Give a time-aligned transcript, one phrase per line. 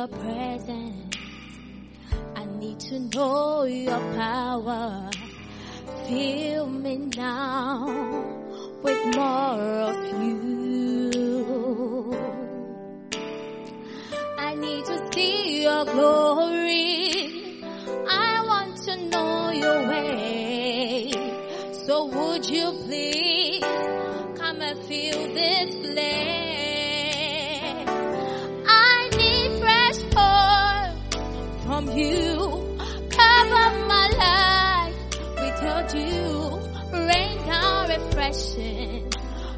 [0.00, 1.16] feel your presence.
[2.36, 5.10] I need to know your power.
[6.06, 7.86] Fill me now
[8.82, 9.60] with more
[9.90, 11.10] of you.
[14.38, 17.62] I need to see your glory.
[18.08, 21.12] I want to know your way.
[21.86, 23.62] So would you please
[24.38, 25.79] come and fill this
[31.96, 32.76] you.
[33.10, 34.96] Cover my life.
[36.92, 39.12] Rain down refreshing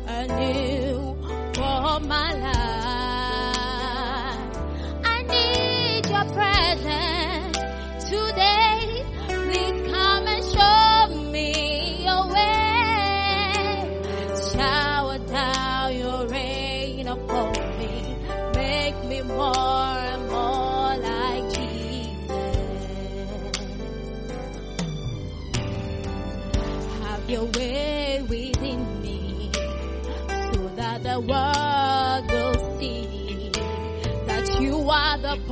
[0.06, 1.16] anew
[1.54, 2.71] for my life.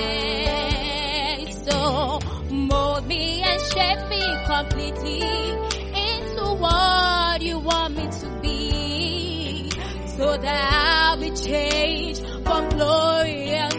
[1.66, 2.20] So
[2.52, 5.22] mold me and shape me completely
[6.08, 9.70] into what you want me to be
[10.18, 13.79] so that I'll be changed from glory unto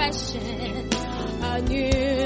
[0.00, 0.88] down refreshing
[1.42, 2.19] anew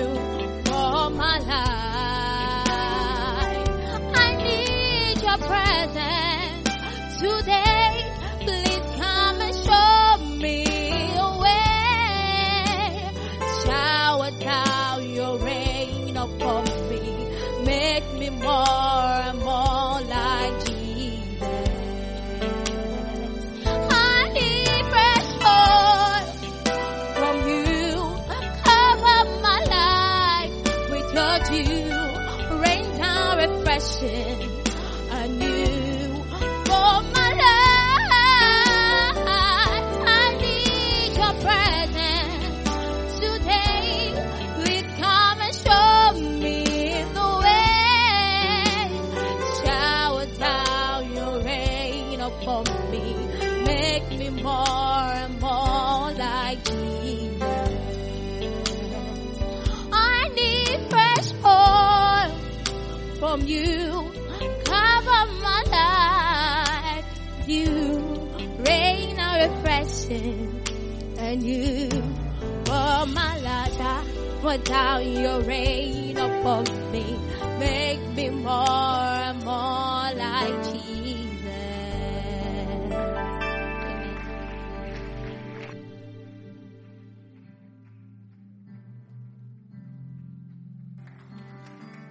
[74.44, 77.18] Put down your rain upon me.
[77.58, 80.84] Make me more and more like Jesus.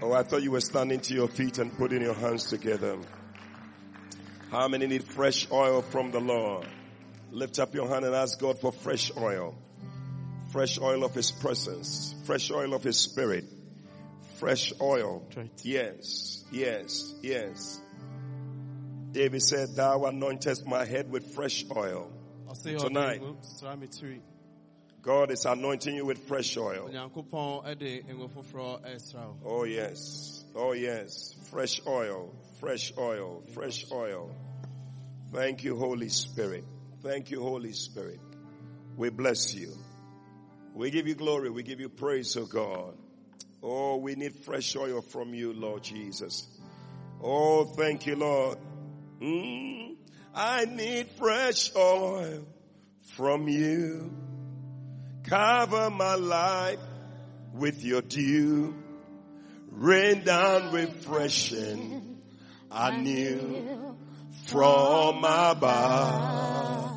[0.02, 2.98] Oh, I thought you were standing to your feet and putting your hands together.
[4.50, 6.68] How many need fresh oil from the Lord?
[7.30, 9.54] Lift up your hand and ask God for fresh oil.
[10.52, 12.13] Fresh oil of His presence.
[12.24, 13.46] Fresh oil of His Spirit.
[14.40, 15.26] Fresh oil.
[15.64, 17.80] Yes, yes, yes.
[19.12, 22.12] David said, Thou anointest my head with fresh oil.
[22.80, 23.22] Tonight,
[25.02, 26.90] God is anointing you with fresh oil.
[29.46, 30.44] Oh yes.
[30.56, 31.36] Oh yes.
[31.52, 32.34] Fresh oil.
[32.60, 33.44] Fresh oil.
[33.54, 34.34] Fresh oil.
[35.32, 36.64] Thank you, Holy Spirit.
[37.02, 38.20] Thank you, Holy Spirit.
[38.96, 39.74] We bless you.
[40.74, 41.50] We give you glory.
[41.50, 42.96] We give you praise, oh God.
[43.62, 46.48] Oh, we need fresh oil from you, Lord Jesus.
[47.22, 48.58] Oh, thank you, Lord.
[49.22, 49.96] Mm,
[50.36, 52.46] I need fresh oil
[53.16, 54.12] from you.
[55.24, 56.80] Cover my life
[57.54, 58.76] with your dew.
[59.72, 62.22] Rain down refreshing
[62.70, 63.96] anew
[64.48, 66.92] from above.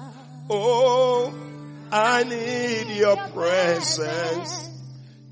[0.50, 1.45] Oh,
[1.92, 4.70] I need your presence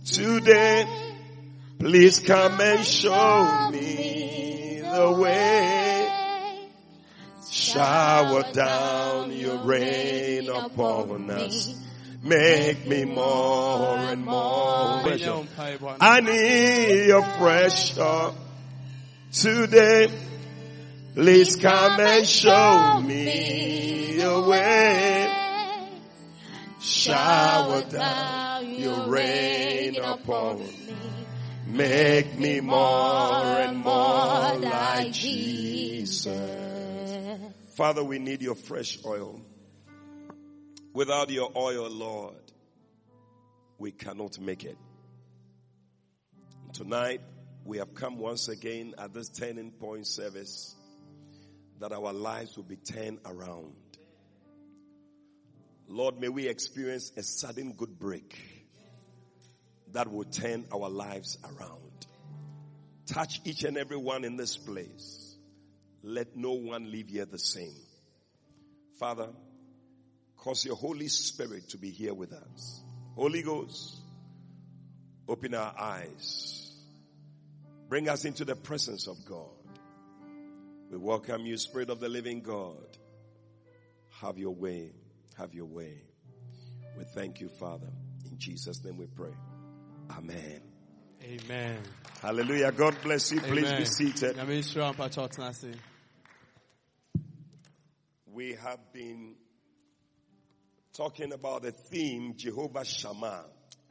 [0.06, 0.86] today.
[1.78, 6.70] Please come and show me the way.
[7.50, 11.80] Shower down your rain upon us.
[12.22, 15.02] Make me more and more.
[16.00, 18.32] I need your pressure
[19.32, 20.10] today.
[21.14, 25.03] Please come and show me the way.
[26.84, 30.96] Shower down your rain upon me.
[31.66, 36.28] Make me more and more like Jesus.
[37.76, 39.40] Father, we need your fresh oil.
[40.92, 42.36] Without your oil, Lord,
[43.78, 44.78] we cannot make it.
[46.72, 47.20] Tonight,
[47.64, 50.76] we have come once again at this turning point service
[51.80, 53.72] that our lives will be turned around.
[55.88, 58.38] Lord, may we experience a sudden good break
[59.92, 61.80] that will turn our lives around.
[63.06, 65.36] Touch each and every one in this place.
[66.02, 67.76] Let no one leave here the same.
[68.98, 69.28] Father,
[70.36, 72.82] cause your Holy Spirit to be here with us.
[73.14, 73.96] Holy Ghost,
[75.28, 76.72] open our eyes.
[77.88, 79.48] Bring us into the presence of God.
[80.90, 82.98] We welcome you, Spirit of the living God.
[84.20, 84.92] Have your way.
[85.36, 86.02] Have your way.
[86.96, 87.90] We thank you, Father.
[88.30, 89.34] In Jesus' name we pray.
[90.16, 90.60] Amen.
[91.22, 91.78] Amen.
[92.20, 92.70] Hallelujah.
[92.72, 93.40] God bless you.
[93.40, 93.80] Please Amen.
[93.80, 94.36] be seated.
[94.36, 95.74] Nyame nhyira wo mpakyɛ ɔtena ase.
[98.26, 99.36] We have been
[100.92, 103.46] talking about the theme Jehovah Shammah.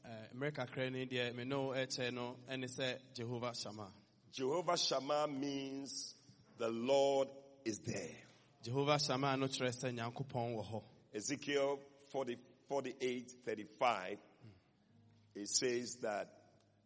[0.05, 1.73] Eh, mmerɛ kakra ni deɛ me ne wo
[2.11, 3.91] no ɛne sɛ Jehova Shammah.
[4.31, 6.15] Jehovah Shammah means
[6.57, 7.27] the Lord
[7.65, 8.15] is there.
[8.61, 10.83] Jehovah Shammah no kyerɛ sɛ Nyankopɔn wɔ hɔ.
[11.13, 11.79] Ezekiel
[12.11, 12.37] 40,
[12.67, 14.17] 48, 35,
[15.35, 16.29] it says that,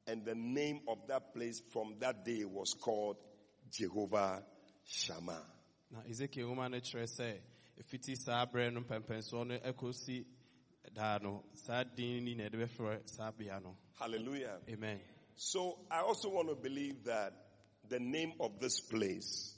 [0.06, 3.18] and the name of that place from that day was called
[3.71, 4.44] Jehovah
[4.85, 5.44] Shammah.
[5.91, 7.39] Na Ezekiel nwoma no kyerɛ sɛ
[7.79, 10.25] ɛfiti saa berɛ no mpɛmpɛnsoɔ no ɛkɔsi
[10.94, 13.75] daa no saa din ni na yɛde bɛfrɛ saa bea no.
[14.00, 14.59] Hallelujah.
[14.69, 15.00] Amen.
[15.35, 17.33] So I also want to believe that
[17.89, 19.56] the name of this place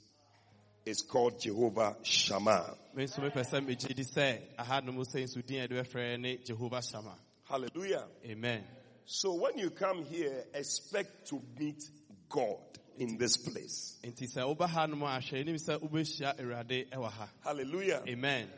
[0.90, 2.76] is called Jehovah Shammah.
[2.94, 5.84] Me nso mepɛ sɛ megye di sɛ aha no mu sɛ nso din a yɛde
[5.84, 7.16] bɛfrɛ ne Jehova Shammah.
[7.44, 8.04] Hallelujah.
[8.26, 8.64] Amen.
[9.06, 11.82] So when you come here, expect to meet
[12.28, 12.58] God
[12.98, 13.98] in this place.
[14.04, 17.28] Nti sɛ woba ha no mu ahwɛ anim sɛ wobɛhyia Awurade.
[17.44, 18.02] Hallelujah.
[18.08, 18.48] Amen.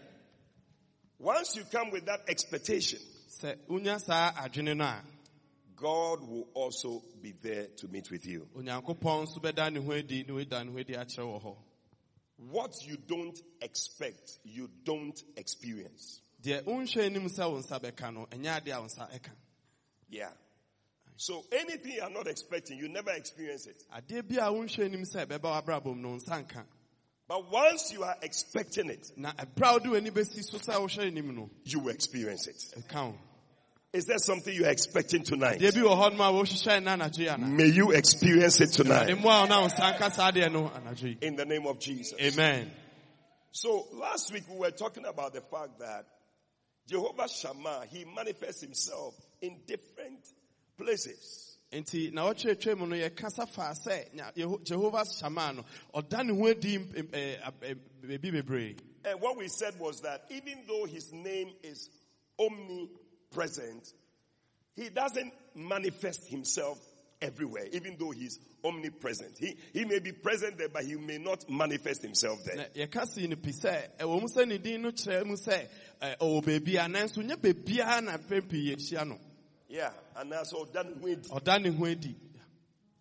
[1.18, 2.98] Once you come with that expectation,
[3.28, 5.02] Sɛ wonya saa adwene no a,
[5.76, 8.46] God will also be there to meet with you.
[12.50, 16.20] What you don't expect, you don't experience.
[16.42, 19.30] deɛ wonhwɛ anim sɛ wo nsa bɛka no ɛnyɛ ade a wo nsa ɛka
[20.08, 20.32] Yeah.
[21.16, 23.76] So anything you are not expecting, you never experience it.
[23.94, 26.64] adeɛ bi a wonhwɛ anim sɛ ɛbɛba w'abrabɔ mu no wo nsa nka
[27.28, 31.06] But once you are expecting it, na ɛberɛ a wode w'ani bɛsi so sɛ wohwɛ
[31.06, 32.74] anim no you will experience it.
[33.92, 35.58] Is there something you are expecting tonight?
[35.60, 38.68] deɛ bi wɔ hɔ nom a wohyehyɛ na anadwo yi ana May you experience it
[38.72, 39.08] tonight.
[39.10, 41.78] mmoa wo na wo nsa nka saa deɛ no anadwo yi In the name of
[41.78, 42.14] Jesus.
[42.18, 42.70] amen
[43.50, 46.06] So last week we were talking about the fact that
[46.88, 50.26] Jehovah Shammah, he manifests himself in different
[50.78, 51.58] places.
[51.70, 56.48] nti na mu no yɛkasa faa sɛ nya- Yeho- jehova hyama no ɔda ne ho
[56.48, 56.76] adi
[57.12, 61.90] eh, eh, baabi bebree And what we said was that even though his name is
[63.36, 63.92] omnipresent,
[64.76, 66.78] he doesn't manifest himself
[67.20, 69.36] everywhere, even though he's omnipresent.
[69.38, 72.66] He, he may be present there, but he may not manifest himself there.
[72.74, 75.66] yɛka sii no pi sɛ ɛwɔ mu sɛ ne din no kyerɛ mu sɛ
[76.20, 79.18] ɔwɔ baabia nanso nyɛ baabiaa na mpɛn pii yɛhyia no
[79.68, 81.28] Yeah, and that's all done with.
[81.30, 82.14] ɔda ne ho adi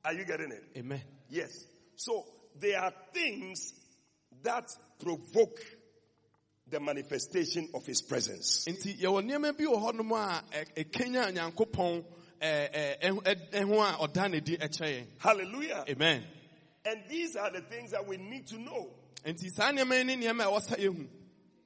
[0.06, 0.64] Are you getting it?
[0.78, 1.66] amen Yes.
[1.96, 2.26] So
[2.60, 3.74] there are things
[4.44, 4.66] that
[5.00, 5.60] provoke
[6.72, 8.66] the manifestation of his presence.
[8.66, 12.04] nti yɛwɔ nneɛma bi wɔ hɔnom a ɛ- ɛkenya nyankopɔn
[12.42, 15.86] ɛho a ɔda ne di ɛkyerɛ yɛn Hallelujah.
[15.90, 16.24] amen
[16.86, 18.90] And these are the things that we need to know.
[19.26, 21.08] nti saa nneɛma yi ne nneɛma ɛwɔ sɛ yɛhu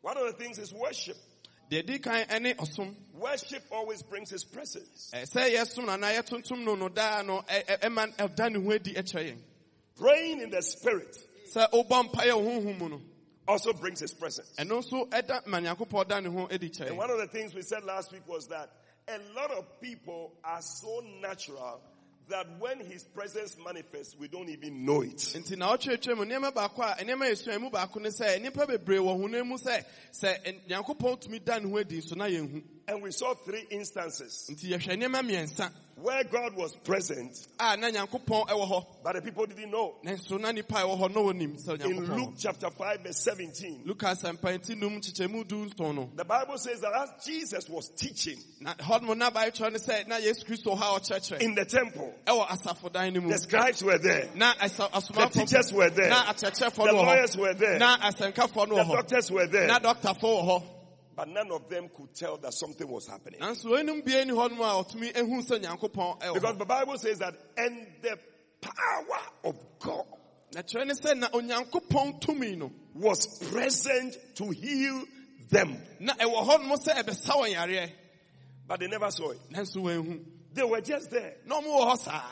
[0.01, 1.17] One of the things is worship.
[1.71, 5.11] deɛ di kan ɛne ɔsom Worship always brings his presence.
[5.13, 8.93] Sɛ yɛsom no yɛtontom no no daa no ɛ- ɛ- ɛma ɛda ne ho adi
[8.93, 9.37] kyerɛ yɛn
[9.97, 11.17] Praying in the spirit
[11.53, 13.01] sɛ wobɔ mpayɛ wo honhom mu no
[13.47, 14.51] also brings his presence.
[14.57, 17.53] ɛno nso ɛda ma nyankopɔn da ne ho adi kyerɛ And one of the things
[17.53, 18.69] we said last week was that
[19.07, 21.79] a lot of people are so natural
[22.29, 25.35] that when his presence manifests, we don't even know it.
[32.85, 34.47] Nti na ɔtwerɛtwerɛ mu nneɛma baako a nneɛma yɛsua mu baako ne sɛ nnipa bebree
[34.47, 34.47] wɔ honam mu sɛ sɛ ɛ- nyankopɔn tumi da ne ho adi so na yɛnhu
[34.47, 37.87] And we saw three instances nti yɛhwɛ nneɛma mmiɛnsa where God was present, a na
[37.89, 39.95] nyankopɔn ɛwɔ but the people didn't know.
[40.05, 43.81] nanso na nipa a ɛwɔ hɔ na wɔnim sɛ In Luke chapter 5 verse 17,
[43.85, 46.09] lukas mpanti num kyekyɛmu du nson no.
[46.15, 50.07] the Bible says that as Jesus was teaching na hɔnom na bae kyerɛ ne sɛ
[50.07, 51.39] na yesu kristo wɔ ha a ɔkyerɛkyerɛ.
[51.41, 53.29] in the temple, ɛwɔ asafodan no mu.
[53.29, 58.75] the scribes were there, the teachers were there, the lawyers were there, na asɛnkafoɔ no
[58.75, 59.67] the doctors were there.
[61.15, 63.39] Na dɔktafoɔ wɔ hɔ But none of them could tell that something was happening.
[63.39, 67.19] nanso wɔnum bie ni hɔnom a ɔtumi ehu sɛ nyankopɔn ɛwɔ Because the Bible says
[67.19, 68.17] that, and the
[68.61, 70.05] power of God
[70.53, 75.03] na kyerɛ ne sɛ na onyankopɔn tumi no was present to heal
[75.49, 75.77] them.
[75.99, 77.91] na ɛwɔ hɔnom sɛ ɛbɛsa wɔn yareɛ
[78.67, 79.39] But they never saw it.
[80.53, 81.35] They were just there.
[81.45, 82.31] na ɔmo wɔ hɔ saa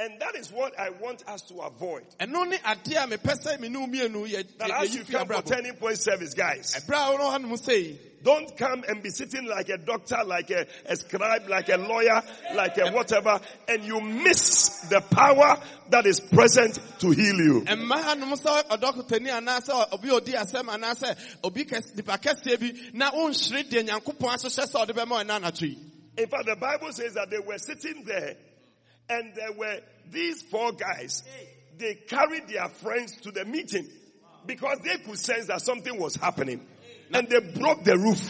[0.00, 2.06] And that is what I want us to avoid.
[2.18, 2.74] ɛno ne a
[3.06, 6.32] mepɛ sɛ me ne wo mmienu yɛ That as you come for turning point service,
[6.32, 10.16] guys, ɛberɛ a wɔn hɔnom sɛ yi don't come and be sitting like a doctor,
[10.26, 12.22] like a, a scribe, like a lawyer,
[12.54, 15.58] like a whatever, and you miss the power
[15.90, 17.60] that is present to heal you.
[17.66, 22.90] mma hanom sɛ ɔdɔkotani anaasɛ obi a ɔdi asɛm anaasɛ obi kɛse- nipa kɛseɛ bi
[22.94, 25.78] na wonhyere deɛ nyankopɔn ahyehyɛ sɛ ɔde bɛma ɔna anadwo yi
[26.18, 28.36] In fact, the Bible says that they were sitting there
[29.10, 29.78] and there were
[30.10, 31.22] these four guys.
[31.78, 33.88] They carried their friends to the meeting
[34.46, 36.66] because they could sense that something was happening.
[37.12, 38.22] And they broke the roof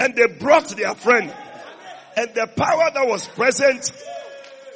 [0.00, 1.32] and they brought their friend
[2.16, 3.90] and the power that was present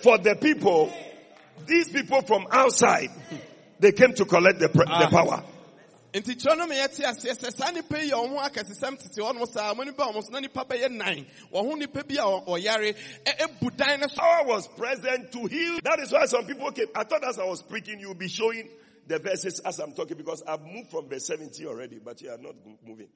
[0.02, 0.92] for the people,
[1.66, 3.10] these people from outside,
[3.80, 5.08] they came to collect the, the Ah.
[5.10, 5.44] power.
[6.12, 9.46] Nti kyerɛ no meyɛte aseɛ sɛ saa nnipa yi yɛ ɔmo akɛsesɛm tete hɔ nom
[9.46, 13.76] saa mo nipa ɔmo so na nipa bɛyɛ nan wɔho nipa bi a ɔyare ɛbu
[13.76, 15.78] dan no so Power was present to heal.
[15.84, 16.86] That is why some people came.
[16.94, 18.68] I thought as I was preaching, you'll be showing
[19.06, 22.38] the verses as I'm talking because I've moved from verse 70 already, but you are
[22.38, 22.54] not
[22.86, 23.08] moving.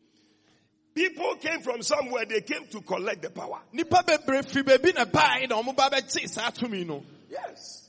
[0.94, 3.60] People came from somewhere, they came to collect the power.
[3.72, 7.88] nipa bebree firi baabi na bae na ɔmo ba bɛgye saa tumi no Yes.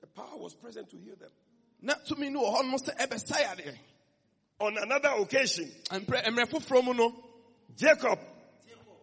[0.00, 1.30] The power was present to heal them.
[1.82, 3.74] Na tumi no wɔ hɔ nom sɛ ɛbɛsa
[4.60, 7.14] On another occasion, mmerɛ foforɔ mu no
[7.76, 8.18] Jacob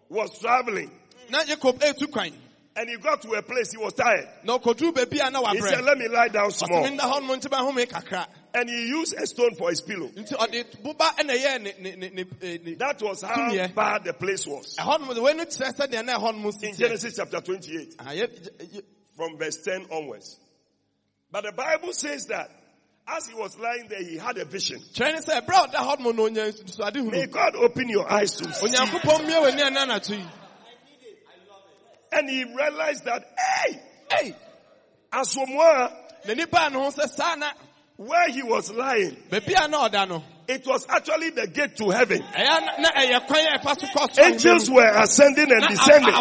[0.09, 0.89] was traveling
[1.29, 2.31] na yakob ɛtu kwan
[2.75, 4.27] and he got to a place he was tired.
[4.43, 6.83] na ɔkɔduru baabi a na He said, wabrɛ let me lie down small.
[6.83, 10.07] menda hɔ nom nti bɛhome kakra And he used a stone for his pillow.
[10.07, 13.75] nti ɔde boba ɛna ɛyɛɛ ne ne ne ne eh, ne That was how Tumiɛ.
[13.75, 14.75] bad the place was.
[14.77, 17.41] ɛhɔ nom de wɔn ani kyerɛ sɛ na ɛhɔ nom si In teɛ Genesis chapter
[17.41, 17.95] 28.
[17.99, 18.83] Ah, yɛ- yɛ-
[19.17, 20.39] from verse 10 onwards.
[21.31, 22.49] But the Bible says that
[23.15, 24.79] as he was lying there, he had a vision.
[24.99, 28.35] ne sɛ ɛberɛ a ɔda hɔ nom no onya nsusuade May God open your eyes
[28.37, 28.67] to see.
[28.67, 30.25] onyankopɔn mmie w'ani ɛna anadwo yi
[32.11, 33.79] And he realized that, hey,
[34.11, 34.35] hey,
[35.13, 35.91] Asomwa,
[36.27, 37.35] na nipa a ne ho sɛ saa
[37.97, 41.89] where he was lying, baabi a na ɔda no it was actually the gate to
[41.91, 42.19] heaven.
[42.21, 46.13] ɛyɛ na- na ɛyɛ kwan a ɛfa so kɔ soro Angels were ascending and descending.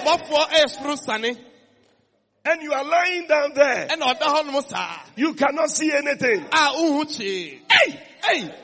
[2.48, 3.88] And you are lying down there.
[3.88, 6.44] ɛna ɔda hɔ nom saa You cannot see anything.
[6.44, 8.54] a wohu kyee Hey!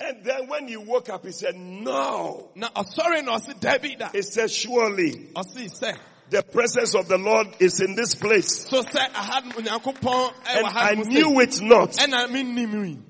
[0.00, 2.50] And then when he woke up, he said, no.
[2.56, 5.96] na sorry, no, ɔse dabi da He said, surely sɛ
[6.28, 8.68] the presence of the Lord is in this place.
[8.68, 11.98] so sɛ aha onyankopɔn And I knew it not.
[12.02, 13.02] And I mean,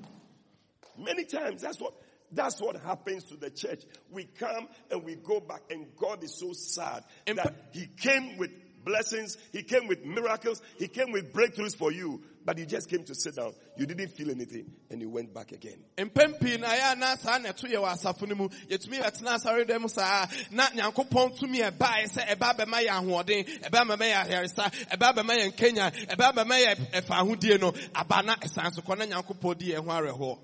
[0.97, 1.93] Many times that's what
[2.31, 3.83] that's what happens to the church.
[4.11, 8.51] We come and we go back and God is so sad that he came with
[8.85, 13.03] blessings, he came with miracles, he came with breakthroughs for you, but you just came
[13.03, 13.53] to sit down.
[13.75, 14.71] You didn't feel anything.
[14.91, 15.77] And you went back again.
[15.97, 18.49] mpɛn na ɛyɛ na saa na ɛto yɛ wɔ asafo no mu.
[18.69, 20.27] Yɛtumi yɛtena asɔre dɛm saa.
[20.51, 25.35] Na nyankopɔn tumi ɛbae sɛ ɛba bɛma yɛ ahoɔden ɛba bɛma yɛ ayaresa ɛba bɛma
[25.39, 29.57] yɛ nkenya ɛba bɛma yɛ ɛfa ahodie no aba na ɛsan so kɔ na nyankopɔn
[29.57, 30.39] di yɛn ho awerɛhoɔ.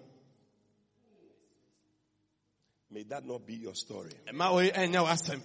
[2.90, 4.12] May that not be your story.
[4.28, 5.42] ɛma wɔyi ɛnyɛ w'asɛm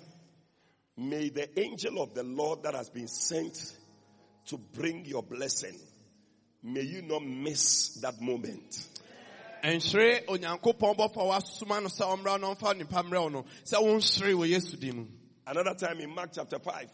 [0.96, 3.74] May the angel of the Lord that has been sent
[4.46, 5.78] to bring your blessing,
[6.62, 8.86] may you not miss that moment.
[9.62, 13.82] ɛnhyere onyankopɔn bɔfo a wasoma no sɛ ɔmmra no ɔmfa nipa mmerɛ wo no sɛ
[13.82, 15.06] wonhyere wɔ yesu din mu
[15.46, 16.88] Another time in Mark chapter 5,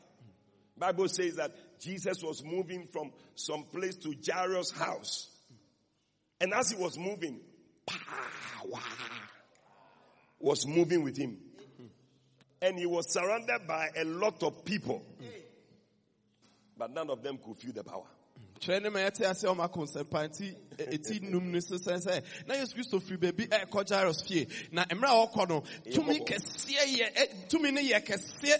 [0.77, 5.31] Bible says that Jesus was moving from some place to Jairus' house.
[6.39, 7.41] And as he was moving,
[7.87, 8.81] power
[10.39, 11.39] was moving with him.
[12.63, 15.03] And he was surrounded by a lot of people.
[16.79, 18.07] But none of them could feel the power.
[18.61, 21.99] kyerɛ ne ma yɛte ase ɔma ko nsɛmpa nti ɛ- ɛti num no so sɛ
[22.07, 26.21] sɛ na yesu kristo firi baabi ɛkɔ jairus fie na mmerɛ a ɔkɔ no tumi
[26.21, 26.27] bɔbɔ.
[26.29, 28.57] kɛseɛ yɛ ɛ- tumi no yɛ kɛseɛ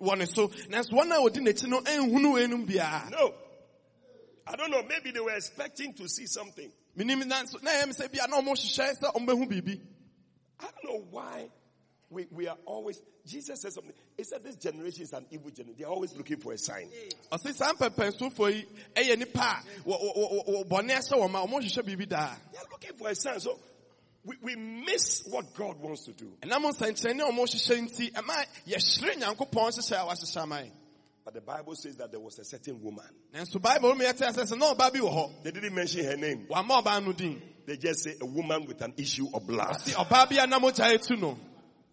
[0.00, 3.34] wɔ ne so nanso wɔn a wɔdi n'akyi no ɛnhunu enum biara No.
[4.46, 4.82] I don't know.
[4.84, 6.70] Maybe they were expecting to see something.
[6.94, 9.80] minim nanso na ɛyɛ mi sɛ bia na ɔmo hyehyɛ sɛ ɔmo bɛhu biribi
[10.60, 11.50] I don't know why
[12.10, 13.92] we, we are always, Jesus said something.
[14.16, 15.76] He said this generation is an evil generation.
[15.78, 16.88] They're always looking for a sign.
[17.30, 21.30] ɔsi saa mpɛmpɛnsofoɔ yi ɛyɛ eh, nipa a wɔ wɔ wɔ wɔ bɔnɛ ɛhyɛ wɔn
[21.30, 23.38] ma ɔmo hyehyɛ biribi daa They're looking for a sign.
[23.38, 23.58] So
[24.24, 26.32] we, we miss what God wants to do.
[26.42, 30.72] ɛnam nsɛnkyerɛnne a ɔmo hyehyɛ nti ɛma yɛhyere nyankopɔn hyehyɛ a wahyehyɛ ama yɛn
[31.22, 33.04] But the Bible says that there was a certain woman.
[33.32, 36.46] nanso bible mu yɛte asɛ sɛ na ɔbaa bi They didn't mention her name.
[36.50, 39.76] wama ɔbaa no din they just say a woman with an issue of blood.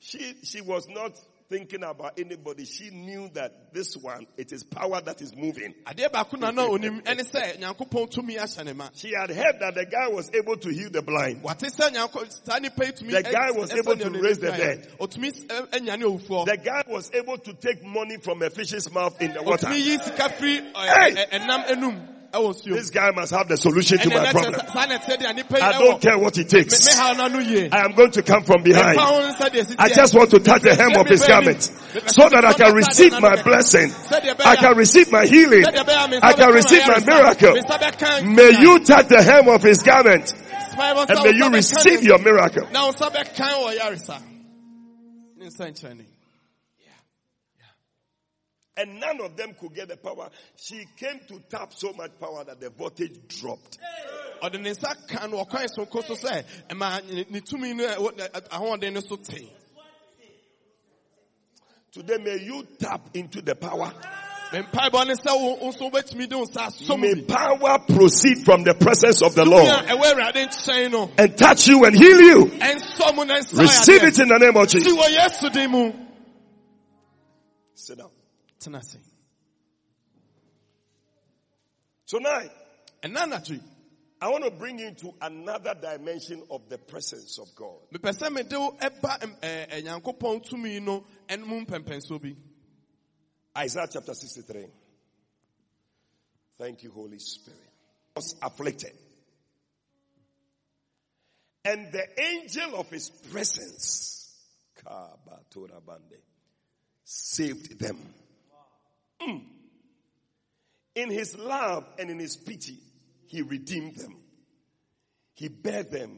[0.02, 0.34] Ɔsi ɔbaa bi a na mogya etu no.
[0.34, 2.66] She, she was not thinking about anybody.
[2.66, 5.74] She knew that this one, it is power that is moving.
[5.86, 8.90] Adeɛ baako na na onim ɛne sɛ nyankopɔn tumi ahyɛ ne ma.
[8.94, 11.42] She had heard that the guy was able to heal the blind.
[11.44, 13.12] Wate sɛ nyanko saa nipa yi tumi.
[13.12, 14.92] The guy was able to raise the dead.
[15.00, 16.46] Otumi ɛ- ɛnyane owufoɔ.
[16.48, 19.68] The guy was able to take money from a fish's mouth in the water.
[19.68, 21.28] Otumi yi sika firi ɛ- Hey!
[22.34, 22.76] Ɛ- ɛnam enum.
[22.76, 24.54] This guy must have the solution to my problem.
[24.54, 26.86] kyerɛ saa na ɛteɛ deɛ nipa yi I don't care what it takes.
[26.86, 27.70] me ha na no yie.
[27.72, 28.98] I am going to come from behind.
[28.98, 31.62] Ɛfa ho nsa deɛ si I just want to touch the hem of his garment
[32.08, 33.92] so that I can receive my blessing.
[34.46, 35.66] I can receive my healing.
[35.66, 37.54] I can receive my miracle.
[38.36, 40.34] May you touch the hem of his garment
[41.10, 42.68] and may you receive your miracle.
[48.78, 50.30] And none of them could get the power.
[50.56, 53.80] She came to tap so much power that the voltage dropped.
[54.44, 57.88] ɔde ne nsa ka no ɔkwan so nko so sɛ ɛma ne ne tumi no
[57.88, 59.52] ɛwɔ- ɛ- ɛ- ahoɔden no so te
[61.92, 63.92] Today may you tap into the power.
[64.54, 68.46] me mpaebɔ ne sɛ wo wo nso wobɛtumi de wo nsa asom May power proceed
[68.46, 71.96] from the presence of the Lord a ɛwɔ awurade nkyɛn no and touch you and
[71.96, 72.46] heal you.
[72.46, 74.94] ɛnsɔ mu na Receive it in the name of Jesus.
[74.94, 76.08] wɔ yesu din
[77.74, 78.12] Sit down.
[78.60, 78.98] Tena ase
[82.06, 82.52] Tonight,
[83.04, 83.62] anadwo yi
[84.20, 87.80] I want to bring you into another dimension of the presence of God.
[87.94, 92.36] mepɛ sɛ mede wo ɛba ɛm- ɛ- ɛ- nyankopɔn tumi no ɛnom mpɛmpɛnsoɔ bi
[93.64, 94.68] Isaiah chapter 63.
[96.60, 97.60] Thank you, Holy Spirit.
[98.16, 98.94] Was afflicted.
[101.66, 104.32] And the angel of his presence
[107.04, 108.14] saved them.
[109.22, 109.42] Mm.
[110.96, 112.80] In his love and in his pity,
[113.28, 114.16] he redeemed them.
[115.34, 116.18] He bare them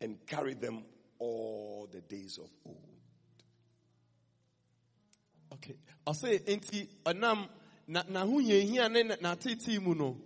[0.00, 0.84] and carried them
[1.18, 2.82] all the days of old.
[5.52, 7.48] okay ɔsɛ enti ɔnam
[7.88, 10.20] na n'ahohiahia ne na- n'atetee mu no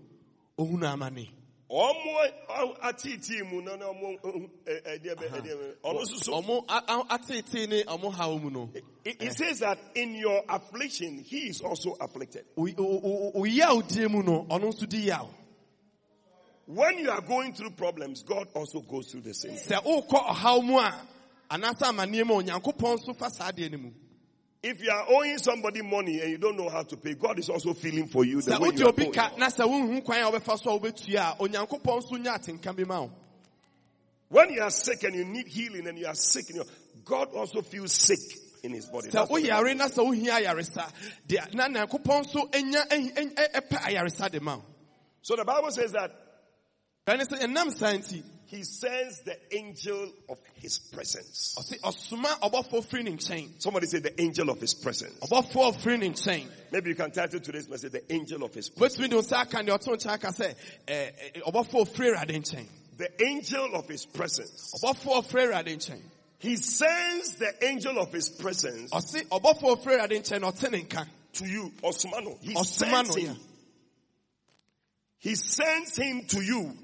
[0.59, 1.28] ohunu amane
[1.70, 4.18] ọmụ atiti mu na na ọmụ
[4.66, 6.33] ẹdịẹbẹ ẹdịẹbẹ ọmụ soso.
[6.42, 8.70] ɔmo a- a- atetee ne ɔmo haw no
[9.04, 12.44] it says that in your affliction he is also afflicted.
[12.56, 12.74] oyi
[13.62, 15.11] a odie mu no nso di
[16.66, 19.52] When you are going through problems, God also goes through the same.
[19.56, 21.06] sɛ wokɔ ɔhaw mu a
[21.50, 23.90] anaasɛ amanneɛ mu a onyankopɔn nso fa saa adeɛ no mu
[24.62, 27.48] If you are owing somebody money and you don't know how to pay, God is
[27.48, 29.12] also feeling for you the way you are owing.
[29.12, 32.76] ka na sɛ wohu kwan a wobɛfa so a wobɛtua a onyankopɔn nso nya atenka
[32.76, 33.10] bi ma wo.
[34.28, 36.44] When you are sick and you need healing and you are sick,
[37.04, 38.18] God also feels sick
[38.62, 39.08] in his body.
[39.08, 40.92] sɛ woyare na sɛ wohia ayaresa.
[41.26, 44.56] Deɛ na nyankopɔn nso anya ɛhi- eh, ɛhi- eh, ɛ- eh, ɛpɛ ayaresa de ma
[44.56, 44.64] wo.
[45.22, 46.12] So the Bible says that
[47.06, 51.54] ɛne sɛ ɛnam saa nti he sends the angel of his presence.
[51.56, 55.14] ɔse ɔsoma ɔbɔfoɔ firi ne nkyɛn Somebody say the angel of his presence.
[55.20, 58.96] ɔbɔfoɔ firi ne nkyɛn Maybe you can title today's message the angel of his presence.
[58.98, 59.04] The
[63.24, 64.74] angel of his presence.
[64.82, 66.02] ɔbɔfoɔ firi awurade nkyɛn
[66.40, 70.82] He sends the angel of his presence ɔse ɔbɔfoɔ firi awurade nkyɛn na ɔte ne
[70.82, 71.72] nka to you.
[71.84, 72.36] Osmano.
[72.40, 73.36] He Osmano, sends him.
[75.20, 76.76] He sends him to you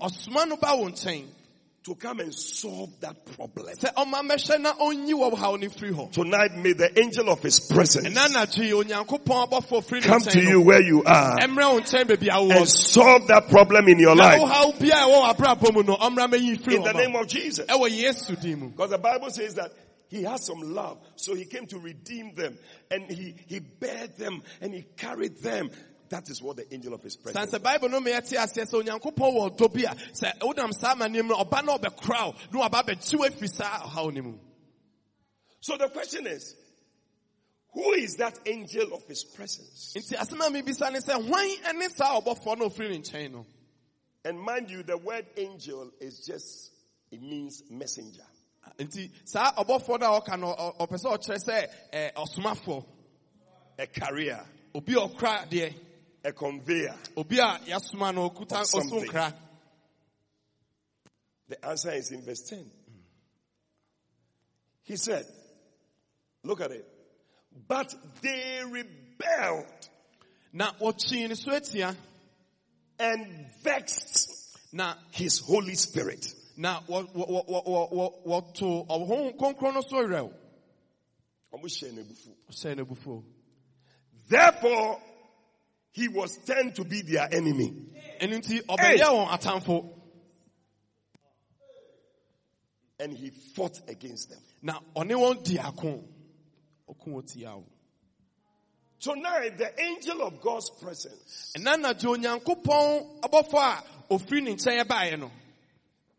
[1.86, 3.74] ɔsoma no ba wo nkyɛn to come and solve that problem.
[3.76, 7.42] sɛ ɔma mɛhwɛ na ɔnyi wɔ haw no firi hɔ Tonight may the angel of
[7.42, 11.36] his presence ɛna anadwo yi onyankopɔn ɔbɔfoɔ firi ne come to you where you are
[11.38, 15.06] ɛmmerɛ wo nkyɛn baabi a and solve that problem in your life haw bia a
[15.06, 17.66] ɛwɔ w'abrabɔ mu no ɔmmra mɛyi firi in the name of Jesus.
[17.66, 19.72] ɛwɔ yesu din mu Because the Bible says that
[20.08, 22.56] he has some love, so he came to redeem them
[22.90, 25.70] and he, he bare them and he carried them.
[26.08, 27.58] That is what the angel of his presence.
[27.58, 31.36] bible no meyɛte aseɛ sɛ onyankopɔn wɔ ɔdɔ bi a sɛ wonam saa amanneɛm no
[31.36, 34.38] ɔba na ɔbɛkora wo na waba bɛkyi wo afiri saa ɔhaw
[35.60, 36.54] So the question is,
[37.72, 39.94] who is that angel of his presence?
[39.96, 43.46] nti asɛm a mebisa ne sɛ hwan ne saa ɔbɔfoɔ no ɔfiri ne nkyɛn no
[44.24, 46.72] And mind you, the word angel is just,
[47.12, 48.24] it means messenger.
[48.64, 52.84] Ah, nti saa ɔbɔfoɔ no a ɔka no ɔpɛ sɛ ɔkyerɛ sɛ ɛ, ɔsomafoɔ
[53.78, 54.44] A career.
[54.74, 55.74] obi a ɔkora adeɛ
[56.26, 56.94] a conveyor.
[57.16, 59.32] obi a yɛasoma no ɔkuta Of something.
[61.48, 62.68] The answer is in verse 10.
[64.82, 65.24] He said,
[66.42, 66.86] look at it.
[67.68, 69.66] But they rebelled
[70.52, 71.52] Now, wɔkyii ne so
[72.98, 76.34] and vexed now his Holy Spirit.
[76.56, 77.14] na what
[82.78, 83.22] abufuo
[84.28, 85.00] Therefore,
[85.96, 87.72] he was turned to be their enemy.
[87.94, 88.26] Hey!
[88.28, 89.88] ɔbɛyɛ wɔn atamfo
[93.00, 94.38] and he fought against them.
[94.60, 96.04] Now, ɔne wɔn di ako
[96.90, 97.54] ɔko wɔ tia
[99.00, 105.18] Tonight, the angel of God's presence ɛna anadwo onyankopɔn abɔfo a ofiri ne nkyɛn baeɛ
[105.18, 105.30] no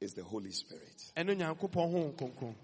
[0.02, 1.12] is the Holy Spirit.
[1.16, 2.56] ɛno onyankopɔn ho kronkron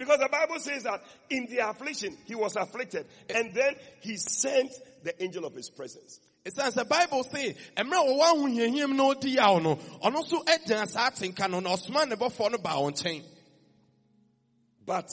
[0.00, 3.04] Because the Bible says that in the affliction, he was afflicted.
[3.28, 4.72] And then he sent
[5.04, 6.20] the angel of his presence.
[6.42, 10.42] It says the bible se mmerɛ a wɔwɔ ahohiahiam na ɔdi yaw no ɔno nso
[10.42, 13.24] agyina saa atenka no na ɔsoma ne no baa wɔn nkyɛn
[14.86, 15.10] But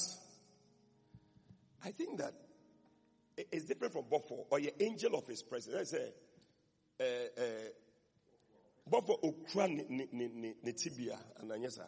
[1.84, 2.34] I think that
[3.52, 5.76] it's different from Bofo or your angel of his presence.
[5.76, 6.14] Let's say,
[7.02, 7.70] uh, uh,
[8.90, 11.88] Bofo okra ne tibia and anyesa.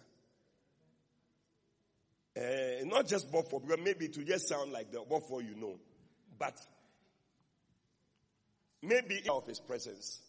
[2.37, 5.79] Uh, not just Bofo, because maybe to just sound like the Bofo you know,
[6.37, 6.55] but
[8.81, 10.21] maybe of his presence.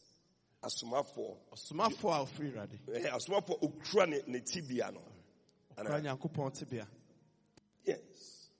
[0.63, 5.01] Asumafo, ɔsomafoɔ a ofiri awurade eh, asumafo okra ne, ne tibia no.
[5.79, 6.87] I- nyankopɔn tebea
[7.85, 8.51] Yes.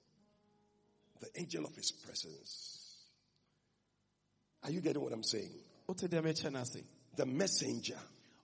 [1.21, 3.05] The angel of his presence.
[4.63, 5.53] Are you getting what I'm saying?
[5.87, 6.65] wote deɛ mekyɛ no
[7.17, 7.99] The messenger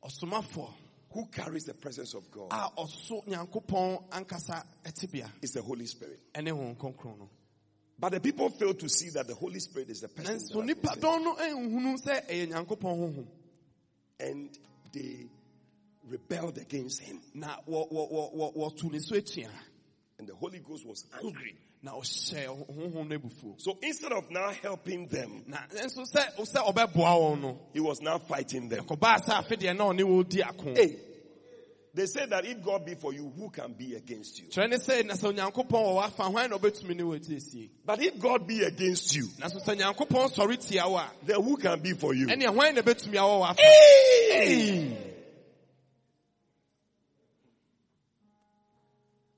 [0.04, 0.74] ɔsomafoɔ
[1.16, 6.20] who carries the presence of God a ɔso nyankopɔn ankasa tebea is the Holy Spirit.
[6.34, 7.28] ɛne ho kronkron no
[7.98, 10.34] But the people fail to see that the Holy Spirit is the person.
[10.36, 11.00] nanso that has been nipa sent.
[11.02, 13.26] dɔn no nhunu sɛ ɛyɛ nyankopɔn honhom
[14.20, 14.50] And
[14.92, 15.26] they
[16.08, 17.20] rebelled against him.
[17.34, 17.46] And
[20.28, 21.56] the Holy Ghost was angry.
[21.82, 26.72] na ɔhyɛ honhom no abufuo So instead of now helping them, na nso sɛ sɛ
[26.72, 28.84] ɔbɛboa wɔn no he was now fighting them.
[28.86, 30.96] kɔbaa sɛ afe deɛ na ɔne wɔdi ako Hey,
[31.96, 34.48] they say that if God be for you, who can be against you?
[34.48, 38.02] kyerɛ ne sɛ na sɛ onyankopɔn wɔ w'afa hwan na ɔbɛtumi ne wɔadi asie But
[38.02, 41.56] if God be against you, na so sɛ nyankopɔn sɔre tia wo a then who
[41.56, 42.26] can be for you?
[42.26, 44.96] ɛneɛ hwan na bɛtumi awɔ w'afa Hey!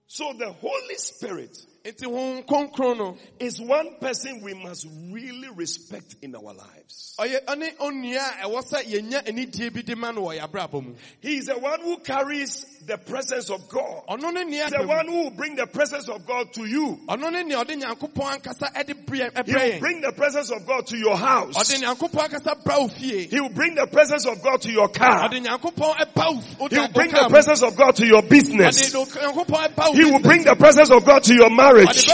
[0.09, 6.17] So the Holy Spirit nti honhom kronkron no is one person we must really respect
[6.23, 7.17] in our lives.
[7.19, 10.95] ɔyɛ ɔne onua a ɛwɔ sɛ yɛnya anidie bi de ma no wɔ yɛabrabɔ mu
[11.21, 14.03] He is the one who carries the presence of God.
[14.09, 16.99] ɔno ne nea He's the one who will bring the presence of God to you.
[17.09, 20.87] ɔno ne nea ɔde nyankopɔn ankasa ɛde brɛ He will bring the presence of God
[20.89, 21.55] to your house.
[21.57, 24.89] ɔde nyankopɔn ankasa bra wo fie He will bring the presence of God to your
[24.89, 25.29] car.
[25.29, 28.93] ɔde nyankopɔn ɛba wo wo- He will bring the presence of God to your business.
[28.93, 32.07] do- nyankopɔn ɛba wo He will bring the presence of God to your ɔde marriage.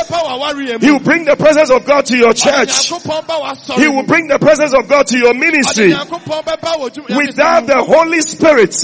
[0.80, 2.90] He will bring the presence of God to your church.
[2.90, 5.88] He will bring the presence of God to your ministry.
[5.92, 8.74] Without the Holy Spirit,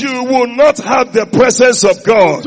[0.00, 2.44] you will not have the presence of God.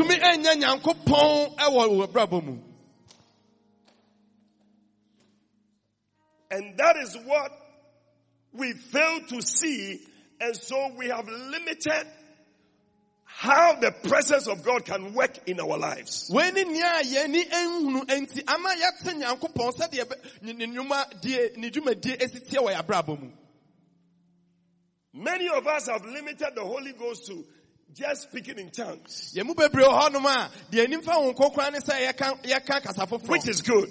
[6.50, 7.50] And that is what
[8.52, 10.00] we fail to see.
[10.40, 12.06] And so we have limited
[13.42, 16.30] how the presence of God can work in our lives.
[16.32, 21.20] wei ne nea a yɛni nhunu enti ama yɛte nyankopɔn sɛdeɛ ɛbɛ- ne ne nnwuma
[21.20, 23.30] die ne dwumadie esi tie wɔ yɛabrabɔ mu
[25.14, 27.44] Many of us have limited the Holy Ghost to
[27.92, 31.72] just speaking in tongues, yɛn mu bebree wɔ hɔnom a deɛ anim fa ho nkokora
[31.72, 33.90] ne sɛ yɛka yɛka kasa which is good.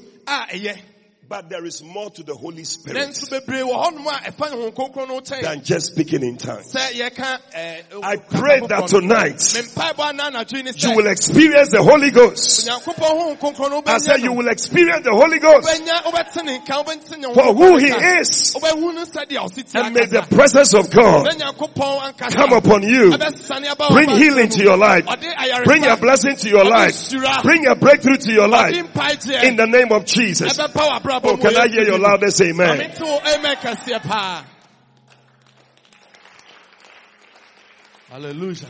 [1.32, 4.70] But there is more to the Holy Spirit nanso bebree wɔ hɔnom a ɛfa ho
[4.70, 6.74] nkokoro no kyɛn than just speaking in tongues.
[6.74, 11.82] ɛɛ eh, I pray that tonight Me mpaebɔ ana anadwo ne you will experience the
[11.82, 12.68] Holy Ghost.
[12.68, 16.60] nyankopɔn ho nkokoro no I said you will experience the Holy Ghost wobɛnya wobɛte ne
[16.60, 17.88] nka wobɛte ne for who He
[18.20, 18.54] is.
[18.54, 22.52] wobɛhu no sɛdeɛ ɔsi tie And may the presence of God na nyankopɔn ankasa come
[22.52, 23.18] upon you.
[23.90, 25.06] Bring healing to your life.
[25.64, 27.10] Bring a blessing to your life.
[27.42, 28.76] Bring a breakthrough to your life.
[28.76, 30.58] In the name of Jesus.
[31.24, 32.82] Oh, mu can I hear your loudest amen?
[32.82, 34.46] Ame te wo amen kɛseɛ paa
[38.10, 38.68] hallelujah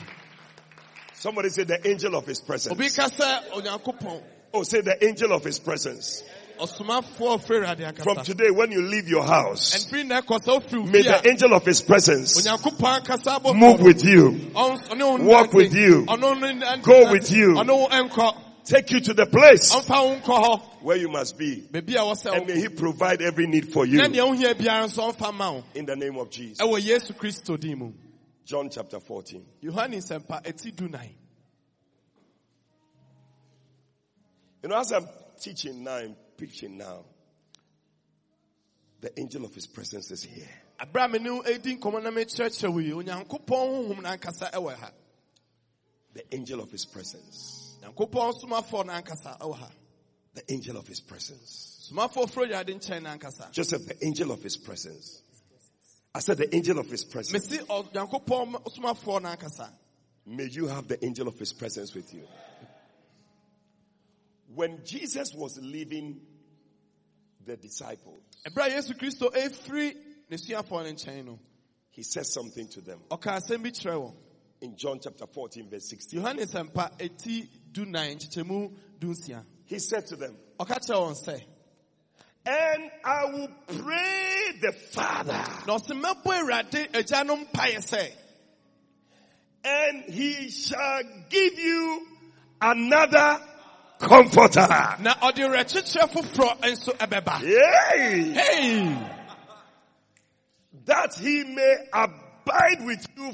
[1.14, 2.96] Somebody say the angel of his presence.
[2.96, 6.24] ka sɛ onyankopɔn Oh, say the angel of his presence.
[6.60, 10.80] ɔsomafoɔ firi awurade From today, when you leave your house, ɛnfiri na ɛkɔ sɛ wofiri
[10.80, 15.74] wo may the angel of his presence onyankopɔn ankasa abɔ move with you, walk with
[15.74, 17.54] you, ɔno ne nante- go with you.
[18.62, 21.38] Ɔne wo ɛnkɔ take you to the place ɔmfa wo nkɔ hɔ where you must
[21.38, 21.68] be.
[21.74, 23.98] And may he provide every need for you.
[23.98, 26.58] na deɛ wohia biara nso ɔmfa ma wo In the name of Jesus.
[26.60, 27.94] ɛwɔ yesu kristo din
[28.46, 29.46] John chapter 14.
[29.64, 31.10] yohane nsɛmpa ɛti du nan
[34.64, 35.08] You know, as I'm
[35.40, 37.04] teaching now and preaching now,
[39.00, 40.48] the angel of his presence is here.
[40.80, 44.52] abere a me ne wo edi nkɔmmɔ na mekyerɛkyerɛ wo yi onyankopɔn honhom no ankasa
[44.52, 44.92] ɛwɔ ha
[46.14, 47.61] The angel of his presence.
[47.96, 49.72] Nyankopɔn somafoɔ no ankasa ɛwɔ ha
[50.34, 51.90] The angel of his presence.
[51.92, 55.22] somafoɔ foro yɛade nkyɛn no ankasa Joseph, the angel of his presence.
[56.14, 57.48] I said the angel of his presence.
[57.50, 59.72] mesi onyankopɔn oh, somafoɔ n'ankasa
[60.26, 62.28] May you have the angel of his presence with you.
[64.54, 66.22] When Jesus was leaving
[67.44, 69.96] the disciples, ɛberɛ a yesu kristo efiri
[70.30, 71.40] n'esuafoɔ no nkyɛn no
[71.90, 74.14] he said something to them ɔka asɛm bi kyerɛ
[74.62, 76.22] in John chapter 14 verse 16.
[77.74, 79.16] Yohane sɛmpa eti du nan nkyekyɛmu du
[79.66, 81.44] He said to them, ɔka kyerɛ wɔn sɛ
[82.44, 88.12] and I will pray the Father na ɔsɛ mɛbɔ awurade agya no mpaeɛ sɛ
[89.64, 92.08] and he shall give you
[92.62, 93.40] another
[94.00, 94.68] comforter.
[95.00, 98.34] na ɔde werɛkyekyerɛ foforɔ nso ɛbɛba Yay!
[98.34, 99.08] Hey!
[100.86, 103.34] That he may abide with you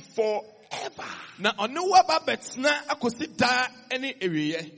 [0.72, 1.04] forever.
[1.40, 3.68] na ɔne wo aba bɛtena akosi daa
[4.00, 4.72] ne awieɛ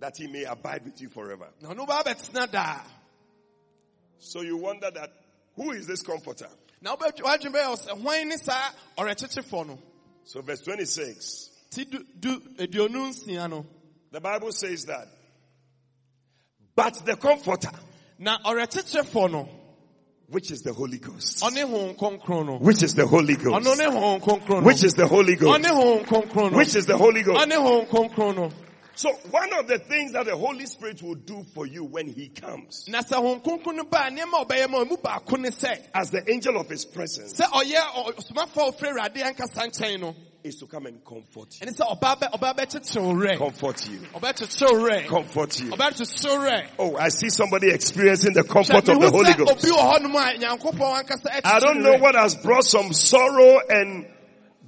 [0.00, 1.48] That he may abide with you forever.
[1.60, 2.80] na ɔne wo ba bɛtena daa
[4.18, 5.10] So you wonder that
[5.56, 6.48] who is this comforter?
[6.80, 9.78] na wobɛdwe wadwene bɛyɛ wo sɛ hwan ne saa ɔwerɛkyekyefoɔ no
[10.24, 13.66] So verse 26, ti du du aduonu nsia no
[14.12, 15.08] the Bible says that,
[16.76, 17.70] but the comforter,
[18.18, 19.48] na ɔwerɛkyekyefoɔ no
[20.32, 23.84] which is the Holy Ghost, ɔne honhom kronkron no which is the Holy Ghost, ne
[23.84, 27.22] honhom kronkron no which is the Holy Ghost, honhom kronkron no which is the Holy
[27.22, 27.46] Ghost.
[27.46, 28.50] ɔne honhom kronkron no
[28.94, 32.28] So one of the things that the Holy Spirit will do for you when he
[32.28, 35.86] comes na sɛ honhom kronkron no baa nneɛma a ɔbɛyɛ ma ɔmu baako ne sɛ
[35.94, 37.38] as the angel of his presence
[40.44, 41.60] sɛ ɔyɛ ɔ- ɔsomafoɔ a ɔfiri awurade ankasa nkyɛn no is to come and comfort
[41.60, 41.66] you.
[41.66, 43.98] ɛne sɛ ɔbaa bɛ ɔbaa bɛkyekyere wo werɛ Comfort you.
[44.14, 45.70] ɔbɛkyekyere wo werɛ Comfort you.
[45.70, 49.50] ɔbɛkyekyere wo werɛ Oh, I see somebody experiencing the comfort of the Holy Ghost.
[49.52, 54.06] obi wɔ hɔnom a nyankopɔn ankasa I don't know what has brought some sorrow and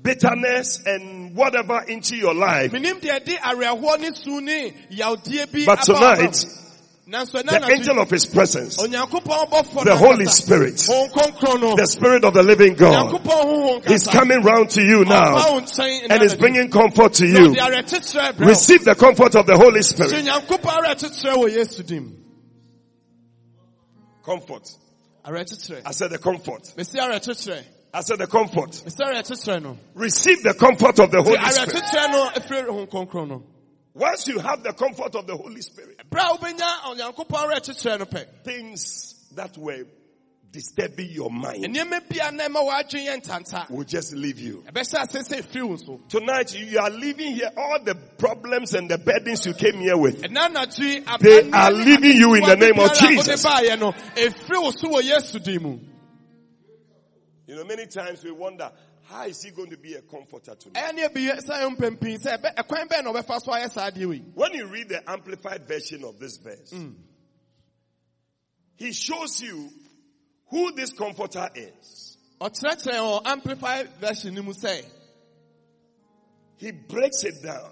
[0.03, 2.73] bitterness and whatever into your life.
[2.73, 6.29] Menim deɛ de awerɛhoɔ ne su ne yawdeɛ bi But tonight, aba.
[6.29, 6.64] nanso ɛna
[7.07, 12.43] the angel of his presence, the Holy Spirit, Honhom Kronkron no the Spirit of the
[12.43, 13.13] living God,
[13.91, 17.53] is coming round to you now and is bringing comfort to you.
[17.53, 18.47] Na ɔde awerɛkyekyerɛ brɛ wo.
[18.47, 20.13] Receive the comfort of the Holy Spirit.
[20.25, 22.13] nyankopɔn awerɛkyekyerɛ wɔ yesu
[24.25, 24.71] Comfort.
[25.27, 26.73] I said the comfort.
[26.77, 28.71] I said the comfort.
[28.87, 31.69] mesi awerɛkyekyerɛ no Receive the comfort of the Holy Spirit.
[31.69, 33.43] awerɛkyekyerɛ no ɛfiri honhom kronkron no
[33.93, 38.05] Once you have the comfort of the Holy Spirit, berɛ a wobɛnya onyankopɔn awerɛkyekyerɛ no
[38.07, 39.85] pɛ things that were
[40.51, 44.63] disturbing your mind nneɛma bia na ɛma w'adwene yɛ ntanta will just leave you.
[44.69, 48.89] ɛbɛhyɛ ase sɛ ɛfiri wo so Tonight you are leaving here all the problems and
[48.89, 50.21] the burdens you came here with.
[50.23, 53.45] They are leaving you in the name of biara a wode Jesus.
[53.45, 55.79] baeɛ no ɛfiri wo so wɔ yesu din mu
[57.47, 58.71] You know, many times we wonder,
[59.15, 60.75] how is he going to be a comforter to me?
[60.75, 63.91] ɛyɛ ne ɛbi sɛ yɛ mpɛmpii sɛ ɛbɛ- ɛkwan bɛɛ na ɔbɛfa so ayɛ saa
[63.91, 66.95] adeɛ wei When you read the amplified version of this verse, mm.
[68.75, 69.71] he shows you
[70.49, 72.17] who this comforter is.
[72.41, 74.35] amplified version
[76.57, 77.71] He breaks it down.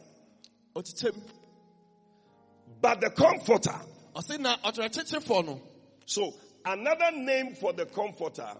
[2.81, 3.81] But the comforter,
[4.15, 5.61] ɔse na ɔkyerɛkyekyerefoɔ no
[6.07, 8.55] so another name for the comforter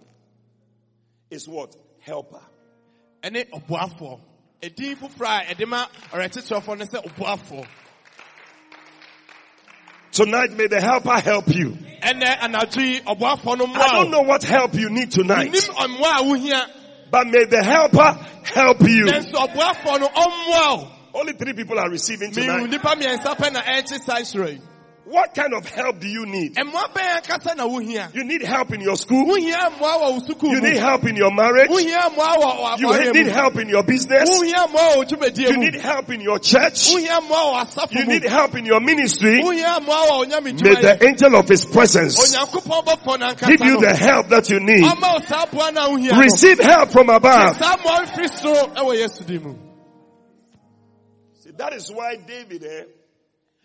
[1.29, 1.75] is what?
[2.01, 2.41] Helper.
[3.23, 4.19] Ɛne ɔboafoɔ
[4.61, 7.65] ɛdin foforɔ a ɛde ma ɔkyerɛkyekyerefoɔ no sɛ ɔboafoɔ
[10.11, 11.71] Tonight may the helper help you.
[12.03, 16.19] ɛnɛ anadwo yi ɔboafoɔ no I don't know what help you need tonight, nim ɔmmoa
[16.19, 16.69] a wohia
[17.09, 18.13] but may the helper
[18.53, 19.05] help you.
[19.05, 22.69] nanso ɔboafoɔ no Only three people are receiving tonight.
[25.05, 26.55] Nnipa mmiɛnsa pɛ na ɛrekye saa nhyira yi What kind of help do you need?
[26.55, 29.25] ɛmmoa bɛn ankasa na wohia You need help in your school.
[29.25, 31.69] wohia mmoa wɔ wo sukuu You need help in your marriage.
[31.69, 34.29] wohia mmoa wɔ You need help in your business.
[34.29, 36.89] wohia mmoa wɔ dwumadie You need help in your church.
[36.93, 39.41] wohia mmoa wɔ asafo You need help in your ministry.
[39.43, 43.79] wohia mmoa wɔ onyame May the angel of his presence onyankopɔn bɔfoɔ no give you
[43.81, 44.83] the help that you need.
[44.83, 47.57] ɔma wo saa boa no a wohia no Receive help from above.
[47.57, 49.55] saa mmoa mfiri soro ɛwɔ yesu din mu
[51.43, 52.83] See, that is why David, eh,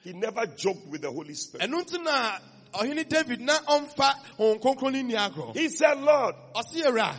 [0.04, 1.68] he never joked with the Holy Spirit.
[1.68, 2.38] ɛno nti na
[2.74, 7.14] ɔhene david na ɔmfa honhom kronkron no nni agorɔ He said, Lord, ɔse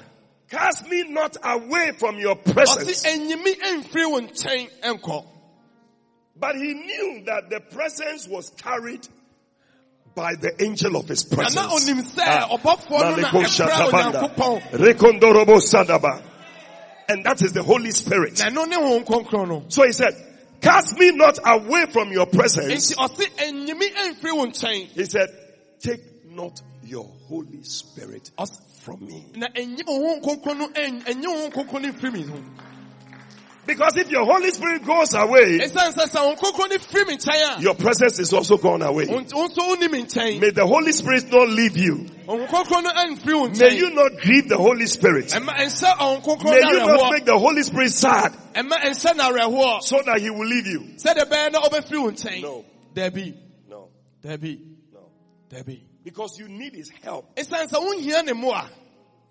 [0.50, 3.04] cast me not away from your ɔse presence.
[3.06, 5.26] ɛnyimi ɛmfiri wo nkyɛn ɛnkɔ
[6.36, 9.06] But he knew that the presence was carried
[10.16, 11.56] by the angel of his presence.
[11.56, 12.58] na onim sɛ Ah.
[12.58, 14.36] ɔbɔfoɔ no na Maliko ɛfra shatabanda.
[14.36, 16.24] onyankopɔn Rekondorobo sadaba.
[17.10, 18.40] And that is the Holy Spirit.
[18.40, 20.14] na ɛno ne honhom kronkron no So he said,
[20.62, 22.94] cast me not away from your presence.
[22.94, 25.30] nti ɔse ɛnyimi ɛmfiri wo nkyɛn He said,
[25.80, 28.32] take not your Holy Spirit
[28.82, 29.26] from me.
[33.66, 37.18] Because if your Holy Spirit goes away, ɛsiane sɛ sɛ honhom kronkron no firi me
[37.18, 39.06] nkyɛn a your presence is also gone away.
[39.06, 42.84] wo wo nso wonni me nkyɛn May the Holy Spirit not leave you Ɔhun Kronkron
[42.84, 45.28] no ɛnfiri wo May you not grieve the Holy Spirit.
[45.28, 49.32] Ɛma ɛnsɛ Ɔhun Kronkron May you not make the Holy Spirit sad Ɛma ɛnsɛ na
[49.32, 49.82] awerɛhoɔ.
[49.84, 50.80] so that he will leave you.
[50.98, 52.42] Sɛdeɛ bɛyɛ na ɔbɛfiri wo nkyɛn.
[52.42, 53.36] No, Debbie.
[53.70, 53.90] no,
[54.22, 54.60] Debbie.
[54.94, 55.00] no.
[55.50, 55.86] Debbie.
[56.04, 57.38] Because you need his help.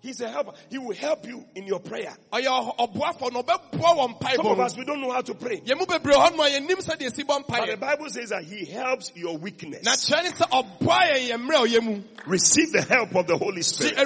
[0.01, 0.53] He's a helper.
[0.69, 2.15] He will help you in your prayer.
[2.31, 5.59] Ɔyɛ ɔ- ɔboafo na ɔbɛboa wɔ Some of us, we don't know how to pray.
[5.59, 7.77] Yɛn mu bebree hɔ nom a yɛnnim sɛdeɛ esi bɔ But the.
[7.77, 9.83] Bible says that he helps your weakness.
[9.83, 12.03] kyerɛ ne sɛ ɔboa yɛn yɛn mmerɛ a ɔyɛ.
[12.27, 13.97] Receive the help of the Holy Spirit.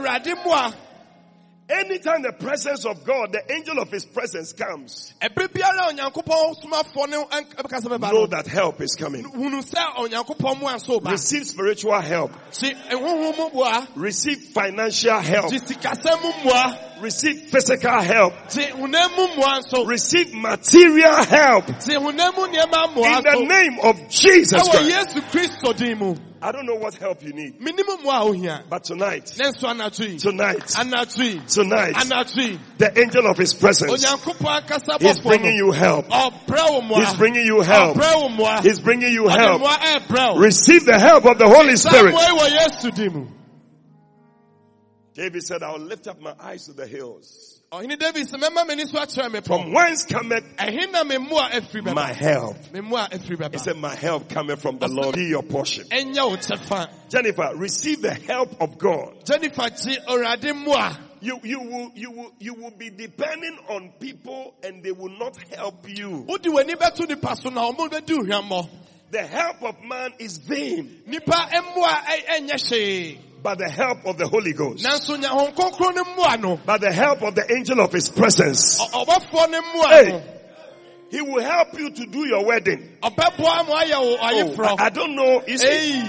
[1.74, 6.56] Anytime the presence of God, the angel of his presence comes, Ɛbere biara a Onyankopɔn
[6.64, 9.24] somafoɔ ne ɛnk- ɛbɛka sɛ bɛba know that help is coming.
[9.24, 11.12] Hunu sɛ Onyankopɔn mu anso ba.
[11.12, 12.32] Receive spiritual help.
[12.52, 13.88] Ti ɛhohom mu boa.
[13.96, 15.50] Receive financial help.
[15.50, 17.02] Ti sikasɛm mu mmoa.
[17.02, 18.34] Receive physical help.
[18.50, 19.88] Ti honam mu mmoa nso.
[19.88, 21.66] Receive material help.
[21.80, 24.88] Ti honam mu nneɛma mmoa In the name of Jesus Christ.
[26.44, 26.50] Yesu Kristo din mu.
[26.50, 30.08] I don't know what help you need, Minim mmoa a but tonight, Ne nso anadwo
[30.08, 30.18] yi.
[30.18, 30.68] tonight,
[31.48, 34.04] tonight, Anadwo the angel of his presence
[35.02, 36.06] is bringing you help.
[36.12, 37.98] He's bringing you help.
[37.98, 38.64] Ɔbrɛ wo mmoa.
[38.64, 39.62] He's bringing you help.
[39.62, 40.40] mmoa ɛbrɛ wo.
[40.40, 42.14] Receive the help of the Holy Spirit.
[42.14, 43.28] Saa mmoa yi wɔ Yesu din mu.
[45.14, 47.53] David said, I'll lift up my eyes to the hills.
[47.74, 51.50] Ɔhene David sɛ mɛma m'ani so akyerɛ me From whence cometh Ɛhe na me mmoa
[51.50, 51.96] afiri bɛba?
[51.96, 52.56] my help?
[52.72, 55.16] Me mmoa afiri He said, my help cometh from the Lord.
[55.16, 55.86] Be your portion.
[55.86, 56.88] Ɛnyɛ wo kyɛfa.
[57.10, 59.26] Jennifer, receive the help of God.
[59.26, 61.00] Jennifer gye Awurade mmoa.
[61.22, 65.36] You, you will, you will, you will be depending on people and they will not
[65.56, 66.26] help you.
[66.28, 68.70] Wodi w'ani bɛto nipa so na ɔmo bɛdi hwammɔ.
[69.10, 73.18] The help of man is vain, Nipa mmoa ɛ- ɛnyɛ hwee.
[73.44, 76.60] But the help of the Holy Ghost, Nanso nya Honhom Kronkron ne mmoa no.
[76.66, 80.24] but the help of the angel of his presence, ɔ- Ɔbɔfoɔ ne mmoa Hey.
[81.12, 82.98] he will help you to do your wedding.
[83.04, 84.66] Ɔbɛboa mo ayɛ wo Oh.
[84.80, 85.44] I, I don't know.
[85.48, 86.02] See,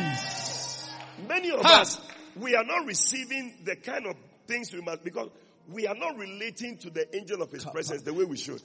[1.28, 1.80] many of Ha.
[1.82, 2.00] us,
[2.36, 4.14] we are not receiving the kind of
[4.46, 5.28] things we must because
[5.68, 8.60] we are not relating to the angel of his presence the way we should.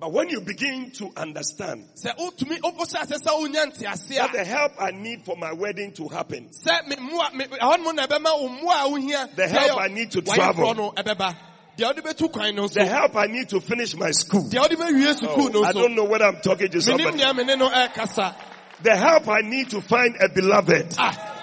[0.00, 4.44] But when you begin to understand sɛ otumi ɔhyɛ ase sɛ onya ntease that the
[4.44, 8.06] help I need for my wedding to happen, sɛ me mmoa me ɛhɔ nom na
[8.06, 10.74] ɛbɛma wo mmoa a wohia The help I need to travel.
[10.74, 11.34] no ɛbɛba
[11.76, 14.44] deɛ ɔde bɛtu kwan no the help I need to finish my school.
[14.44, 17.16] deɛ ɔde bɛwie sukuu no oh, I don't know whether I'm talking to somebody.
[17.16, 18.34] nea mene no ɛrekasa
[18.80, 20.94] The help I need to find a beloved.
[20.98, 21.42] Ah,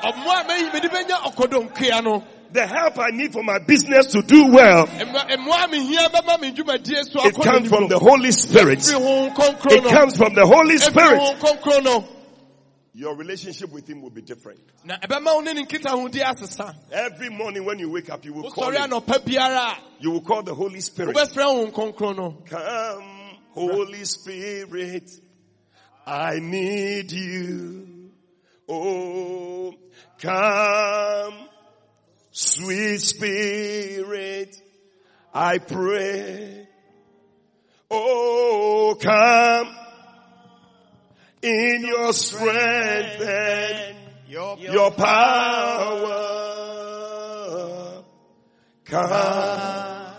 [2.55, 4.21] ɔmmoa a mɛyi mede bɛnya ɔkɔdɔnkua no The help I need for my business to
[4.21, 4.87] do well.
[4.87, 8.79] mmoa mmoa a mehia bɛma me dwumadie so It comes from the Holy Spirit.
[8.79, 11.19] Ɛfiri Honhom Kronkron It comes from the Holy Spirit.
[11.19, 12.07] Honhom Kronkron.
[12.97, 14.59] Your relationship with Him will be different.
[14.85, 16.73] Na ɛbɛma wo ne ne nkitahodi asesa.
[16.91, 18.89] Every morning when you wake up, you will call him.
[18.89, 21.13] anɔpa biara a, You will call the Holy Spirit.
[21.13, 22.37] wobɛfrɛ Honhom Kronkron no.
[22.45, 25.11] Come, Holy Spirit,
[26.07, 28.11] I need you.
[28.69, 29.73] Oh,
[30.19, 31.49] come,
[32.35, 34.61] sweet Spirit,
[35.33, 36.67] I pray.
[37.89, 39.73] Oh, come
[41.41, 43.95] in your strength and
[44.27, 46.25] your power.
[48.83, 50.13] Come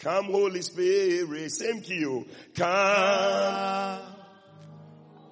[0.00, 2.26] Come, Holy Spirit, same to you.
[2.54, 4.02] Come,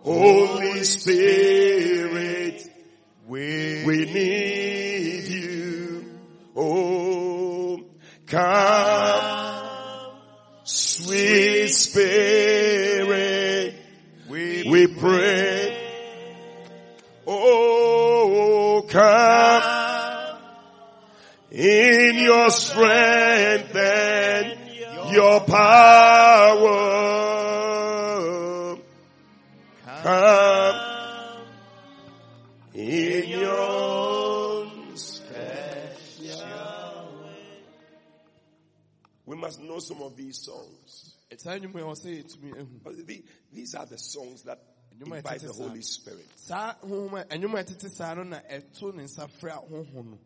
[0.04, 2.68] Holy Spirit,
[3.26, 6.04] we, we need you.
[6.54, 7.82] Oh,
[8.26, 10.12] come,
[10.64, 12.94] sweet Spirit,
[14.28, 15.80] we pray.
[17.26, 20.38] Oh, come
[21.50, 24.58] in your strength and
[25.14, 27.23] your power.
[39.74, 41.14] Know some of these songs.
[41.36, 42.80] Saa nnwom yi a wɔsɛ yɛtumi ahu.
[42.84, 44.60] But the- These are the songs that
[45.00, 45.52] invite the.
[45.52, 46.28] Holy Spirit.
[46.36, 50.18] Saa honhom a nnwom a ɛtete saa no na ɛto ne nsa frɛ honhom no.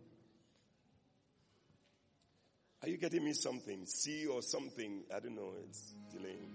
[2.82, 3.86] Are you getting me something?
[3.86, 5.02] C or something?
[5.12, 5.52] I don't know.
[5.64, 6.54] It's delaying.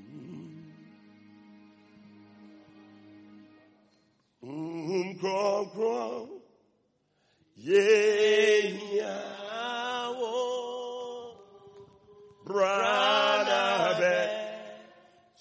[0.00, 0.72] Mm,
[4.44, 5.66] mm crawl,
[12.46, 14.14] Brother, be,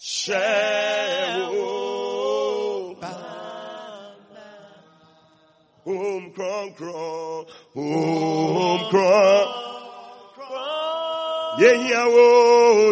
[0.01, 2.95] share, oh.
[5.88, 6.32] Um,
[6.76, 7.47] crawl.
[7.76, 9.66] home cross.
[11.60, 12.91] Yehia wo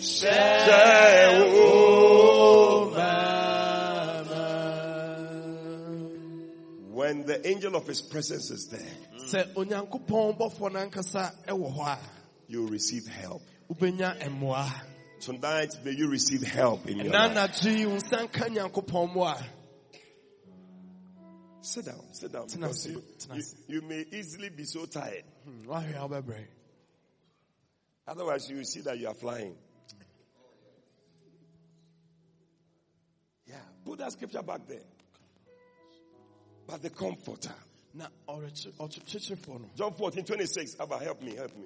[0.00, 2.90] say, oh,
[6.90, 8.80] When the angel of his presence is there,
[9.16, 11.98] sɛ onyankopɔn bɔfoɔ n'ankasa ɛwɔ hɔ a
[12.48, 13.42] you receive help.
[13.70, 14.72] mmoa
[15.20, 17.30] Tonight, may you receive help in your life.
[17.30, 19.44] anadwo yi wo nsa nka nyankopɔn mmoa
[21.62, 22.46] Sit down, sit down.
[22.46, 23.02] Because You,
[23.34, 25.24] you, you may easily be so tired.
[25.44, 26.46] Hmm, wahwɛ a wobɛbrɛ
[28.08, 29.56] Otherwise, you will see that you are flying.
[33.46, 34.78] Yeah, put that scripture back there.
[36.68, 37.54] But the comforter.
[37.94, 40.76] na ɔrekye- ɔkyekyerefoɔ no John 14, 26.
[40.78, 41.64] Abba, help me, help me.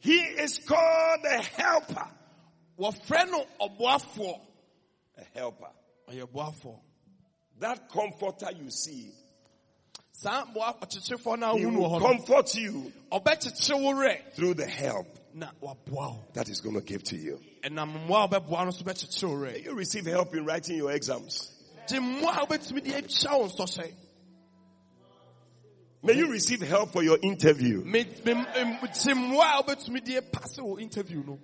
[0.00, 2.08] He is called a helper.
[2.78, 4.40] wɔfrɛ no ɔboafoɔ
[5.18, 5.70] A helper.
[6.08, 6.78] ɔyɛ boafoɔ
[7.58, 9.12] That comforter you see,
[10.12, 13.92] saa boa ɔkyekyerefoɔ no a he wohu no wɔ will hɔ comfort you ɔbɛkyekyere wo
[13.94, 17.38] werɛ through the help na waboa wo that is going to give to you.
[17.62, 21.52] ɛnam mmoa a wobɛboa no so bɛkyekyere wo you receive help in writing your exams.
[21.86, 23.92] gye mmoa a wobɛtumi de atwa wo nsɔhyɛ
[26.02, 27.84] May you receive help for your interview.
[27.84, 31.38] Me- me- em- gye mmoa a wobɛtumi de pase wɔ interview no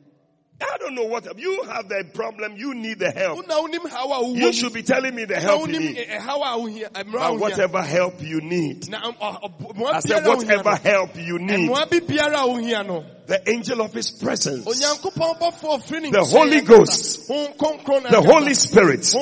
[0.59, 2.57] I don't know what you have the problem.
[2.57, 3.44] You need the help.
[3.44, 5.96] wona wonim haw a wowɔ You should be telling me the help you need.
[5.98, 8.88] ɛhaw a wohia mmerɛ a But whatever help you need.
[8.94, 11.68] um, ɔ- ɔ- I said whatever help you need.
[11.68, 14.64] mmoa bi biara a wohia no The angel of his presence.
[14.64, 16.61] onyankopɔn bɔfoɔ firi ne The Holy.
[16.62, 17.28] Ghost.
[17.28, 18.22] Honhom Kronkron na The.
[18.22, 19.12] Holy Spirit.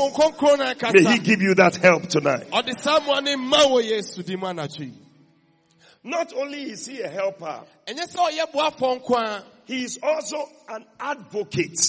[0.95, 2.47] May he give you that help tonight.
[6.07, 10.47] Not only is he a helper, ɛnyɛ sɛ ɔyɛ boafoɔ nko a he is also
[10.69, 11.81] an advocate.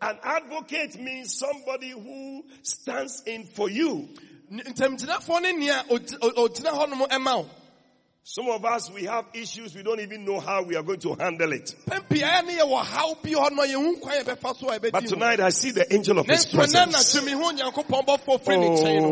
[0.00, 4.08] An advocate means somebody who stands in for you.
[4.50, 7.50] N- ntamgyinafoɔ ne nea ogy- o- ogyina hɔ nom ɛma wo
[8.24, 9.74] Some of us, we have issues.
[9.74, 11.74] We don't even know how we are going to handle it.
[11.88, 15.48] pɛmpia ne yɛwɔ haw bi hɔ no yɛhu kwan yɛbɛfa so a But tonight I
[15.48, 16.94] see the angel of his presence.
[16.94, 19.08] anadwo mehu onyankopɔn bɔfoɔ firi ne nkyɛn no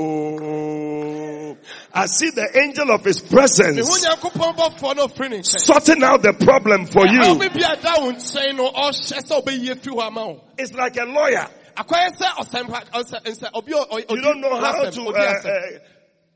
[1.50, 1.56] Oh,
[1.92, 6.22] I see the angel of his presence onyankopɔn bɔfoɔ no firi ne nkyɛn sorting out
[6.22, 7.34] the problem for you.
[7.36, 10.72] bi bi a da wo nkyɛn no ɔhyɛ sɛ ɔbɛyie firi hɔ ama wo It's
[10.72, 11.48] like a lawyer.
[11.76, 15.60] akɔyɛ sɛ ɔsɛmpa ɔsɛ nsɛ obi ɔ- ɔ- You don't know how to uh, uh,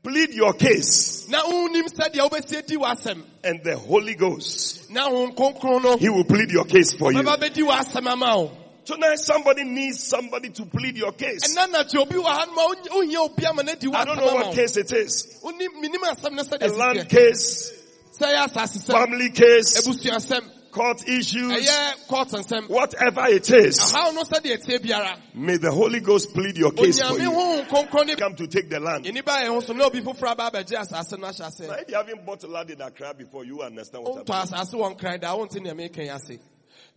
[0.03, 1.27] plead your case.
[1.29, 6.09] na wonim sɛdeɛ wobɛsie di w'asɛm And the Holy Ghost, na wo nkronkron no He
[6.09, 7.19] will plead your case for you.
[8.85, 11.55] Bɛba bɛdi w'asɛm ama wo Tonight somebody needs somebody to plead your case.
[11.55, 14.17] ɛna natwe obi wɔ ha no ma wonya- wohia obi ama no adi I don't
[14.17, 15.39] know what case it is.
[15.43, 17.71] wonim menim asɛm no A land case,
[18.19, 19.81] sɛ ɛyɛ asase sɛm family case,
[20.71, 23.79] court issues, ɛyɛ court nsɛm whatever it is.
[23.79, 27.31] ɛhaw no sɛdeɛ ɛtie biara May the Holy Ghost plead your case for you.
[27.31, 29.05] honhom kronkron ne Come to take the land.
[29.05, 31.73] yɛni ba yɛn ho so na obi foforɔ aba abɛgye asase no ahyɛ ase Now,
[31.75, 34.27] if you haven't bought land in Accra before, you understand what I'm wontɔ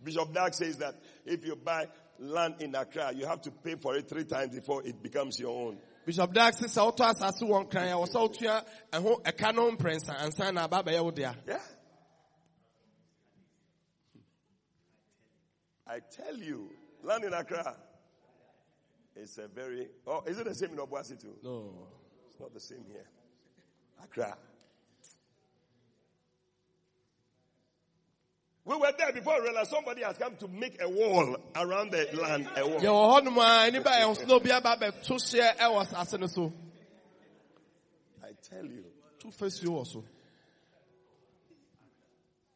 [0.05, 0.95] asase wɔ nkran da wonte nea meka yi ase Bishop Dag says that
[1.25, 1.87] if you buy
[2.19, 5.49] land in Accra, you have to pay for it three times before it becomes your
[5.67, 5.77] own.
[6.05, 9.71] bishop dag sɛ sɛ wotɔ asase wɔ nkran a wɔ sɛ wotua ɛho ɛka no
[9.71, 11.59] mprɛnsa ansa na aba abɛyɛ wo dea Yeah.
[15.87, 16.69] I tell you,
[17.03, 17.75] land in Accra
[19.15, 21.35] is a very, oh, is it the same in Obuasi too?
[21.43, 21.87] no.
[22.29, 23.07] It's not the same here.
[24.03, 24.37] Accra.
[28.65, 32.07] We were there before we realized somebody has come to make a wall around the
[32.13, 32.47] land.
[32.55, 32.79] A wall.
[32.79, 36.19] yɛwɔ hɔnom a ɛni ba yɛn ho so na obi aba abɛto hyeɛ ɛwɔ asase
[36.19, 36.53] no so
[38.23, 38.85] I tell you.
[39.19, 40.03] to fasuo wɔ so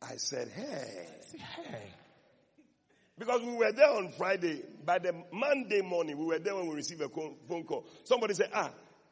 [0.01, 1.08] I said, hey.
[1.38, 1.93] Hey.
[3.18, 4.62] Because we were there on Friday.
[4.86, 7.86] By the Monday morning, we were there when we received a phone call.
[8.04, 8.70] Somebody said, ah,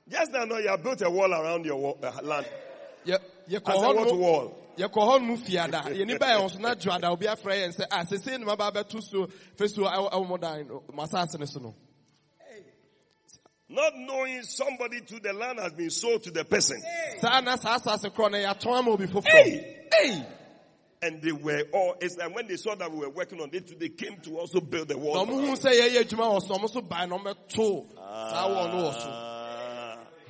[0.09, 2.45] just now, no, you have built a wall around your wa- uh, land.
[3.05, 3.17] Yeah,
[3.49, 4.57] yɛkɔ I said, what wall?
[4.81, 8.37] Yɛkɔ hɔ no fiada yɛni baa yɛn so na dwoada obi yɛn sɛ a sese
[8.37, 9.27] ne maba bɛto so.
[9.57, 10.83] Fesuo ɛwɔ ɛwɔ mo dan no.
[10.93, 11.75] Mo asase ne so no.
[13.69, 16.81] Not knowing somebody to the land has been sold to the person.
[17.19, 19.27] saa na saa asase korɔ no yɛatɔn ama obi foforɔ.
[19.29, 19.87] Hey!
[19.93, 20.25] Hey!
[21.03, 23.89] And they were all, it's when they saw that we were working on it, they
[23.89, 25.25] came to also build the wall.
[25.25, 25.47] ɔmo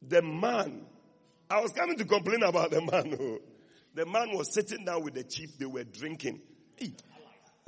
[0.00, 0.86] the man,
[1.48, 3.16] I was coming to complain about the man.
[3.20, 3.38] oh.
[3.94, 5.56] The man was sitting down with the chief.
[5.58, 6.40] They were drinking.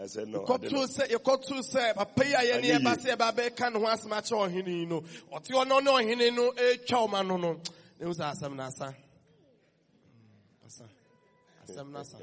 [0.00, 0.44] I said, no.
[0.48, 0.78] I didn't.
[0.78, 3.04] sɛ yɛkɔtoo sɛ papa yi a yɛne Anyɛ yɛba yie.
[3.04, 5.00] sɛ yɛba bɛka ne ho asɛm akyerɛ ɔhene yi no
[5.32, 8.62] ɔte hɔ no ne ɔhene no ɛtwa ɔma no no ne hu sɛ asɛm no
[8.62, 8.94] asa
[10.66, 10.84] asa
[11.66, 12.16] asɛm no asa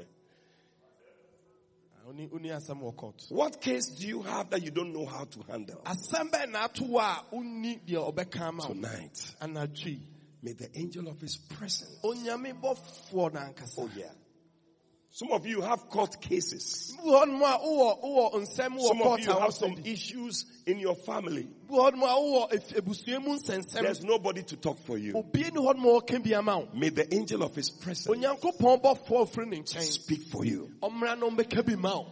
[2.06, 5.24] woni woni asɛm wɔ court What case do you have that you don't know how
[5.24, 5.82] to handle?
[5.84, 9.34] asɛm bɛɛ na ato wɔ a wonni deɛ ɔbɛka ma wo Tonight,
[10.46, 11.98] may the angel of his presence.
[12.04, 14.12] onyame bɔfoɔ no ankasa Oh, yeah.
[15.10, 16.94] Some of you have court cases.
[17.02, 20.78] bi hɔ nom a wowɔ wowɔ nsɛm wɔ Some of you have some issues in
[20.78, 21.48] your family.
[21.68, 25.16] bi hɔ nom a wowɔ ef- abusua mu nsɛnsɛm There's nobody to talk for you.
[25.16, 28.06] obie ne hɔ nom a wɔka bi ama wo May the angel of his presence
[28.16, 30.70] onyankopɔn bɔfoɔ firi ne nkyɛn speak for you.
[30.82, 32.06] ɔmmra no mbɛka bi ma wo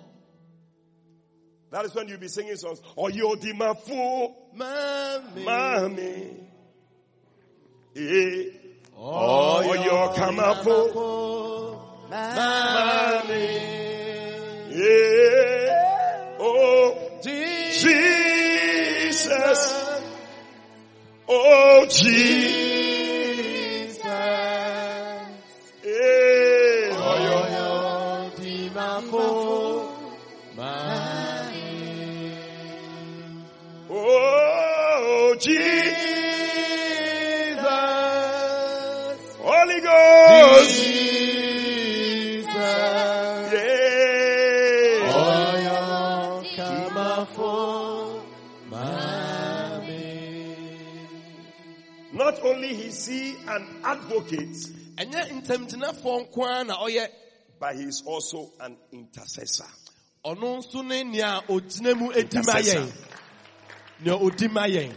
[1.71, 2.81] That is when you'll be singing songs.
[2.97, 5.45] Oyo di mafu, Mami.
[5.45, 6.47] mami.
[8.99, 10.77] Oyo kamafo,
[12.11, 13.47] mami.
[14.77, 15.71] Eh.
[16.41, 17.63] Oh, Jesus.
[21.29, 23.04] Oh, Jesus.
[53.07, 54.57] He an advocate,
[54.97, 57.09] ɛnyɛ ntamgyinafoɔ nko ara na ɔyɛ
[57.61, 59.67] but he is also an intercessor.
[60.25, 62.81] ɔno nso ne nea ogyina mu edi ma Intercessor.
[62.81, 62.93] yɛn
[64.05, 64.93] nea odi ma yɛn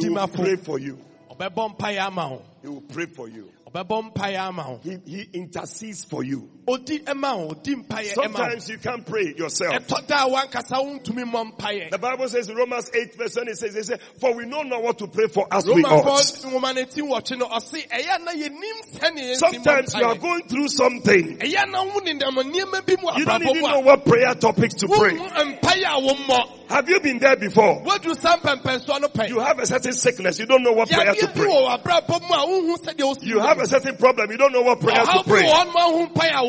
[0.00, 0.98] He will pray for you.
[1.30, 3.50] ɔbɛbɔ mpaeɛ ama wo He will pray for you.
[3.70, 6.48] ɔbɛbɔ mpaeɛ ama wo He, he intercedes for you.
[6.66, 9.74] Odi ma wo odi mpaeɛ ma wo Sometimes you can't pray yourself.
[9.74, 13.50] ɛtɔ da a wankasa wontumi mmɔ mpaeɛ The Bible says in Romans 8 verse 20
[13.50, 16.04] it says, it says, for we know not what to pray for as we ought.
[16.04, 20.14] nwoma no ti wɔtwe no ɔse ɛyɛ na yɛnim sɛne yɛnsi mmɔ Sometimes you are
[20.16, 21.38] going through something.
[21.38, 24.88] ɛyɛ na wo nenam nneɛma bi mu You don't even know what prayer topics to
[24.88, 25.16] pray.
[25.16, 27.82] wohu mpaeɛ a wommɔ Have you been there before?
[27.84, 30.38] woadu saa mpɛmpɛnsoɔ no pɛ You have a certain sickness.
[30.38, 31.46] You don't know what prayer to pray.
[31.46, 34.30] wɔ w'abrabɔ mu a wohu sɛdeɛ wosi You have a certain problem.
[34.30, 35.42] You don't know what prayer to pray.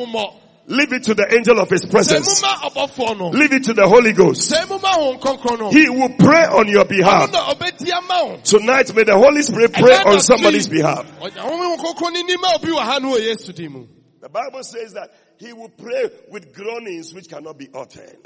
[0.06, 0.34] Wɔ hɔ nom a wohu mpaeɛ a wommɔ
[0.68, 2.41] Leave it to the angel of his presence.
[2.41, 4.51] ma ɔbɔfoɔ no Leave it to the Holy Ghost.
[4.51, 7.32] sɛ mu ma Honhom Kronkron no He will pray on your behalf.
[7.32, 11.06] na ɔbɛdi ama wo Tonight, may the Holy Spirit pray on somebody's behalf.
[11.20, 13.86] Ɔde Honhom Kronkron no ni ma obi wɔ ha no wɔ Yesu din mu
[14.22, 18.18] The Bible says that he will pray with groanings which cannot be uttered.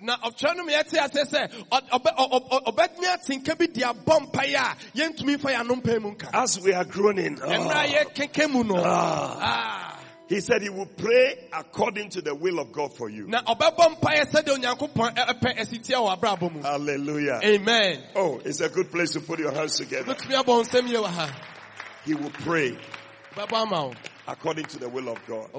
[6.34, 9.99] As we are groaning, ɛmmerɛ ah,
[10.30, 12.96] a yɛkeke mu no He said he will pray according to the will of God
[12.96, 13.28] for you.
[13.28, 17.40] na ɔbɛbɔ mpaeɛ sɛdeɛ onyankopɔn ɛ- ɛpɛ asitia wɔ abrabɔ mu Hallelujah.
[17.44, 20.14] amen Oh, it's a good place to put your hands together.
[20.14, 21.36] wotumi abɔ nsɛm yie wɔ ha
[22.06, 22.78] He will pray
[23.36, 23.94] ɔbɛbɔ ama wo
[24.30, 25.50] according to the will of God.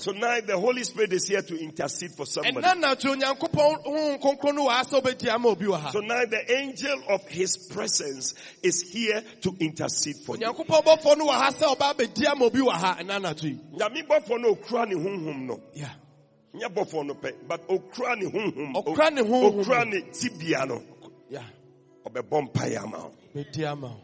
[0.00, 2.56] Tonight, the Holy Spirit is here to intercede for somebody.
[2.66, 6.30] ɛna natwe onyankopɔn honhom kronkron no wɔ ha sɛ wobɛdi ama obi wɔ ha Tonight,
[6.30, 10.46] the angel of his presence is here to intercede for you.
[10.46, 13.60] onyankopɔn bɔfoɔ no wɔ ha sɛ ɔba bɛdi ama obi wɔ ha ɛna natwe yi
[13.78, 15.60] Nyame bɔfo no okura ne honhom no.
[15.74, 15.92] Yeah.
[16.54, 18.74] Nyɛ bɔfo no pɛ, but okura ne honhom.
[18.84, 19.64] Ɔkura ne honhom.
[19.64, 20.82] Okura ne tibia no.
[21.30, 21.44] Yeah.
[22.04, 23.12] Ɔbɛbɔ mpaeɛ ama wo.
[23.34, 24.00] bɛdi ama wo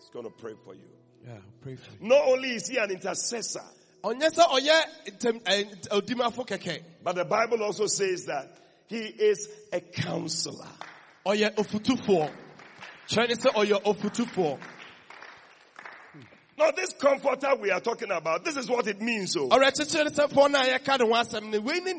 [0.00, 0.91] He's going to pray for you.
[1.24, 2.08] Yeah, pray for you.
[2.08, 3.62] Not only is he an intercessor,
[4.02, 8.48] ɔnyɛ sɛ ɔyɛ ntɛm- ɛ, odimafo kɛkɛ but the Bible also says that
[8.88, 10.68] he is a counselor.
[11.24, 12.32] ɔyɛ ofutufoɔ
[13.08, 14.58] kyerɛ ne sɛ ɔyɛ ofutufoɔ
[16.58, 19.36] Now, this comforter we are talking about, this is what it means.
[19.36, 19.48] Oh.
[19.48, 21.92] So, ɔrɛkyekyere ne sɛ fɔ no a yɛka ne ho asɛm no wei ne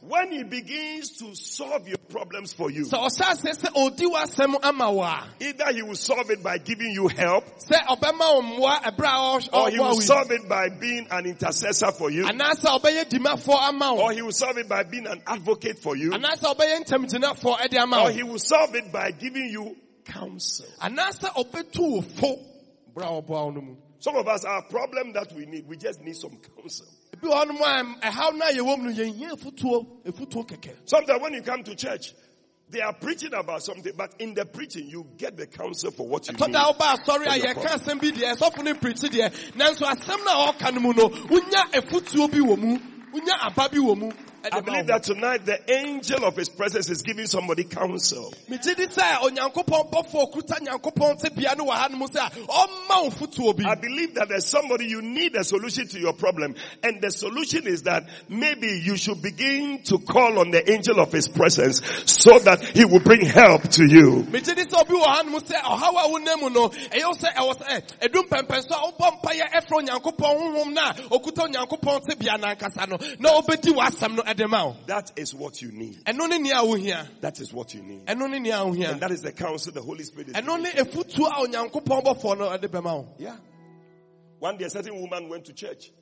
[0.00, 4.58] when he begins to solve your problems for you, sɛ ɔhyɛ aseɛ sɛ ɔdi w'asɛm
[4.62, 8.42] ama wo a either he will solve it by giving you help, sɛ ɔbɛma wo
[8.42, 12.24] mmoa ɛberɛ a ɔwɔ- or he will solve it by being an intercessor for you,
[12.24, 15.96] anaasɛ ɔbɛyɛ dimafoɔ ama wo or he will solve it by being an advocate for
[15.96, 19.76] you, anaasɛ ɔbɛyɛ ntɛmgyinafoɔ ɛde ama or he will solve it by giving you
[20.06, 20.66] counsel.
[22.96, 25.12] Anaasɛ ɔbɛtu wo fo berɛ a ɔboa wo no mu Some of us, our problem
[25.12, 26.86] that we need, we just need some counsel.
[27.16, 31.22] ebi wɔ hɔnom a ɛhaw no a eh, yɛwɔ mu no yɛhia afutuo afutuo Sometimes
[31.22, 32.14] when you come to church,
[32.68, 36.26] they are preaching about something, but in the preaching, you get the counsel for what
[36.26, 36.52] you need.
[36.52, 39.86] da woba asɔre a For your yɛka asɛm bi deɛ ɛsɔfo no pirikyi deɛ nanso
[39.86, 42.78] asɛm no a ɔka no mu no wonya afutuo bi wɔ mu
[43.12, 43.38] wonya
[44.44, 47.26] aba bi wɔ mu I believe that tonight the angel of his presence is giving
[47.26, 48.32] somebody counsel.
[48.48, 52.30] megye di sɛ onyankopɔn bɔfoɔ kuta nyankopɔn tebea no wɔ ha no mu sɛ a
[52.30, 56.12] ɔmma wo fotuo bi I believe that there's somebody you need a solution to your
[56.12, 56.54] problem.
[56.82, 61.12] And the solution is that maybe you should begin to call on the angel of
[61.12, 64.26] his presence so that he will bring help to you.
[74.32, 74.92] Megye di sɛ obi wɔ ha no mu sɛ ɔhaw a wonam mu no ɛyɛ
[74.92, 74.92] wo sɛ ɛwɔ sɛ ɛ, ɛdum pɛmpɛn so a wobɔ mpayɛ ɛfrɛ onyankopɔn honhom no
[74.92, 75.12] a ɔkuta onyankopɔn tebea no ankasa no na wobɛdi w'asɛm no ɛde ma wo That
[75.16, 76.04] is what you need.
[76.04, 78.06] ɛno ne nea wohia That is what you need.
[78.06, 80.62] ɛno ne nea wohia And that is the counsel the Holy Spirit is ɛno giving.
[80.62, 83.36] ne efutuo a onyankopɔn bɔfoɔ no ɛde bɛma wo Yeah.
[84.38, 85.92] One day a certain woman went to church.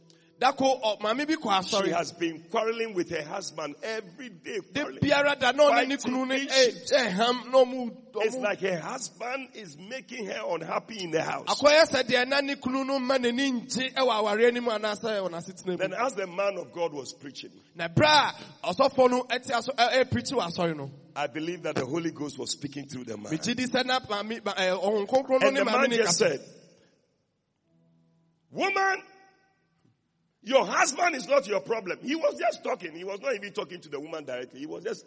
[0.41, 4.59] Dako oh, ɔ- maame bi kɔ She has been quarreling with her husband every day.
[4.73, 5.01] de quarreling.
[5.01, 6.39] biara da na ɔne ne Fighting kunu ne eh,
[6.69, 6.93] issues.
[6.93, 11.23] Eh, ɛ- ɛham na ɔmu It's like her husband is making her unhappy in the
[11.23, 11.47] house.
[11.47, 15.21] akɔyɛ sɛ deɛ na ne kunu no ma n'ani ngye eh, ɛwɔ awareɛ anim anaasɛ
[15.23, 18.33] wɔ n'asetena Then as the man of God was preaching, na berɛ
[18.65, 22.13] a ɔsɔfoɔ no ɛte aso ɛ- ɛpirikyi wɔ asɔre no I believe that the Holy
[22.13, 23.31] Ghost was speaking through the man.
[23.31, 26.41] megye di sɛ na maame ma- ɛ, ɔhon kronkron no And the man just said,
[28.53, 29.03] Woman,
[30.43, 31.99] your husband is not your problem.
[32.03, 32.93] He was just talking.
[32.95, 34.61] He was not even talking to the woman directly.
[34.61, 35.07] He was just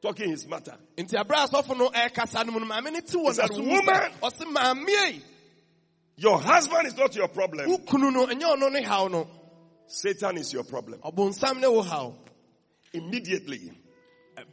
[0.00, 0.74] talking his matter.
[0.96, 3.50] nti aberɛ asɔfo no eh, ɛkasa no mu no maame ne te wɔ He said,
[3.50, 5.22] n'aso mu sɛ "Woman." ɔse maame ei
[6.16, 7.68] Your husband is not your problem.
[7.68, 9.28] no ɛnyɛ ɔno ne haw no
[9.86, 11.00] Satan is your problem.
[11.00, 12.12] ɔbonsam ne wo haw
[12.92, 13.72] Immediately.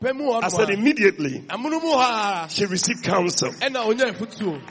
[0.01, 1.45] pɛ mu hɔ I said immediately.
[2.49, 3.51] She received counsel.
[3.53, 4.61] ɛna ɔnya afutuo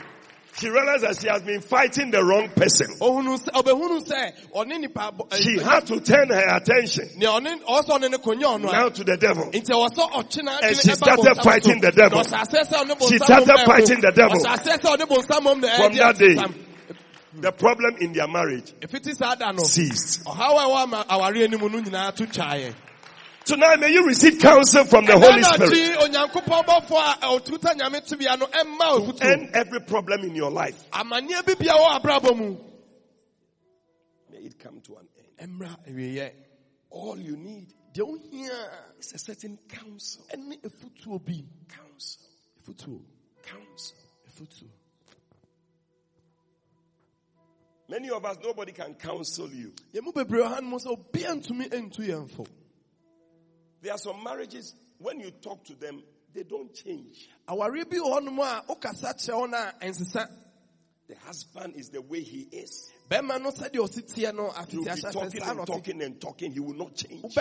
[0.59, 2.87] She realized that she has been fighting the wrong person.
[2.99, 7.29] ohunu sɛ ɔbɛhunu sɛ ɔne nipa bɔ- ɛ, She had to turn her attention nea
[7.29, 9.45] ɔne ɔwɔ sɛ ɔne ne konya ɔno now to the devil.
[9.51, 12.23] nti ɛwɔ sɛ ɔtwe na And she started fighting the devil.
[12.23, 14.39] She started fighting the devil.
[14.43, 16.35] ɔhyɛ sɛ ɔne bonsam mom na From that day,
[17.39, 20.23] The problem in their marriage ɛfiti saa da no ceased.
[23.47, 25.71] Tonight, may you receive counsel from the Holy Spirit.
[25.71, 30.35] ɛnanakyi onyankopɔn bɔfoɔ a eh, ɔtuta nyame tebea no ɛmma ofutuo End every problem in
[30.35, 30.83] your life.
[30.91, 32.57] amanneɛ bi bia wɔ abrabɔ mu
[34.33, 35.07] May it come to an
[35.39, 36.31] end.
[36.89, 37.73] All you need
[38.99, 40.25] is a certain counsel.
[40.35, 43.01] ɛne ɛfutuo bi Counsel.
[43.43, 43.95] Counsel.
[44.29, 44.67] ɛfutuo
[47.87, 49.71] Many of us, nobody can counsel you.
[53.81, 56.03] There are some marriages, when you talk to them,
[56.33, 57.29] they don't change.
[57.47, 60.27] awareɛ bi wɔ hɔnom a wokasa kyerɛ wɔn a ɛnsesa
[61.07, 62.89] The husband is the way he is.
[63.09, 66.51] bɛrima no sɛdeɛ ɔsi teɛ no You'll be talking and talking and talking.
[66.51, 67.33] He will not change.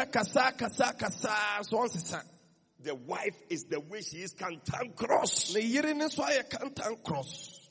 [2.79, 7.69] The wife is the way she is cantankerous ne yere ne nso ayɛ kantan cross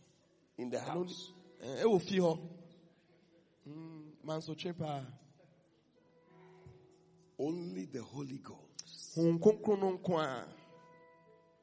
[0.58, 1.32] in the house.
[7.40, 10.46] Only the Holy Ghost hon kronkron no nko a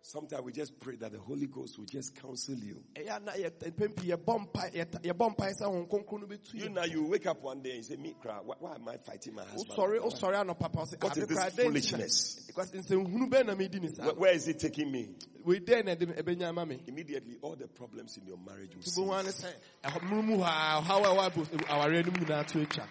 [0.04, 2.82] Sometimes we just pray that the Holy Ghost will just counsel you.
[2.94, 6.54] ɛyɛ ana yɛ mpɛn pii yɛbɔ mpa yɛta- yɛbɔ mpa sɛ wɔn kronkron no bɛtu
[6.54, 8.96] You know, you wake up one day and say, Me cry, why, why am I
[8.96, 9.78] fighting my husband?
[9.78, 12.44] wosɔre wosɔre anɔ papa sɛ What is this foolishness?
[12.48, 15.14] because nsɛnhunu bɛn na medi ne saa Where, where is it taking me?
[15.44, 18.82] wei dɛn na ɛde ɛbɛnya ama me Immediately, all the problems in your marriage will
[18.82, 18.98] cease.
[18.98, 19.52] bohu ane sɛ
[19.84, 22.88] ɛhɔ murumu hɔ a ɔhaw a ɛwɔ abo- awareɛ no mu nyinaa to atwa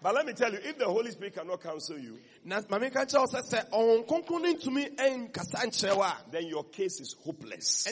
[0.00, 3.04] But let me tell you, if the Holy Spirit cannot counsel you, na maame ka
[3.04, 7.00] kyerɛ wo sɛ sɛ ɔwɔn kronkron no ntumi ɛnkasa nkyerɛ wo a then your case
[7.00, 7.88] is hopeless.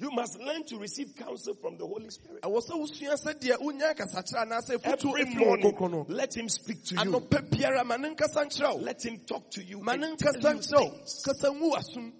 [0.00, 2.42] You must learn to receive counsel from the Holy Spirit.
[2.42, 6.94] ɛwɔ sɛ wosua sɛ deɛ wonya kasakyerɛ anaasɛ fotuo Every morning, let Him speak to
[6.96, 7.00] you.
[7.00, 9.80] anɔpɛ biara ma ne nkasa Let Him talk to you.
[9.80, 11.22] ma ne and tell nkasa you nkyerɛ wo things.
[11.24, 12.12] kasa ngu wasom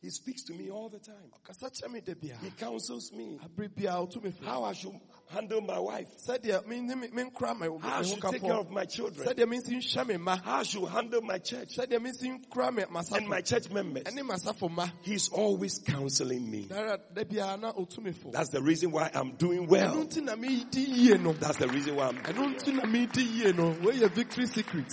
[0.00, 1.16] He speaks to me all the time.
[1.44, 3.36] kasa kyerɛ me da He counsels me.
[3.42, 4.92] Abere biara wotu me fo how I should
[5.28, 8.42] handle my wife, sɛdeɛ me ne me menkora me me how I ho should take
[8.42, 11.76] care of my children, sɛdeɛ mensi nhwɛ me mma how I should handle my church.
[11.76, 14.04] Sɛdeɛ mensi nkora me and my church members.
[14.04, 16.66] ɛne masafo mma He's always counseling me.
[16.66, 18.30] dara da biara na otu me fo.
[18.30, 19.96] That's the reason why I'm doing well.
[19.96, 21.32] nti na medi yie no.
[21.32, 23.74] That's the reason why I'm ɛno nti na medi yie no.
[23.74, 24.92] Wɔyɛ victory secret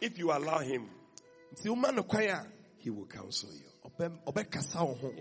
[0.00, 0.88] If you allow Him,
[1.56, 2.46] nti woma no kwan a
[2.78, 3.90] He will counsel you.
[3.90, 5.12] ɔbɛ- ɔbɛkasa wo ho.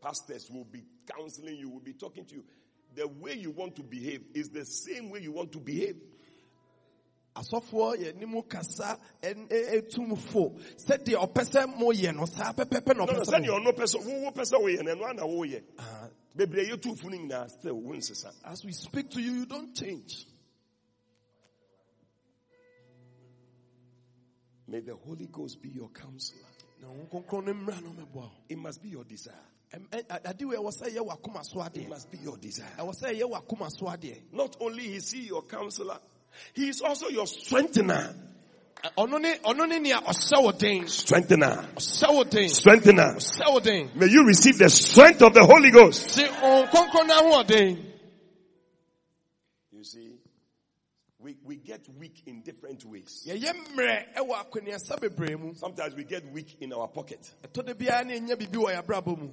[0.00, 2.44] Pastors will be counseling you, will be talking to you.
[2.94, 5.96] The way you want to behave is the same way you want to behave.
[7.36, 13.04] asɔfoɔ yɛ ne mu kasa ɛtum fo sɛdeɛ ɔpɛ sɛ moyɛ no saa pɛpɛpɛ na
[13.04, 13.64] No, no, ɔpɛ send sɛ your moyɛ.
[13.64, 15.60] no person, who person we and one wo ye.
[15.78, 18.24] Ah, Baby, you two fooling now still wins.
[18.44, 20.26] as we speak to you you don't change
[24.68, 26.40] May the Holy Ghost be your counselor.
[26.80, 29.34] na wo kronkron no mmra no mɛboa wo It must be your desire.
[29.72, 32.36] Ɛm- ɛ- eh, a- ade wei ɛwɔ sɛ ɛyɛ w'akoma so It must be your
[32.38, 32.74] desire.
[32.78, 35.98] ɛwɔ sɛ ɛyɛ w'akoma so adeɛ Not only is he your counselor,
[36.54, 38.14] he is also your strengthener.
[38.82, 41.68] Ɛ- ɔno ne ɔno ne nea ɔhyɛ Strengthener.
[41.76, 43.16] ɔhyɛ wo den Strengthener.
[43.60, 46.16] den May you receive the strength of the Holy Ghost.
[46.16, 47.88] te ɔn kronkron no ahoɔden
[49.72, 50.11] You see,
[51.22, 53.24] we, we get weak in different ways.
[53.26, 57.32] yɛyɛ mmerɛ ɛwɔ akɔneasa bebree mu Sometimes we get weak in our pocket.
[57.42, 59.30] ɛtɔ da biara ne ɛnya biribi wɔ yɛabrabɔ mu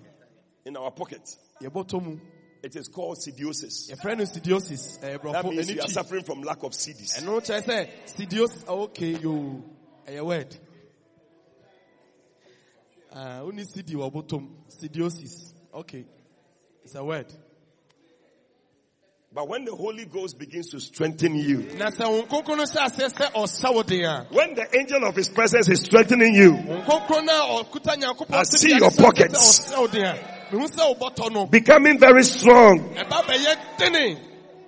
[0.66, 1.22] In our pocket.
[2.62, 3.90] It is called sidiosis.
[3.92, 7.20] yɛfrɛ no sidiosis ɛyɛ That means you are suffering from lack of CDs.
[7.22, 9.64] ɛno kyerɛ sɛ sidiosis ah, okay yo
[10.08, 10.56] ɛyɛ word
[13.12, 16.06] Ah, woni cd wɔ bɔtɔm sidiosis okay
[16.84, 17.26] it's a word
[19.32, 22.90] But when the Holy Ghost begins to strengthen you, na sɛ wo nkronkron no hyɛ
[22.90, 26.54] aseɛ sɛ ɔsa wo den a when the angel of his presence is strengthening you,
[26.54, 29.38] wo nkronkron no a ɔkuta nyankopɔn I see your pockets.
[29.70, 30.16] sɛ ɔsa wo den a
[30.52, 34.18] mehu sɛ wo bɔtɔ no becoming very strong, ɛba bɛyɛ dene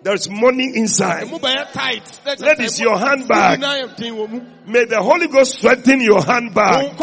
[0.03, 1.24] there's money inside.
[1.28, 3.59] ɛmu bɛyɛ tight Na kyerɛ That is your handbag.
[3.62, 6.95] nyinaa yɛ den wɔ mu May the Holy Ghost strengthen your handbag.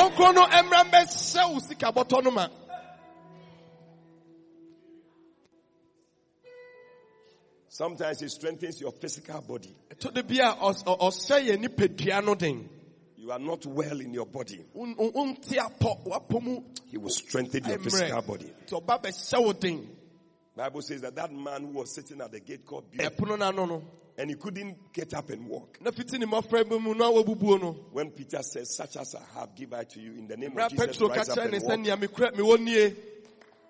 [7.78, 9.72] Sometimes it strengthens your physical body.
[9.88, 12.68] ɛtɔ da bi a ɔs- ɔ- ɔhyɛ yɛ nipadua no den
[13.16, 14.64] You are not well in your body.
[14.74, 18.52] Won- won- wonte apɔ wapɔ mu He will strengthen your physical body.
[18.66, 19.96] nti ɔba bɛhyɛ wo den
[20.56, 23.46] Bible says that that man who was sitting at the gate called Beer, ɛpono no
[23.46, 23.82] ano no
[24.16, 25.78] and he couldn't get up and walk.
[25.80, 29.22] na fiti ne mmɔfra bi mu na wabubuo no When Peter says, such as I
[29.38, 31.86] have, give I to you in the name of Jesus, rise up and walk.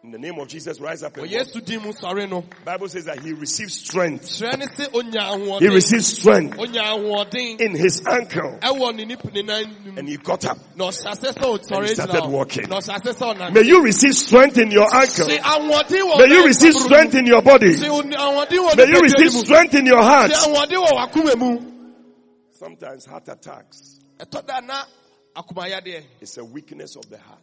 [0.05, 1.30] In the name of Jesus, rise up and walk.
[1.32, 4.26] yesu din mu sɔre no Bible says that he received strength.
[4.26, 6.57] kyerɛ ne sɛ onya He received strength
[7.61, 10.57] in his ankle ɛwɔ ne nip ne nan nim and he got up.
[10.76, 12.68] na ɔhyɛ ase sɛ And he started walking.
[12.68, 15.26] na ɔhyɛ ase sɛ ɔnante May you receive strength in your ankle.
[15.28, 17.72] se ahoɔden wɔ May you receive strength in your body.
[17.74, 20.30] se oni- ahoɔden wɔ May you receive strength in your heart.
[20.32, 21.59] se ahoɔden wɔ wakoma mu
[22.53, 23.99] Sometimes heart attacks
[25.39, 27.41] ɛtɔ da na akomayadeɛ is a weakness of the heart.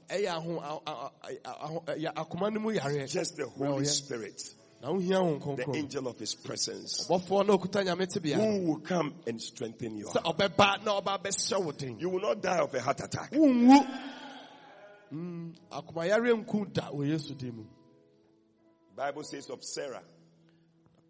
[3.08, 3.86] Just the Holy.
[3.86, 9.42] Spirit, the angel of his presence, bɔfoɔ na okuta nyame tebea who will come and
[9.42, 10.06] strengthen you?
[10.06, 10.38] sɛ heart.
[10.38, 13.32] ɔbɛba na ɔba bɛhyɛ wo den You will not die of a heart attack.
[13.32, 14.02] wonwu
[15.12, 17.64] Mm, akomayareɛ nku da wɔ yesu din mu
[18.96, 20.04] Bible says of Sarah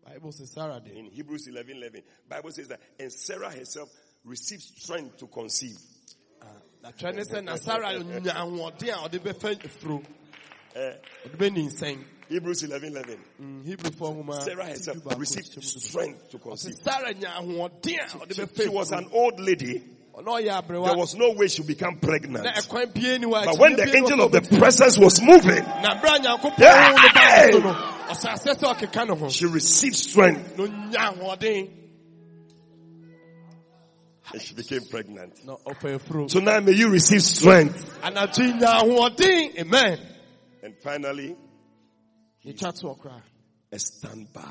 [0.05, 2.01] bible says Sarah de in Hebrews 11, 11.
[2.29, 3.89] Bible says that, and Sarah herself
[4.23, 5.77] received strength to conceive.
[6.91, 10.03] Twerɛ ne sɛ na sara nya ahoɔden a ɔde bɛfa afuro
[10.75, 10.93] Eh,
[11.25, 13.19] ɔde bɛninsɛn Hebrews 11, 11.
[13.39, 16.73] Mm, hebrefoɔ nwoma Sarah herself received strength to conceive.
[16.83, 19.83] sara nya ahoɔden She, she was an old lady.
[20.17, 22.45] There was no way she become pregnant.
[22.45, 26.15] ɛkwan bie ni wa But when the angel of the presence was moving, na bere
[26.15, 27.49] a Yeah.
[27.51, 27.73] no no.
[28.07, 30.57] Ɔsɛ asɛ sɛ ɔkeka ne she received strength.
[30.57, 31.84] Na onya ahoɔden
[34.34, 35.45] and she became pregnant.
[35.45, 37.99] na ɔfa afuro Tonight may you receive strength.
[38.01, 39.99] anadwo yi nya ahoɔden amen
[40.63, 41.36] And finally,
[42.45, 43.21] ɔkora
[43.71, 44.41] a standby.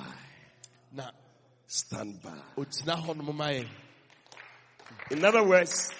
[1.66, 2.31] Standby.
[2.57, 3.66] ogyina hɔ nom ma yɛn
[5.11, 5.91] In other words,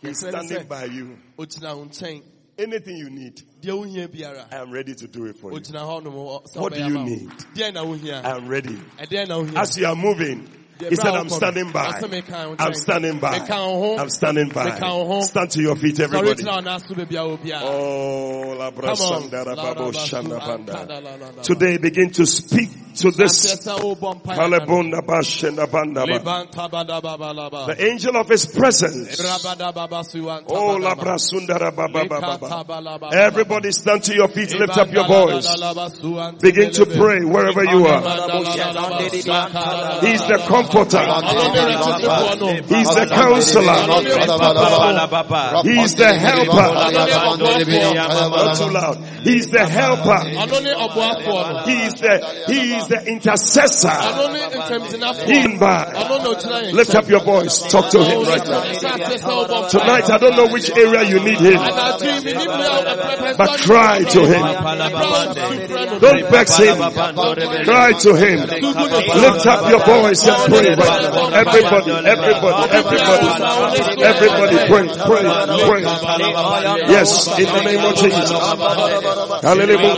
[0.00, 1.18] he's standing by you.
[1.38, 2.22] ogyina wo nkyɛn
[2.58, 5.58] Anything you need, deɛ wohia biara I am ready to do it for you.
[5.60, 7.28] ogyina hɔ nom ɔ- sɛ What do you need?
[7.54, 8.76] deɛ na wohia I am ready.
[8.98, 10.48] ɛdeɛ na wohia As you are moving,
[10.78, 12.00] he said, I'm standing by.
[12.58, 13.38] I'm standing by.
[13.38, 15.20] I'm standing by.
[15.22, 16.42] Stand to your feet, everybody.
[16.42, 18.84] tena ɔna so baabi a wɔ biara Oh, la Come on.
[18.96, 21.42] brasandara babo shanda banda.
[21.42, 23.56] Today, Today begin to speak to this.
[23.66, 26.46] Kalebunda bashenda banda ba.
[27.66, 29.20] The angel of his presence.
[30.48, 30.76] Oh.
[33.12, 35.46] Everybody stand to your feet, lift up your voice.
[36.40, 38.02] Begin to pray wherever you are.
[40.00, 40.98] He's the comforter.
[42.66, 43.78] He's the counselor.
[45.62, 46.68] He's the helper.
[48.36, 48.96] Not too loud.
[49.24, 50.20] He's the helper.
[51.66, 53.90] He is the, he is the intercessor.
[55.26, 55.58] In.
[56.76, 57.60] Lift up your voice.
[57.70, 59.68] Talk to him right now.
[59.68, 61.58] Tonight, I don't know which area you need him,
[63.36, 64.42] but cry to him.
[66.00, 66.76] Don't vex him.
[67.64, 68.38] Cry to him.
[68.40, 70.86] Lift up your voice and now.
[71.36, 73.28] Everybody, everybody, everybody,
[74.04, 75.24] everybody pray, pray,
[75.66, 75.82] pray.
[76.88, 78.30] Yes, in the name of Jesus.
[79.42, 79.96] Hallelujah.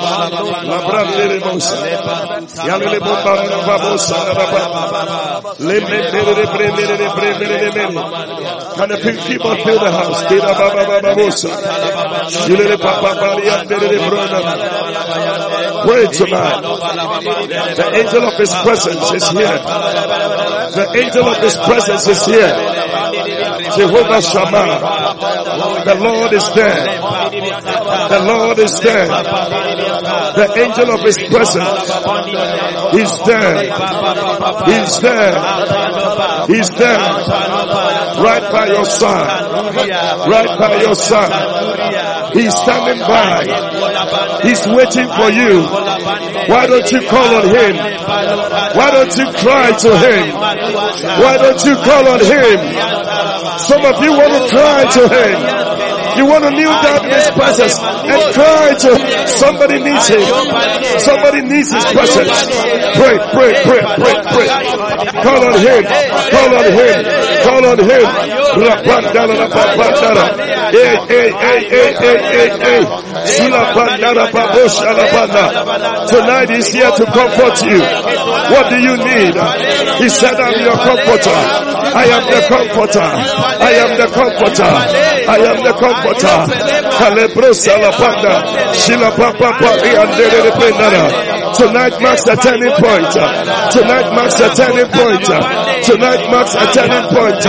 [7.58, 8.96] Can the
[9.26, 10.22] people fill the house?
[10.30, 11.48] Bira baba baba bosa.
[12.30, 14.38] Shilele papa bari andere brona.
[15.86, 16.62] Pray tonight.
[17.76, 19.58] The angel of his presence is here.
[20.48, 22.54] The angel of his presence is here.
[23.76, 24.80] Jehovah Shammah.
[25.84, 26.84] The Lord is there.
[28.08, 29.06] The Lord is there.
[29.08, 31.82] The angel of his presence
[32.94, 33.56] is there.
[34.66, 35.34] He's there.
[36.46, 36.98] He's there.
[38.18, 39.50] Right by your side.
[40.28, 42.34] Right by your side.
[42.34, 43.44] He's standing by.
[44.42, 45.64] He's waiting for you.
[46.48, 47.76] Why don't you call on him?
[48.76, 50.34] Why don't you cry to him?
[50.34, 53.17] Why don't you call on him?
[53.58, 55.67] Some of you want to cry to him.
[56.16, 58.90] You want to kneel down in his presence and cry to.
[59.28, 60.22] Somebody needs him.
[60.98, 62.30] Somebody needs his presence.
[62.96, 64.48] Pray, pray, pray, pray, pray.
[65.22, 65.82] Call on him.
[65.84, 66.96] Call on him.
[67.44, 68.06] Call on him.
[70.68, 72.82] Hey, hey, hey, hey, hey, hey, hey.
[76.08, 77.80] Tonight he's here to comfort you.
[77.80, 79.34] What do you need?
[79.98, 81.30] He said, I'm your comforter.
[81.30, 83.00] I am the comforter.
[83.00, 84.70] I am the comforter.
[85.28, 86.38] I am the comforter.
[86.96, 88.34] Kalebro salapanda.
[88.74, 91.04] Shila papa pari andere pendara.
[91.54, 93.12] Tonight marks a turning point.
[93.72, 95.24] Tonight marks a turning point.
[95.84, 97.42] Tonight marks a turning point.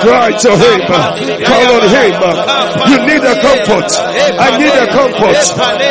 [0.00, 0.80] Cry to him.
[1.44, 2.14] Call on him.
[2.88, 3.90] You need a comfort.
[4.38, 5.40] I need a comfort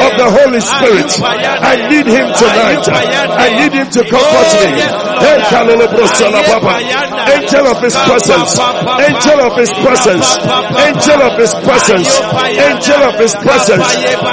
[0.01, 1.09] of the Holy Spirit.
[1.21, 2.85] I need him tonight.
[2.89, 4.81] I need him to comfort me.
[5.19, 6.73] Hey, Kalelebro salapapa.
[7.33, 8.57] Angel of his presence.
[8.57, 10.27] Angel of his presence.
[10.79, 12.07] Angel of his presence.
[12.67, 13.85] Angel of his presence.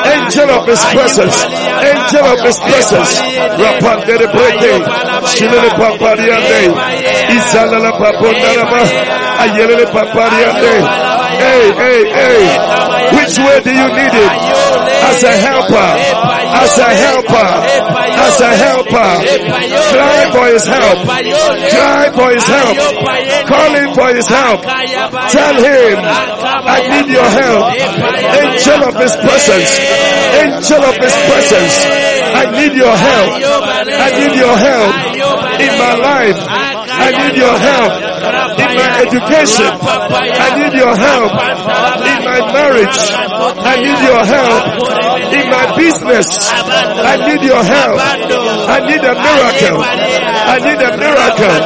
[0.07, 1.37] Angel of his presence.
[1.45, 3.11] Angel of his presence.
[3.61, 4.73] Rapandere brete.
[5.35, 6.61] Shilele papariande.
[7.37, 8.81] Isalala papondaraba.
[9.43, 10.75] Ayelele papariande.
[11.37, 12.76] Hey, hey, hey.
[13.27, 14.31] Which way do you need it?
[15.03, 15.91] As a helper.
[16.63, 17.51] As a helper.
[18.23, 19.11] As a helper.
[19.91, 20.99] Cry for his help.
[21.03, 22.77] Cry for his help.
[23.51, 24.63] Call him for his help.
[24.63, 27.75] Tell him, I need your help.
[27.75, 29.75] Angel of his presence.
[30.47, 31.75] Angel of his presence.
[32.31, 33.31] I need your help.
[33.91, 34.93] I need your help
[35.59, 36.66] in my life.
[36.97, 37.93] I need your help
[38.57, 39.69] in my education.
[39.69, 42.99] I need your help in my marriage.
[43.63, 44.63] I need your help
[45.33, 46.29] in my business.
[46.51, 47.99] I need your help.
[48.01, 49.79] I need a miracle.
[49.85, 51.57] I need a miracle.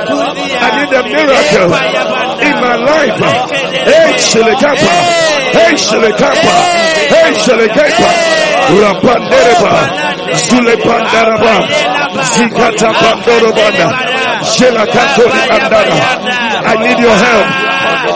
[0.61, 1.71] I need a miracle
[2.43, 3.21] in my life.
[3.87, 4.93] Hey, Shilikapa.
[5.55, 6.55] Hey, Shilikapa.
[7.13, 8.11] Hey, Shilikapa.
[8.71, 9.73] Rapandereba.
[10.35, 11.55] Zulepandaraba.
[12.35, 14.10] Zikata Pandorobanda.
[16.65, 17.47] I need your help.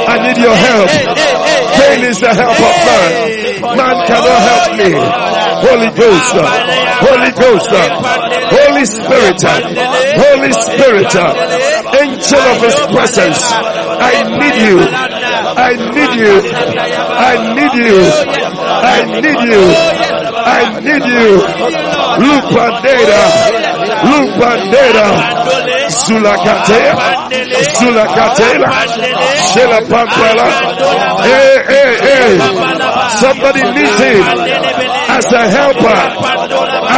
[0.08, 0.88] I need your help.
[1.74, 3.10] Pain is the help of man.
[3.76, 4.90] Man cannot help me.
[5.64, 6.34] Holy Ghost,
[7.04, 7.70] Holy Ghost,
[8.52, 11.14] Holy Spirit, Holy Spirit,
[12.00, 13.40] angel of His presence.
[13.44, 14.78] I need you.
[15.56, 16.34] I need you.
[17.14, 18.00] I need you.
[18.84, 19.62] I need you.
[20.44, 21.30] I need you.
[22.24, 23.73] Look Bandera.
[24.05, 25.07] Look Bandera.
[25.88, 26.94] Zulakatea.
[27.78, 28.68] Zulakatela.
[29.50, 30.46] Shela Pampala.
[31.22, 32.38] Hey, hey, hey.
[33.20, 34.22] Somebody needs him
[35.09, 36.00] as a helper.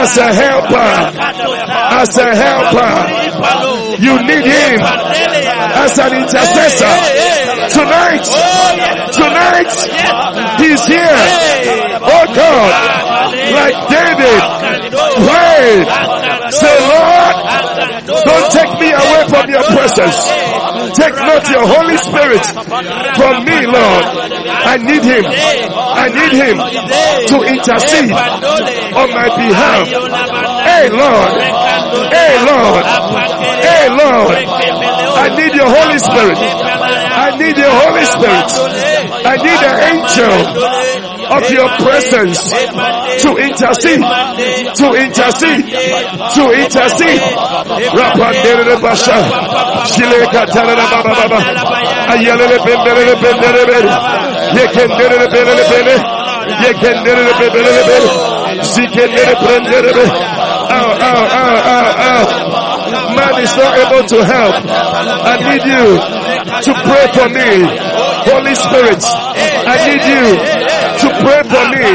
[0.01, 1.56] As a helper.
[1.97, 2.93] As a helper.
[3.99, 6.95] You need him as an intercessor.
[7.73, 8.25] Tonight.
[9.13, 9.73] Tonight.
[10.61, 11.17] He's here.
[12.05, 12.71] Oh God.
[13.33, 14.41] Like David.
[15.25, 15.85] Pray.
[16.51, 17.35] Say, Lord,
[18.07, 20.19] don't take me away from your presence.
[20.95, 22.45] Take not your Holy Spirit
[23.17, 24.05] from me, Lord.
[24.47, 25.25] I need him.
[25.27, 26.57] I need him
[27.29, 29.89] to intercede on my behalf.
[30.67, 31.76] Hey, Lord.
[32.11, 32.85] Hey, Lord.
[33.63, 34.37] Hey, Lord.
[35.17, 36.39] I need your Holy Spirit.
[36.39, 38.49] I need your Holy Spirit.
[39.27, 40.35] I need an angel
[41.27, 42.39] of your presence
[43.23, 44.03] to intercede,
[44.77, 45.65] to intercede,
[46.37, 47.23] to intercede.
[61.07, 62.25] Ow, ow, ow.
[63.15, 64.55] Man is not able to help.
[64.67, 65.87] I need you
[66.67, 67.51] to pray for me.
[68.27, 70.27] Holy Spirit, I need you
[71.03, 71.87] to pray for me.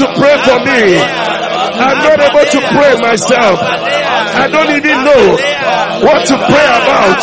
[0.00, 0.80] To pray for me.
[1.80, 3.58] I'm not able to pray myself.
[3.60, 5.24] I don't even know
[6.06, 7.20] what to pray about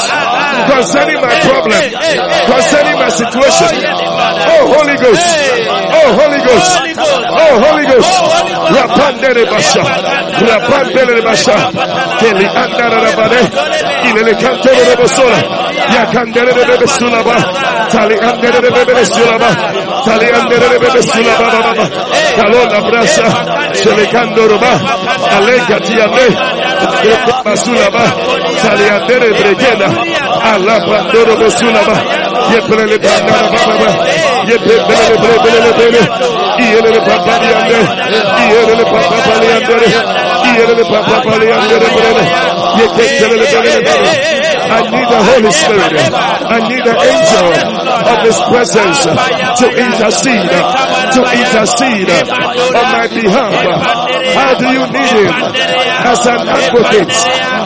[0.65, 1.81] concerning my problem,
[2.49, 3.71] concerning my situation.
[3.77, 5.27] Oh, oh Holy Ghost.
[5.97, 6.71] Oh Holy Ghost.
[7.41, 8.11] Oh Holy Ghost.
[8.75, 9.83] Rapandere basha.
[10.47, 11.55] Rapandere basha.
[12.19, 13.41] Keli andara rabane.
[14.09, 15.37] Ilele kantoro de bosola.
[15.93, 17.35] Ya kandere de bebe sulaba.
[17.91, 19.49] Tali andere de bebe sulaba.
[20.05, 21.73] Tali andere de bebe sulaba baba.
[22.37, 23.27] Kalona brasa.
[23.73, 24.73] Shele kandoro ba.
[25.37, 26.27] Alega tiane.
[27.45, 28.03] Basulaba.
[28.61, 29.71] چالیا دیرے درجے
[30.43, 31.99] آپ کو سنبھا
[32.51, 33.91] یہ تھر باندھا
[34.47, 34.77] یہ پھر
[36.57, 37.81] کی برپا بھی آدھے
[38.27, 39.91] کی برپا پانی آدری
[40.43, 41.77] کی برپا پالی آدھے
[42.77, 45.93] یہ I need the Holy Spirit.
[46.11, 47.47] I need the angel
[48.11, 50.49] of His presence to intercede,
[51.15, 53.53] to intercede on my behalf.
[54.35, 55.31] How do you need Him?
[56.07, 57.11] As an advocate,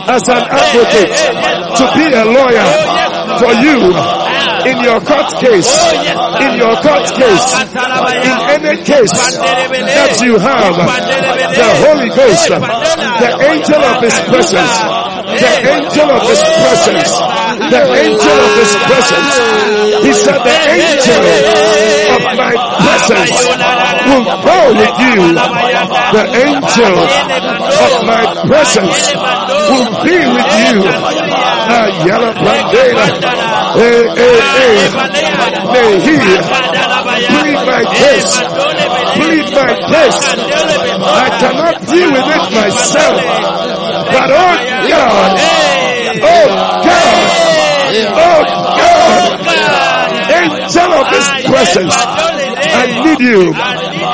[0.09, 1.11] as an advocate,
[1.77, 2.67] to be a lawyer
[3.39, 7.47] for you in your court case, oh, in your court case,
[8.25, 14.75] in any case that you have, the Holy Ghost, oh, the angel of His presence,
[15.41, 17.11] the angel of His presence,
[17.71, 19.29] the angel of His presence.
[20.05, 21.23] He said, the angel
[22.15, 23.31] of my presence
[24.07, 25.19] will go with you.
[26.11, 28.97] The angel of my presence
[29.71, 30.77] will be with you.
[31.71, 32.60] Ah, yellow bandana.
[33.01, 34.91] Hey.
[39.17, 40.21] Plead my case.
[41.01, 43.17] I cannot deal with it myself.
[44.11, 44.55] But oh
[44.89, 45.31] God,
[46.21, 46.47] oh
[46.85, 47.15] God,
[48.21, 48.41] oh
[48.77, 49.29] God,
[50.31, 53.41] angel of His presence, I need you.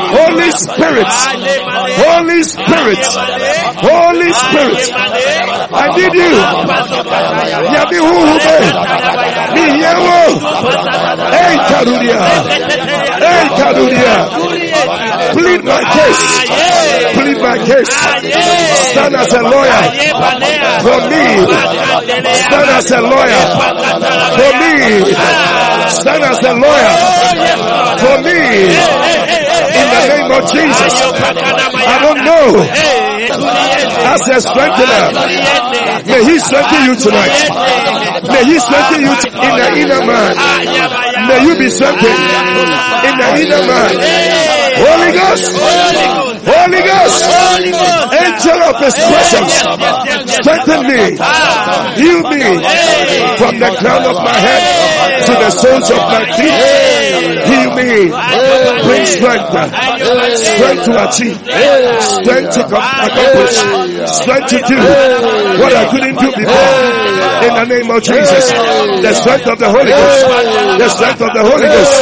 [0.08, 3.04] Holy Spirit, Holy Spirit,
[3.88, 4.80] Holy Spirit,
[5.74, 6.34] I need you.
[7.76, 8.58] Yabi hu hu be,
[9.54, 10.20] mi yewo,
[11.36, 12.20] hey Karudia,
[13.24, 14.14] hey Karudia,
[15.34, 16.24] plead my case,
[17.14, 17.92] plead my case,
[18.92, 19.82] stand as a lawyer.
[20.78, 21.24] For me,
[22.34, 23.46] stand as a lawyer.
[24.38, 24.74] For me,
[25.90, 26.92] stand as a lawyer.
[27.98, 28.40] For me,
[29.98, 30.94] the name of Jesus.
[30.94, 32.48] I don't know.
[34.08, 35.06] As a strengthener,
[36.06, 37.34] may He strengthen you tonight.
[38.30, 40.34] May He strengthen you in the inner man.
[41.28, 42.22] May you be strengthened
[43.08, 43.92] in the inner man.
[44.78, 45.58] Holy Ghost,
[46.46, 47.26] Holy Ghost,
[48.14, 49.54] angel of His presence,
[50.38, 51.18] strengthen me,
[51.98, 52.44] heal me
[53.42, 56.54] from the crown of my head to the soles of my feet.
[57.50, 58.10] Heal me,
[58.84, 59.50] bring strength,
[60.38, 63.56] strength to achieve, strength to accomplish,
[64.12, 64.78] strength to do
[65.62, 66.74] what I couldn't do before.
[67.38, 70.26] In the name of Jesus, the strength of the Holy Ghost,
[70.80, 72.02] The strength of the Holy Ghost.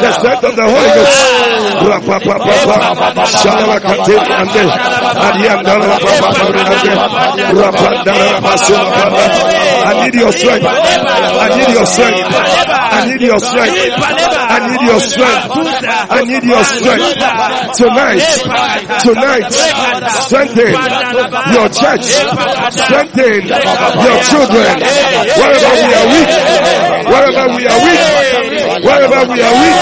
[0.00, 1.49] The strength of the Holy Ghost.
[1.90, 3.24] Rapapapapa.
[3.26, 4.62] Shalakate ande.
[5.26, 6.92] Adiandala rapapapa ande.
[7.60, 9.24] Rapandala rapasulapapa.
[9.80, 10.66] I need your strength.
[10.66, 12.20] I need your strength.
[12.92, 13.76] I need your strength.
[14.50, 15.44] I need your strength.
[16.10, 17.06] I need your strength.
[17.76, 18.22] Tonight.
[19.02, 19.52] Tonight.
[20.26, 20.72] Strengthen
[21.54, 22.04] your church.
[22.72, 23.42] Strengthen
[24.04, 24.72] your children.
[25.40, 26.30] Wherever we are weak.
[27.10, 28.00] Wherever we are weak.
[28.84, 29.78] Wherever we are weak.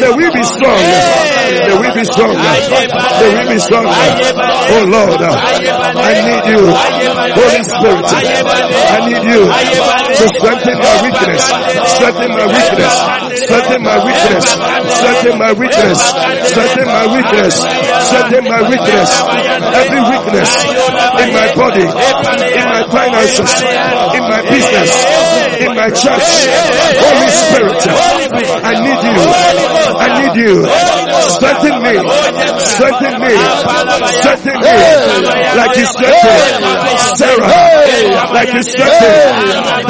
[0.00, 0.80] May we be strong.
[0.90, 2.34] May we be strong.
[2.34, 3.86] May we be strong.
[3.86, 5.20] Oh Lord.
[5.20, 6.62] Uh, I need you.
[6.70, 8.04] Holy Spirit.
[8.90, 11.42] I need you to strengthen my weakness.
[11.94, 12.94] Strengthen my weakness.
[13.46, 14.44] Strengthen my weakness.
[15.00, 15.98] Strengthen my weakness.
[16.50, 17.54] Strengthen my weakness.
[18.08, 19.08] Strengthen my weakness.
[19.80, 20.48] Every weakness
[21.20, 23.50] in my body, in my finances,
[24.16, 24.90] in my business,
[25.60, 26.26] in my church.
[27.00, 27.80] Holy Spirit,
[28.64, 29.18] I need you.
[30.00, 30.54] I need you.
[31.30, 31.94] Strengthen me.
[32.58, 33.32] Strengthen me.
[34.20, 34.74] Strengthen me.
[35.56, 35.86] Like you
[37.16, 37.50] Sarah.
[38.32, 38.62] Like you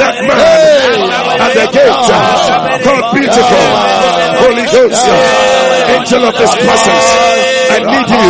[0.01, 0.97] that man
[1.39, 2.01] at the gate
[2.83, 3.65] called beautiful.
[4.41, 5.05] Holy Ghost,
[5.93, 7.07] angel of this presence.
[7.71, 8.27] I need you.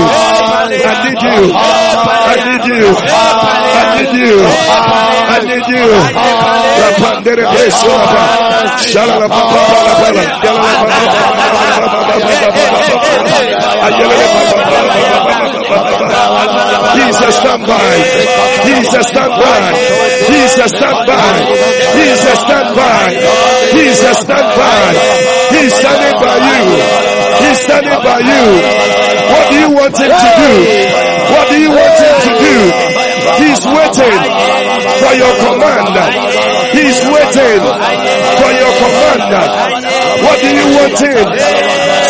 [0.62, 1.56] I need you.
[1.56, 2.86] I need you.
[2.92, 4.38] I need you.
[5.32, 5.86] I need you.
[16.96, 17.96] Jesus stand by.
[18.66, 19.72] Jesus stand by.
[20.28, 21.32] Jesus stand by.
[21.96, 23.14] Jesus stand by.
[23.72, 25.32] Jesus stand by.
[25.52, 26.64] He's standing by you.
[27.44, 28.46] He's standing by you.
[29.32, 30.52] What do you want him to do?
[31.32, 32.56] What do you want him to do?
[33.42, 34.20] He's waiting
[35.02, 35.96] for your command.
[36.74, 37.62] He's waiting
[38.42, 39.32] for your command.
[40.24, 41.26] What do you want him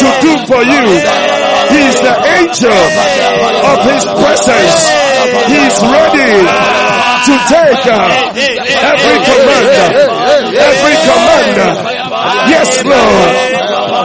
[0.02, 0.86] to do for you?
[1.72, 2.80] He's the angel
[3.72, 4.76] of his presence.
[5.48, 6.34] He's ready
[7.22, 8.34] to take uh,
[8.92, 9.70] every command.
[10.52, 11.72] Every commander.
[12.50, 13.30] Yes, Lord.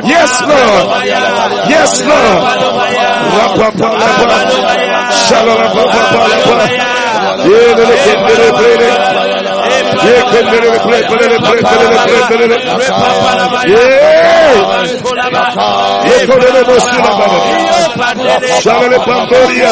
[0.04, 0.84] Yes, Lord.
[1.68, 2.42] Yes, Lord.
[18.62, 18.98] Chawla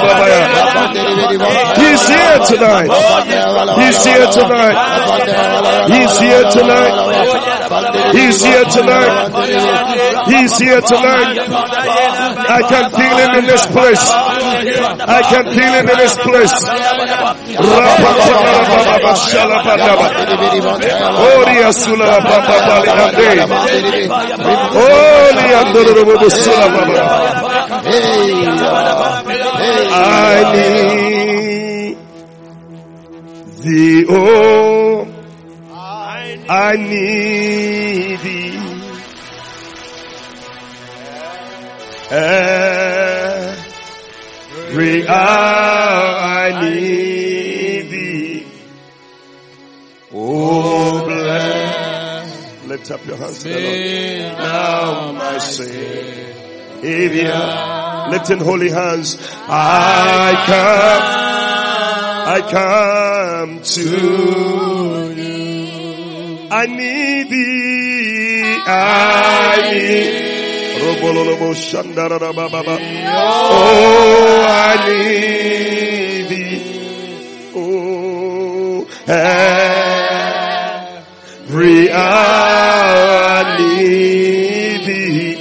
[2.04, 2.90] He's here tonight.
[3.80, 4.76] He's here tonight.
[5.88, 6.92] He's here tonight.
[8.12, 9.32] He's here tonight.
[10.28, 11.38] He's here tonight.
[12.44, 14.04] I can feel him in this place.
[14.04, 16.52] I can feel him in this place.
[21.24, 22.20] Oria sula
[33.64, 35.06] thee, oh,
[36.48, 38.60] I need thee.
[44.74, 48.46] Every hour I need thee.
[50.12, 52.64] Oh, bless.
[52.66, 54.38] Lift up your hands to the Lord.
[54.38, 55.72] Now, my Savior.
[58.10, 59.16] Lifting holy hands.
[59.48, 61.43] I come.
[62.26, 65.14] I come to you.
[66.50, 68.62] I need thee.
[68.66, 70.14] I need.
[73.06, 76.60] Oh, I need thee.
[77.56, 78.86] Oh,
[81.48, 85.36] every hour I need thee.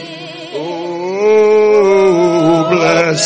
[0.56, 3.22] Oh, bless,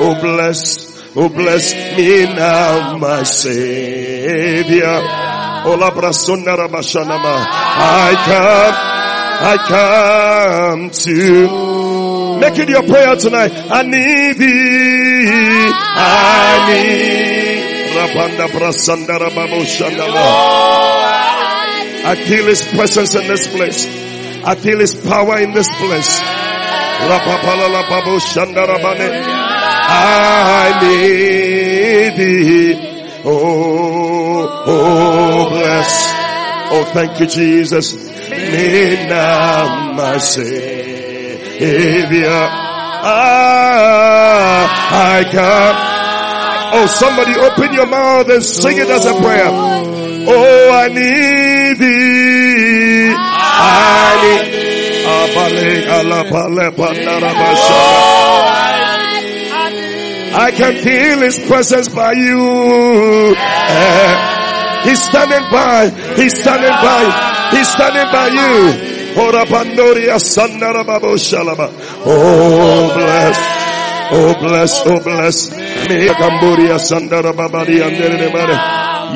[0.00, 0.87] oh, bless,
[1.18, 5.02] oh, bless me now, my Savior.
[5.66, 7.44] Ola brasonara bashanama.
[7.46, 8.98] I come.
[9.40, 13.52] I come to make it your prayer tonight.
[13.70, 15.70] I need thee.
[15.94, 17.94] I need.
[17.94, 19.62] Rapanda brasandara babu.
[22.04, 23.86] I feel his presence in this place.
[24.44, 26.20] I feel his power in this place.
[26.20, 29.47] Rapapala babu shandara bane.
[32.16, 32.74] Thee.
[33.24, 35.92] Oh, oh, bless.
[36.70, 37.94] Oh, thank you, Jesus
[39.08, 41.48] now, my Savior.
[43.00, 44.66] Ah,
[45.16, 45.76] I come.
[46.74, 49.48] Oh, somebody open your mouth and sing it as a prayer.
[49.50, 53.14] Oh, I need thee.
[53.16, 54.58] I need
[60.52, 63.34] can feel his presence by you.
[63.34, 64.14] Eh,
[64.84, 65.90] he's standing by.
[66.16, 67.02] He's standing by.
[67.50, 69.14] He's standing by you.
[72.06, 73.36] Oh bless.
[74.12, 74.82] Oh bless.
[74.86, 75.50] Oh bless.
[75.88, 77.96] Me Cambodia Sandara Babadi and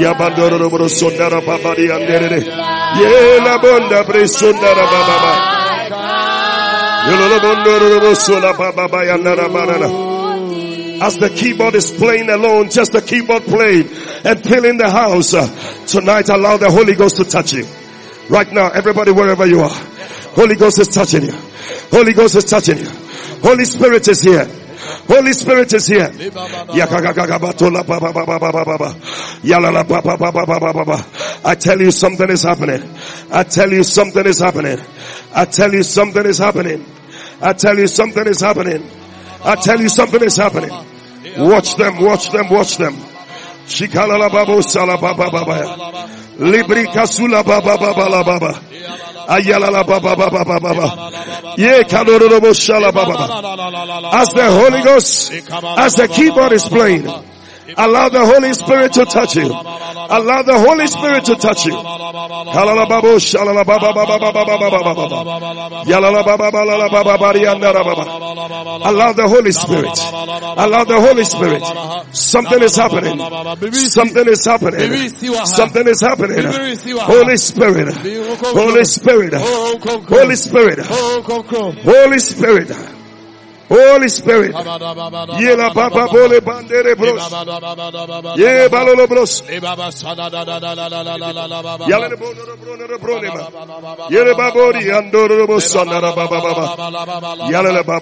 [0.00, 2.08] Yabandoro Sondara Babadi and
[2.98, 5.32] Yela Bonda Bresundara Baba.
[11.00, 13.88] As the keyboard is playing alone, just the keyboard playing
[14.24, 15.32] and filling the house.
[15.34, 15.46] Uh,
[15.86, 17.66] tonight allow the Holy Ghost to touch you.
[18.28, 19.74] Right now, everybody wherever you are.
[20.34, 21.32] Holy Ghost is touching you.
[21.90, 22.88] Holy Ghost is touching you.
[23.42, 24.48] Holy Spirit is here.
[25.08, 26.10] Holy Spirit is here.
[31.44, 32.82] I tell you something is happening.
[33.34, 34.80] I tell you something is happening.
[35.32, 36.84] I tell you something is happening.
[37.40, 39.01] I tell you something is happening.
[39.44, 40.70] I tell you something is happening.
[41.38, 42.94] Watch them, watch them, watch them.
[43.66, 46.06] Shikalala babu sala baba baba.
[46.38, 48.60] Libri kasula baba baba la baba.
[49.28, 51.10] Ayala la baba baba baba.
[51.56, 54.10] Ye kadoro shala baba.
[54.12, 55.32] As the Holy Ghost,
[55.78, 57.06] as the keyboard is playing,
[57.76, 59.46] Allow the Holy Spirit to touch you.
[59.46, 61.74] Allow the Holy Spirit to touch you.
[67.72, 69.98] Allow the Holy Spirit.
[70.58, 71.62] Allow the Holy Spirit.
[72.12, 73.18] Something is happening.
[73.90, 74.80] Something is happening.
[75.46, 76.42] Something is happening.
[77.06, 77.94] Holy Spirit.
[78.54, 79.34] Holy Spirit.
[79.34, 80.78] Holy Spirit.
[80.86, 81.06] Holy
[81.46, 81.78] Spirit.
[81.84, 83.01] Holy Spirit.
[85.40, 87.22] Yela baba bole bandere bros.
[88.36, 89.42] Ye balolo bros.
[94.92, 95.46] Andoro
[96.16, 96.64] baba baba.
[97.50, 98.00] Le baba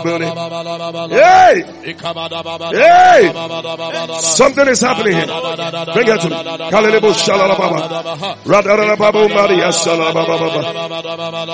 [0.00, 0.26] bone.
[1.12, 1.64] Hey!
[2.72, 3.22] Hey!
[4.20, 5.26] Something is happening here.
[5.94, 6.36] Bring it to me.
[6.70, 8.36] Kalele shalala baba.
[8.46, 8.96] Radara
[9.28, 9.70] maria
[10.14, 10.69] baba baba.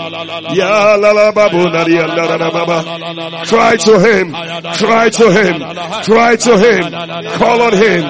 [0.54, 2.84] Ya la la babu la anda baba.
[3.46, 4.34] Cry to him.
[4.72, 5.60] Cry to him.
[6.04, 6.90] Cry to him.
[7.38, 8.04] Call on him.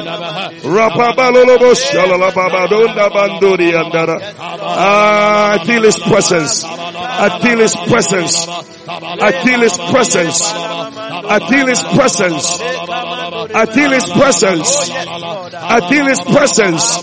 [4.66, 6.64] I feel his presence.
[6.64, 8.46] I feel his presence.
[8.46, 10.42] I feel his presence.
[11.26, 12.60] I feel his presence.
[13.54, 14.90] I feel his presence.
[14.90, 17.02] I feel his presence.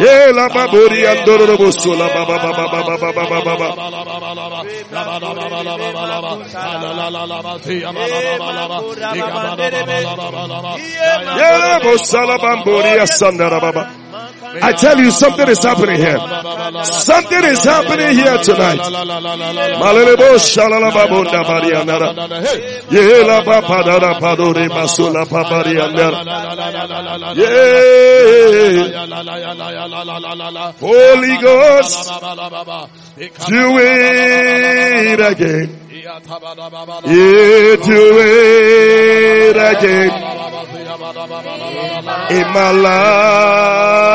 [0.00, 3.70] Yeah, la baburi andoro bosu la ba ba ba ba ba ba
[11.40, 13.82] Yere bo salabam boriya sandara baba.
[14.62, 16.18] I tell you something is happening here.
[16.84, 18.80] Something is happening here tonight.
[27.36, 28.20] Yeah.
[30.80, 32.10] Holy Ghost.
[33.48, 35.76] Do it again.
[37.06, 40.10] You do it again
[42.30, 44.09] in my life.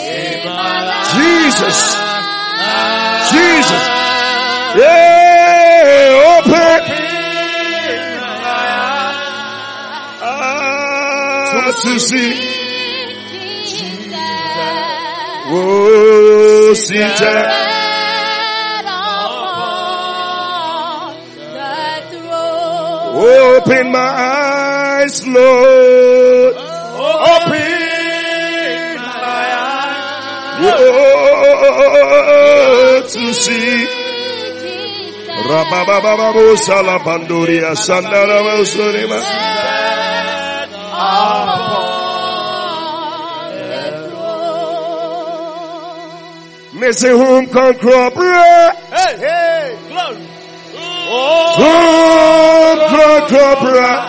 [1.16, 1.80] Jesus.
[3.32, 3.84] Jesus.
[4.78, 6.82] Yeah, open.
[11.76, 12.55] To see.
[15.58, 17.16] Oh, seated.
[23.18, 26.56] Open my eyes, Lord.
[26.56, 27.56] Open
[29.00, 30.62] my eyes
[31.80, 32.16] Lord,
[33.08, 33.88] to see.
[35.50, 39.20] Rababababo salabandoria sandarabo surima.
[46.76, 48.76] Missing whom conquer bread.
[48.92, 50.28] Hey, hey, glory.
[51.56, 54.00] Whom conquer bread.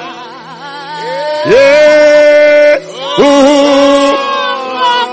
[1.46, 2.82] Yeah.
[3.18, 4.16] Whom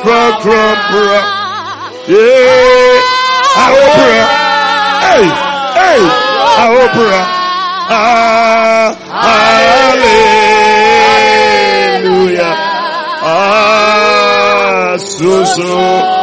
[0.01, 1.25] conquer bread.
[2.09, 2.97] Yeah.
[3.61, 4.27] Our bread.
[5.05, 5.25] Hey,
[5.77, 6.01] hey.
[6.57, 7.27] Our bread.
[7.93, 8.97] Ah,
[12.01, 12.53] hallelujah.
[13.21, 16.22] Ah, so, so.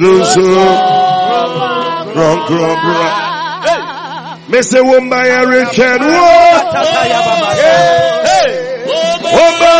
[0.00, 0.50] zuzu,
[2.14, 3.08] grom grom bra.
[4.48, 6.30] Mese womba ya richen wo.
[9.34, 9.74] Womba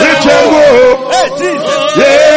[0.00, 0.66] richen wo.
[1.98, 2.35] Yeah.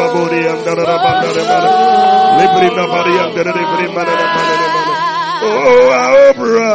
[0.00, 1.70] baburi andara rabandara mana.
[2.40, 4.94] Libri na bari andara libri mana na mana na mana.
[5.42, 6.70] Oh, Aobra.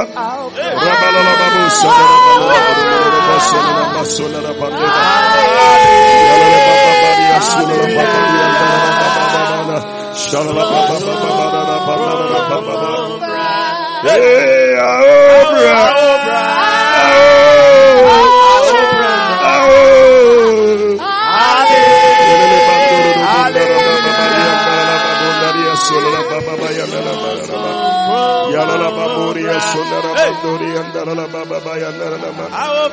[0.85, 5.01] Rabala la babu sadara babala basala la basala la bandera.
[6.29, 8.77] Yala la babari asula la babari andara
[9.33, 9.77] babala.
[10.25, 12.89] Shala la babala babala la babala la babala.
[14.05, 15.77] Hey, Aobra.
[15.95, 16.41] Aobra.
[17.05, 18.19] Aobra.
[19.53, 20.14] Aobra.
[28.55, 30.15] Yalala Baburia Our.
[32.55, 32.87] Our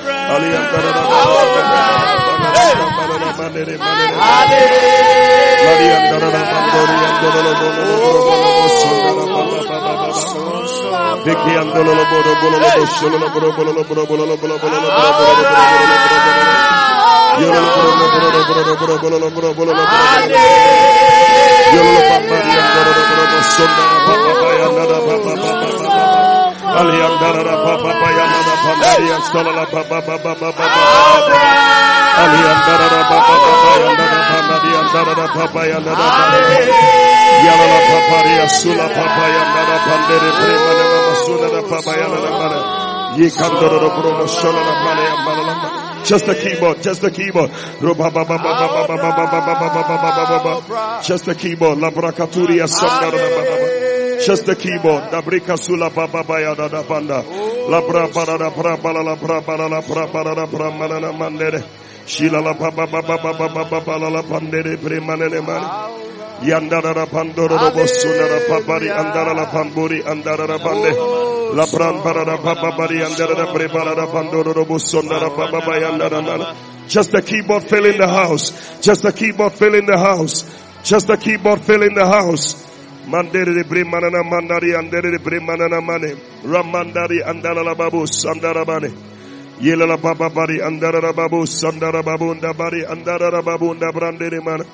[37.42, 42.60] Yala papaya sula papaya nara pandere prema nama sula na papaya nara
[46.04, 47.50] just the keyboard, just the keyboard.
[51.02, 51.78] Just the keyboard.
[54.26, 55.02] Just the keyboard.
[55.10, 57.22] Dabrika Sula Baba Bayada da Banda.
[57.22, 61.62] Labra Barada Brabala la Brabala la Brabala la Brabala la Mandere.
[62.06, 66.01] Shila la Baba Baba Baba Baba la Pandere Premanene Mane.
[66.44, 70.90] Yandara pandoro ro papari andara oh, la pamburi andara la bande.
[71.54, 76.56] La bran bara papa bari andara la pre bara pandoro ro papa yandara.
[76.88, 78.80] Just the keyboard fill in the house.
[78.80, 80.44] Just the keyboard fill in the house.
[80.82, 82.54] Just the keyboard fill in the house.
[83.06, 86.16] Mandere de Bremanana Mandari andere de Bremanana Mane.
[86.44, 88.90] Ramandari andara la babu sandara bane.
[89.60, 94.64] Yela la baba bari andara babu sandara babu ndabari andara babu ndabrandere mana.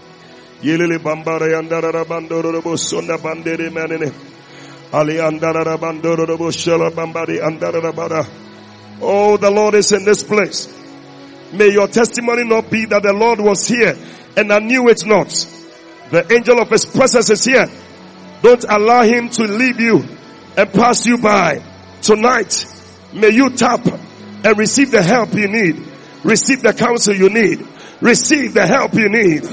[0.62, 4.12] Yelele bambara andara la bandoro la bosonda bandere manene.
[4.92, 8.26] Ali andara la bandoro la boshala bambari andara la bara.
[9.00, 10.74] Oh, the Lord is in this place.
[11.52, 13.96] May your testimony not be that the Lord was here
[14.36, 15.28] and I knew it not.
[16.10, 17.66] The angel of his presence is here.
[18.42, 20.04] Don't allow him to leave you
[20.56, 21.62] and pass you by.
[22.02, 22.66] Tonight,
[23.12, 25.86] may you tap and receive the help you need.
[26.24, 27.64] Receive the counsel you need.
[28.00, 29.44] Receive the help you need.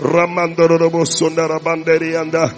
[0.00, 2.48] Ramandorobo Sundara Banderi anda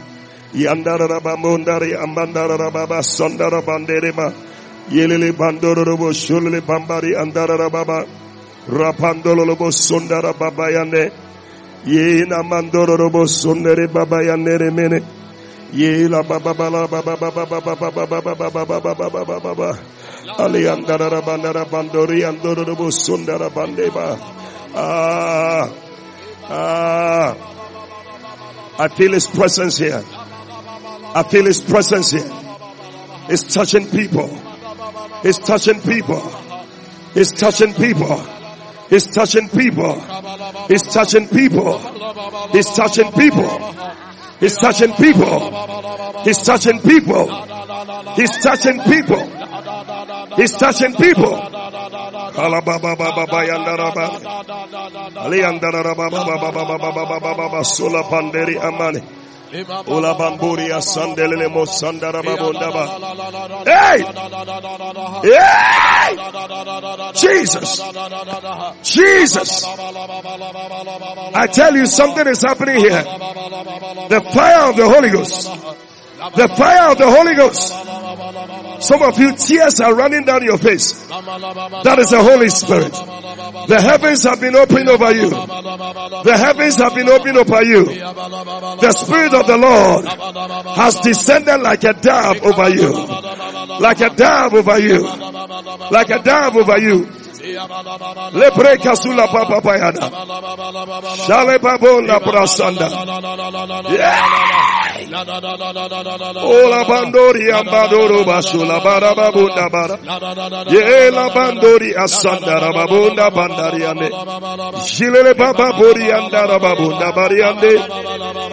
[0.55, 4.33] Yandara Bamundari Ambandara Baba Sondara Banderima
[4.91, 7.57] Yelili Bandorobo Shulili Bambari Andara
[8.69, 10.69] Rapandolobo Sundara Baba
[11.87, 15.01] Yena Mandorobo Sundere Baba Mene
[15.73, 20.00] Yela Baba Baba Baba Baba Baba Baba Baba Baba Baba Baba Baba
[20.39, 22.21] Ali Andara Bandara Bandori
[23.51, 24.19] Bandeba
[24.75, 25.71] Ah
[26.53, 27.37] Ah,
[28.81, 30.03] I feel His presence here.
[30.05, 32.29] I feel His presence here.
[33.29, 34.29] It's touching people.
[35.23, 36.23] It's touching people.
[37.15, 38.21] It's touching people.
[38.91, 40.03] It's touching people.
[40.69, 41.81] It's touching people.
[42.53, 43.49] It's touching people.
[44.41, 46.23] He's touching people.
[46.25, 47.29] He's touching people.
[48.17, 49.40] He's touching people.
[50.41, 51.37] He's touching people.
[63.67, 64.05] Hey!
[65.25, 66.17] Hey!
[67.15, 67.81] Jesus!
[68.83, 69.65] Jesus!
[71.35, 73.03] I tell you something is happening here.
[74.09, 75.51] The fire of the Holy Ghost.
[76.21, 77.73] The fire of the Holy Ghost.
[78.85, 80.93] Some of you tears are running down your face.
[81.09, 82.93] That is the Holy Spirit.
[83.69, 85.31] The heavens have been opened over you.
[85.31, 87.85] The heavens have been opened over you.
[87.85, 90.05] The Spirit of the Lord
[90.77, 92.91] has descended like a dove over you.
[93.81, 95.01] Like a dove over you.
[95.91, 97.07] Like a dove over you.
[97.41, 100.11] Lepre kasula papa payada.
[101.27, 102.87] Shale babo oh, la prasanda.
[106.45, 109.97] Ola bandori ambadoro basula bara babunda bara.
[110.71, 114.11] Ye la bandori asanda rababunda bandariande.
[114.85, 117.73] Shilele baba bori andara babunda bariande.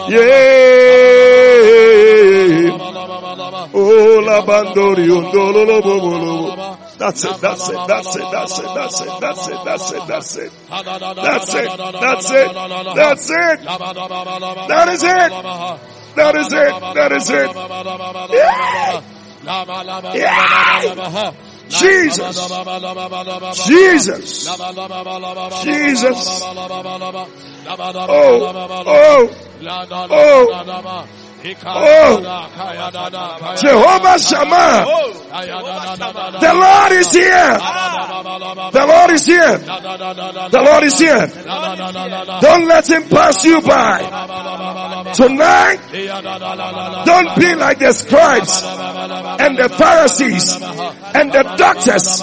[0.08, 0.32] Ye.
[3.74, 6.87] Ola oh, bandori undolo lo bobolo.
[6.98, 10.38] That's it, that's it, that's it, that's it, that's it, that's it, that's it, that's
[10.38, 10.52] it.
[11.22, 12.50] That's it, that's it,
[12.96, 13.62] that's it.
[14.68, 15.30] That is it.
[16.16, 17.56] That is it, that is it.
[18.34, 19.02] Yeah.
[20.16, 20.82] Yeah.
[21.70, 22.38] Jesus.
[23.68, 24.46] Jesus.
[25.64, 26.42] Jesus.
[28.10, 28.40] Oh,
[28.88, 29.30] oh,
[30.10, 30.48] oh.
[31.66, 32.18] Oh,
[33.62, 34.86] Jehovah Shammah.
[36.40, 37.58] The Lord is here.
[38.74, 39.58] The Lord is here.
[39.58, 41.28] The Lord is here.
[42.42, 44.02] Don't let him pass you by.
[45.14, 45.80] Tonight,
[47.06, 48.62] don't be like the scribes
[49.40, 50.54] and the Pharisees
[51.14, 52.22] and the doctors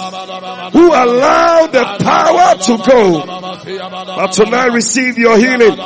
[0.73, 3.25] who allow the power to go.
[4.15, 5.77] But tonight receive your healing.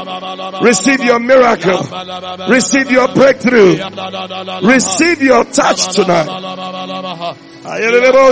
[0.62, 1.80] Receive your miracle.
[2.50, 3.76] Receive your breakthrough.
[4.64, 6.28] Receive your touch tonight.
[7.66, 8.32] Ayelelebo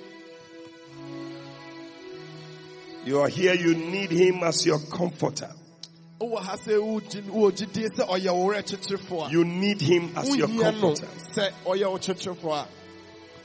[3.05, 5.49] you are here, you need him as your comforter.
[6.19, 10.11] wowɔ ha sɛ wogye wowɔ gyidie sɛ ɔyɛ wo werɛ kyekyerefoɔ a You need him
[10.15, 11.07] as your comforter.
[11.35, 12.67] sɛ ɔyɛ wo kyekyerefoɔ a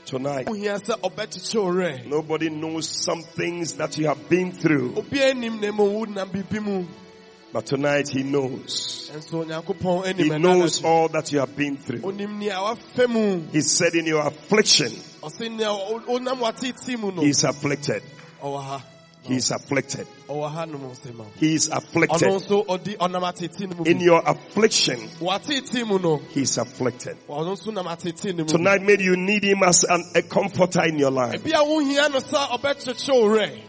[0.05, 4.91] Tonight, wohia sɛ ɔbɛkyekye wo werɛ nobody knows some things that you have been through,
[4.93, 6.85] obiara nim na mmom wonam biribi mu
[7.51, 9.09] but tonight he knows.
[9.09, 12.01] He knows all that you have been through.
[12.01, 14.91] onim nea wafɛ mu He said in your affliction,
[15.23, 18.03] ɔse nea o- onam watete mu no he is afflicted.
[19.27, 20.07] He is afflicted.
[20.29, 22.27] ɔwɔ ha nom nsɛm a He is afflicted.
[22.29, 27.17] nso ɔde ɔnam atete no mu In your affliction, he is afflicted.
[27.27, 28.51] ɔno nso nam atete no mu bi.
[28.57, 31.43] Tonight, may you need him as an, a comforter in your life.
[31.43, 33.61] ebi a wohia no sɛ ɔbɛkyekye wo werɛ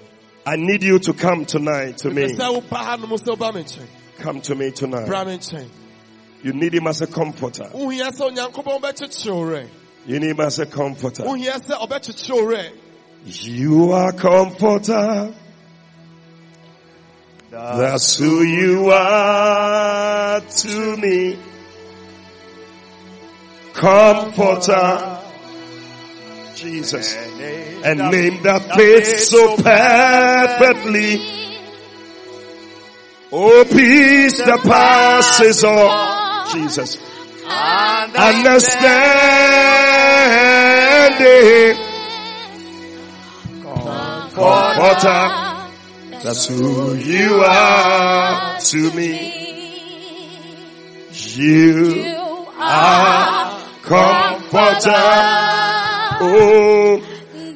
[0.47, 2.23] I need you to come tonight to me.
[2.33, 3.87] sɛ woba hanom sɛ woba me nkyɛn.
[4.19, 5.09] Come to me tonight.
[6.43, 7.65] You need him as a comforter.
[7.75, 9.69] Wohia sɛ Onyankopɔn bɛkyekyere wo werɛ.
[10.07, 11.25] You need him as a comforter.
[11.25, 12.71] Wohia sɛ ɔbɛkyekyere wo werɛ.
[13.25, 15.35] You are comforter.
[17.51, 21.39] That's who you are to me.
[23.73, 25.19] Comforter.
[26.55, 27.17] Jesus.
[27.85, 31.21] And name that fits so perfectly.
[33.31, 36.53] Oh, peace that passes all.
[36.53, 36.99] Jesus.
[38.17, 38.69] Understanding.
[44.35, 45.48] Comforter.
[46.23, 49.35] That's who you are to me.
[51.13, 54.91] You are comforter.
[56.21, 57.01] Oh,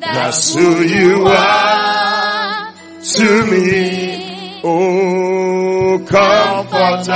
[0.00, 2.72] that's who you are
[3.02, 4.60] to me.
[4.64, 7.12] Oh, comforter.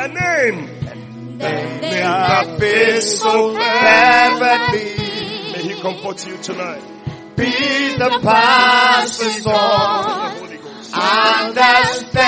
[0.00, 4.84] A name that fits so perfectly.
[5.52, 6.97] May he comfort you tonight.
[7.38, 8.20] Peace the Holy
[10.58, 10.92] Ghost.
[10.92, 12.26] understanding.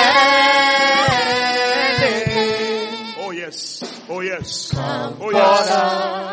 [3.19, 3.83] Oh yes.
[4.09, 4.71] Oh yes.
[4.73, 5.69] Oh yes.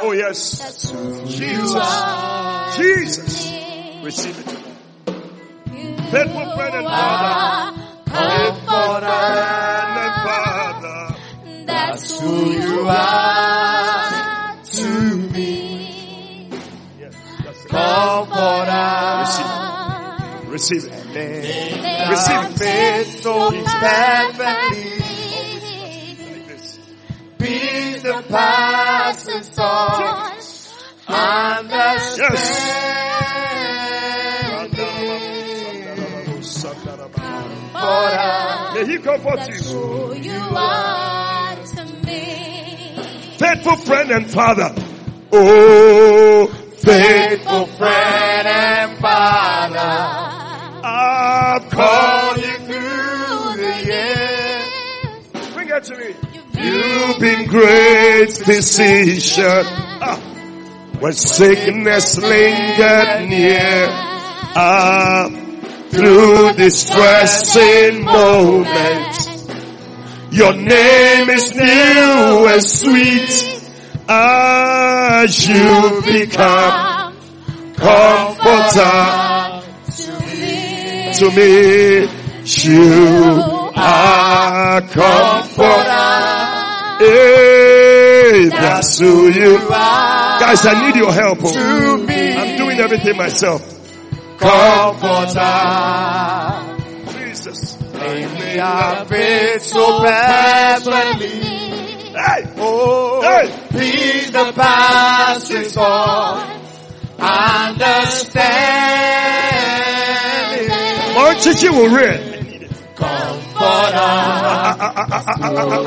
[0.00, 0.92] Oh yes.
[1.26, 2.76] Jesus.
[2.76, 3.52] Jesus.
[4.04, 4.46] Receive it.
[6.12, 7.82] Faithful friend and father.
[8.12, 9.08] And father.
[11.66, 13.57] That's Who you are
[17.68, 19.24] Comforter.
[20.50, 20.92] Receive it.
[21.06, 21.08] Receive
[22.10, 25.04] Receive it so perfectly.
[27.38, 30.32] Peace that passes all
[31.08, 32.38] understanding.
[37.74, 38.28] Comforter.
[38.74, 40.14] May he comfort you.
[40.14, 42.96] you are to me.
[43.38, 44.74] Faithful friend and father.
[45.32, 49.78] Oh, Faithful friend and father.
[50.84, 52.56] I've Call called you you.
[52.66, 55.52] through the years.
[55.54, 56.14] Bring it to me.
[56.64, 59.64] You've been great physician.
[60.00, 60.16] Ah,
[61.00, 63.86] when sickness lingered near.
[64.56, 65.28] Ah,
[65.90, 69.46] through distressing moments.
[70.30, 73.57] Your name is new and sweet.
[74.10, 77.14] As you become
[77.76, 79.62] comforter
[81.14, 82.08] to me.
[82.44, 83.42] You
[83.76, 86.08] are comforter.
[86.98, 90.40] Hey, that's who you are.
[90.40, 91.38] Guys, I need your help.
[91.42, 91.52] oh.
[91.52, 92.32] To me.
[92.34, 93.60] I'm doing everything myself.
[94.38, 95.40] Comforter.
[97.18, 97.78] Jesus.
[97.92, 101.57] May I fit so perfectly.
[102.18, 103.46] Hey, Oh, Hey.
[103.70, 106.42] peace that passes all
[109.78, 111.14] understanding.
[111.14, 112.20] my chichi will read.
[112.96, 114.02] Comforter,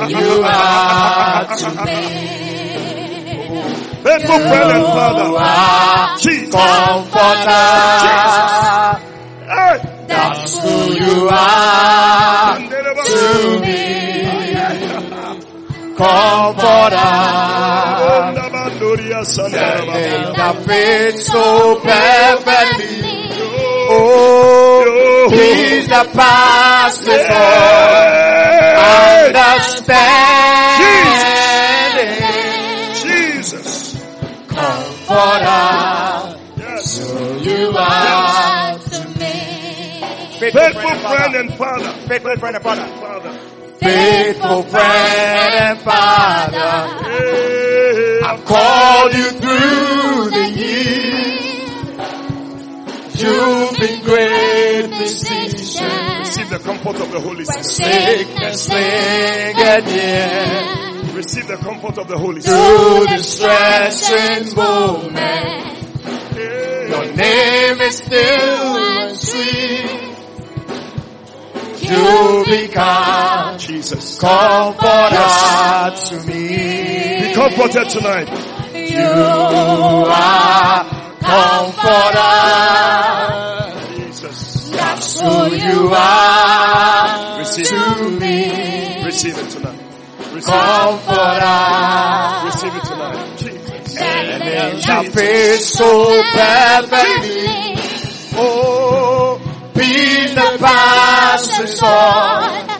[0.08, 2.00] you are to me.
[4.02, 5.28] Faithful friend and father.
[6.22, 6.54] Jesus.
[6.54, 7.68] Comforter,
[9.52, 9.76] Hey.
[10.08, 12.56] that's who you are
[13.04, 14.21] to me.
[15.96, 16.96] Comforter.
[19.12, 23.12] Name that fits so perfectly.
[23.94, 28.12] Oh, peace that passes all
[31.92, 33.02] understanding.
[33.02, 33.94] Jesus.
[34.48, 36.86] Comforter, Yes.
[37.44, 39.36] you are to me.
[40.38, 41.92] Faithful friend and father.
[42.08, 42.86] faithful friend and father.
[43.82, 44.32] Father.
[44.32, 46.72] Faithful friend and father.
[48.24, 51.42] I've called you through the years.
[53.22, 56.18] You've been great physician.
[56.20, 57.66] Receive the comfort of the Holy Spirit.
[57.66, 61.14] Sickness lingered near.
[61.16, 62.58] Receive the comfort of the Holy Spirit.
[62.58, 65.16] Through distressing moments.
[66.34, 66.88] Hey.
[66.88, 69.81] Your name is still and sweet.
[71.82, 74.18] You become Jesus.
[74.18, 76.48] comforter to me.
[77.28, 78.28] Be comforted tonight.
[78.72, 80.84] You are
[81.20, 82.32] comforter.
[83.96, 84.70] Jesus.
[84.70, 88.20] That's who you are Receive to it.
[88.20, 89.02] me.
[89.04, 89.78] Receive it tonight.
[90.32, 90.44] Receive it.
[90.44, 92.46] Comforter.
[92.46, 93.36] Receive it tonight.
[93.38, 93.96] Jesus.
[94.00, 97.76] And your face so perfectly.
[98.34, 99.11] Oh,
[100.34, 102.72] peace the passes on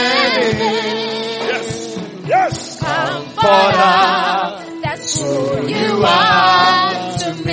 [0.00, 1.50] understanding.
[1.50, 1.98] Yes.
[2.26, 2.80] Yes.
[2.80, 4.00] Comforter,
[4.82, 7.46] That's who you you are are to to me.
[7.46, 7.52] me.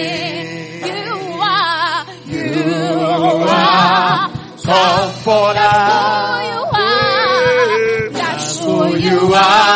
[0.88, 2.06] You are.
[2.26, 2.44] You
[3.48, 4.30] are
[4.64, 5.78] comforter.
[5.88, 5.94] Who
[6.48, 8.10] you are.
[8.12, 9.67] That's who Who you you are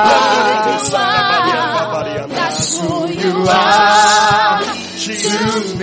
[2.28, 4.62] That's who you You are are
[4.96, 5.72] Jesus.
[5.72, 5.75] to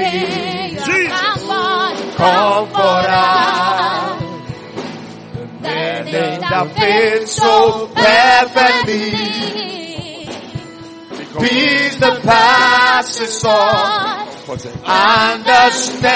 [6.66, 9.12] that fits so perfectly.
[11.40, 14.28] Peace that passes all
[14.86, 16.14] understanding.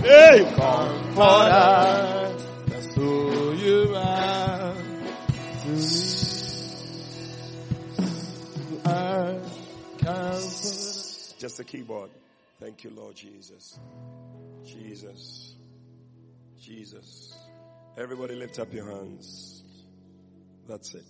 [0.00, 0.54] Hey.
[0.56, 2.34] Comforter.
[2.66, 4.74] That's who you are.
[8.56, 9.40] You are
[9.98, 11.38] comforter.
[11.38, 12.10] Just the keyboard.
[12.60, 13.78] Thank you, Lord Jesus.
[14.64, 15.47] Jesus.
[16.68, 17.34] Jesus.
[17.96, 19.64] Everybody lift up your hands.
[20.68, 21.04] That's it.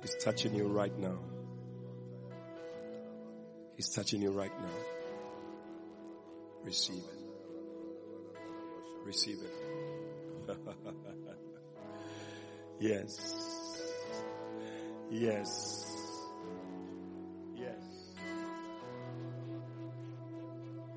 [0.00, 1.18] He's touching you right now.
[3.76, 4.70] He's touching you right now.
[6.64, 8.38] Receive it.
[9.04, 9.38] Receive
[10.48, 10.56] it.
[12.80, 13.18] yes.
[15.10, 16.26] Yes.
[17.54, 17.82] Yes.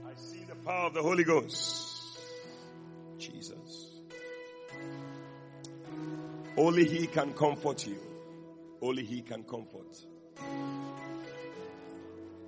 [0.08, 1.83] I see the power of the Holy Ghost.
[6.64, 7.98] Only He can comfort you.
[8.82, 9.98] Only He can comfort.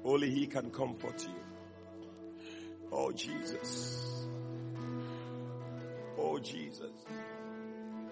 [0.05, 1.35] Only He can comfort you.
[2.93, 4.25] Oh Jesus.
[6.17, 6.93] Oh Jesus.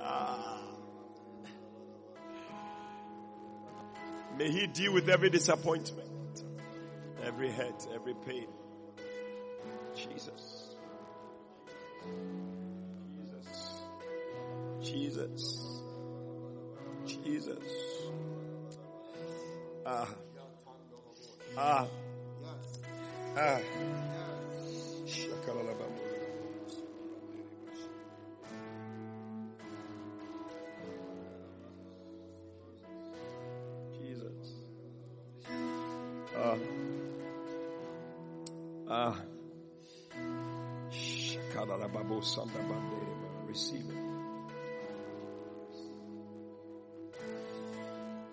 [0.01, 0.61] Ah.
[4.37, 6.43] May He deal with every disappointment,
[7.23, 8.47] every hurt, every pain.
[9.95, 10.75] Jesus.
[13.21, 13.83] Jesus.
[14.81, 15.72] Jesus.
[17.43, 17.57] Jesus.
[19.85, 20.07] Ah.
[21.57, 21.87] Ah.
[23.37, 23.59] Ah.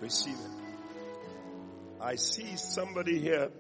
[0.01, 2.01] Receive it.
[2.01, 3.51] I see somebody here.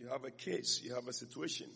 [0.00, 1.68] You have a case, you have a situation.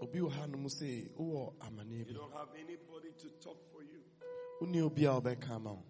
[0.00, 4.00] obi wɔ hanom sɛ wowɔ amanneɛ You don't have anybody to talk for you.
[4.60, 5.82] wonni obi a wɔbɛka ama wo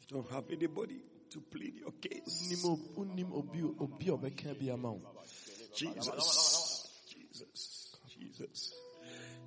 [0.00, 1.00] You don't have anybody
[1.30, 2.48] to plead your case.
[2.50, 5.00] Wonnim ob- wonnim obi obi a ɔbɛka bi ama wo
[5.74, 6.88] Jesus.
[7.08, 7.96] Jesus.
[8.08, 8.74] Jesus.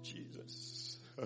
[0.04, 0.98] Jesus.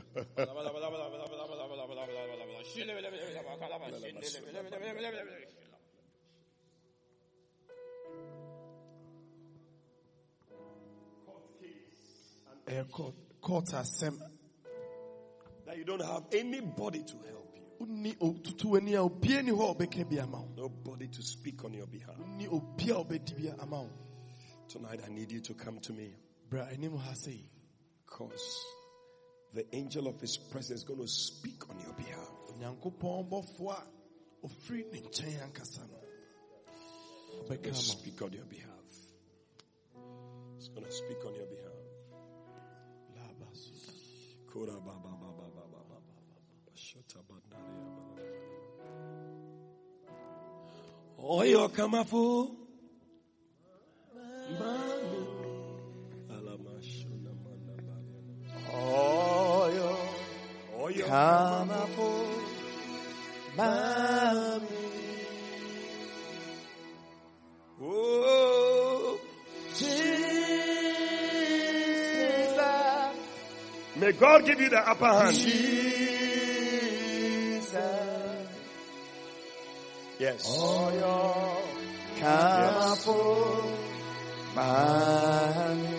[12.68, 14.28] A court, court assembly.
[15.66, 17.54] That you don't have anybody to help.
[17.56, 17.62] you.
[20.56, 22.16] Nobody to speak on your behalf.
[24.70, 26.14] Tonight I need you to come to me.
[28.06, 28.66] Because
[29.54, 32.30] the angel of his presence is going to speak on your behalf
[32.62, 33.84] onyankopɔn bɔfoɔ a
[34.46, 35.98] ɔfiri ne nkyɛn ankasa no
[37.42, 38.90] ɔbɛka He'll ama wo speak on your behalf.
[40.58, 41.70] He's going to speak on your behalf.
[44.52, 46.20] Kora ba ba ba ba ba ba ba ba ba.
[46.66, 47.58] Ba na ba ba.
[51.18, 52.58] Oyo kamafo.
[54.60, 55.22] Mami.
[56.36, 57.96] Alama shuna mana ba.
[58.76, 59.90] Oyo
[60.84, 62.31] Oyo kamafo
[63.58, 64.78] mami
[67.84, 69.20] Oh,
[69.76, 69.90] Jesus
[73.96, 75.36] may God give you the upper hand.
[75.36, 75.58] Jesus
[80.20, 80.48] Yes.
[80.48, 81.58] Oyo
[82.20, 83.64] kamafo
[84.56, 85.98] mami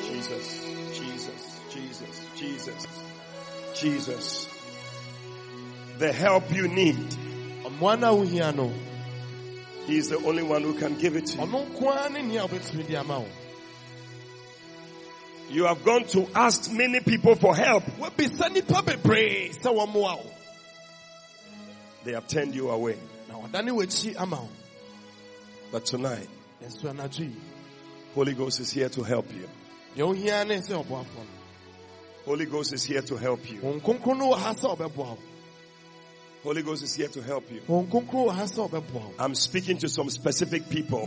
[0.02, 0.48] Jesus,
[0.92, 2.86] Jesus, Jesus, Jesus,
[3.74, 4.48] Jesus.
[5.98, 6.96] The help you need,
[7.64, 8.72] ɔmoa no a wohia no
[9.86, 11.46] He is the only one who can give it to you.
[15.50, 17.82] You have gone to ask many people for help.
[22.04, 22.96] They have turned you away.
[25.72, 26.28] But tonight,
[28.14, 29.48] Holy Ghost is here to help you.
[32.24, 33.60] Holy Ghost is here to help you.
[36.44, 37.60] Holy Ghost is here to help you.
[39.18, 41.04] I'm speaking to some specific people.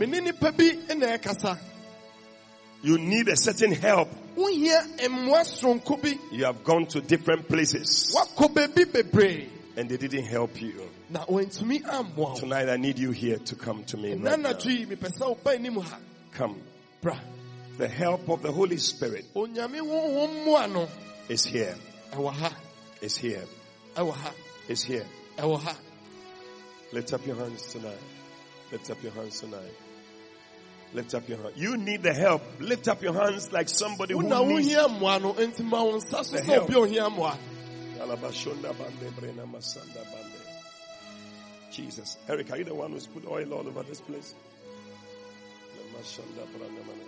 [2.82, 4.08] You need a certain help.
[4.36, 9.96] wohia mmoa soronko bi You have gone to different places woakɔ baabi bebree and they
[9.96, 10.88] didn't help you.
[11.10, 14.14] na wɔntumi ammoa wo Tonight I need you here to come to me.
[14.14, 14.52] Right now.
[14.52, 15.98] anadwo yi mepɛ sɛ woba anim ha
[16.32, 16.60] Come.
[17.78, 20.88] The help of the Holy Spirit onyame honhom mmoa
[21.28, 21.74] is here.
[23.00, 23.44] Is here.
[24.68, 25.06] Is here.
[26.92, 27.98] Lift up your hands tonight.
[28.70, 29.72] Lift up your hands tonight.
[30.94, 31.56] Lift up your hands.
[31.56, 32.42] You need the help.
[32.60, 34.34] Lift up your hands like somebody who needs.
[34.34, 36.64] wohia mmoa no enti ma wo nsa so The help.
[36.64, 37.36] obi a ohia mmoa
[38.00, 40.38] Alabashonda bande, brena masanda bande.
[41.70, 42.18] Jesus.
[42.28, 44.34] Eric, are you the one who's put oil all over this place?
[45.78, 47.04] Lemashanda brana mana.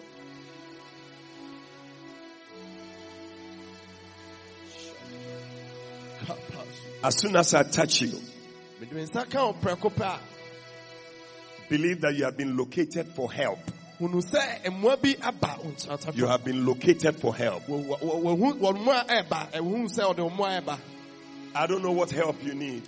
[7.03, 8.19] As soon as I touch you,
[11.77, 13.59] believe that you have been located for help.
[16.15, 17.63] You have been located for help.
[21.57, 22.83] I don't know what help you need.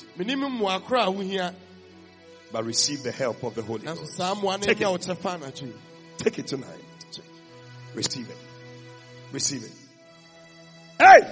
[2.53, 4.17] But receive the help of the Holy Ghost.
[4.61, 5.03] Take it,
[6.19, 6.69] Take it tonight.
[7.95, 8.37] Receive it.
[9.33, 9.73] Receive it.
[11.01, 11.23] Hey!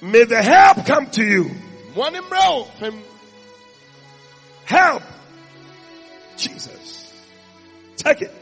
[0.00, 1.50] May the help come to you.
[4.64, 5.02] Help
[6.38, 7.12] Jesus.
[7.96, 8.32] Take it.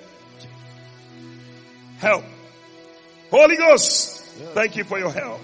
[1.98, 2.24] Help.
[3.30, 4.20] Holy Ghost,
[4.54, 5.40] thank you for your help.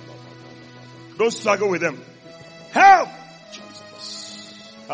[1.19, 2.01] Don't struggle with them.
[2.71, 3.09] Help!
[3.53, 4.63] Jesus.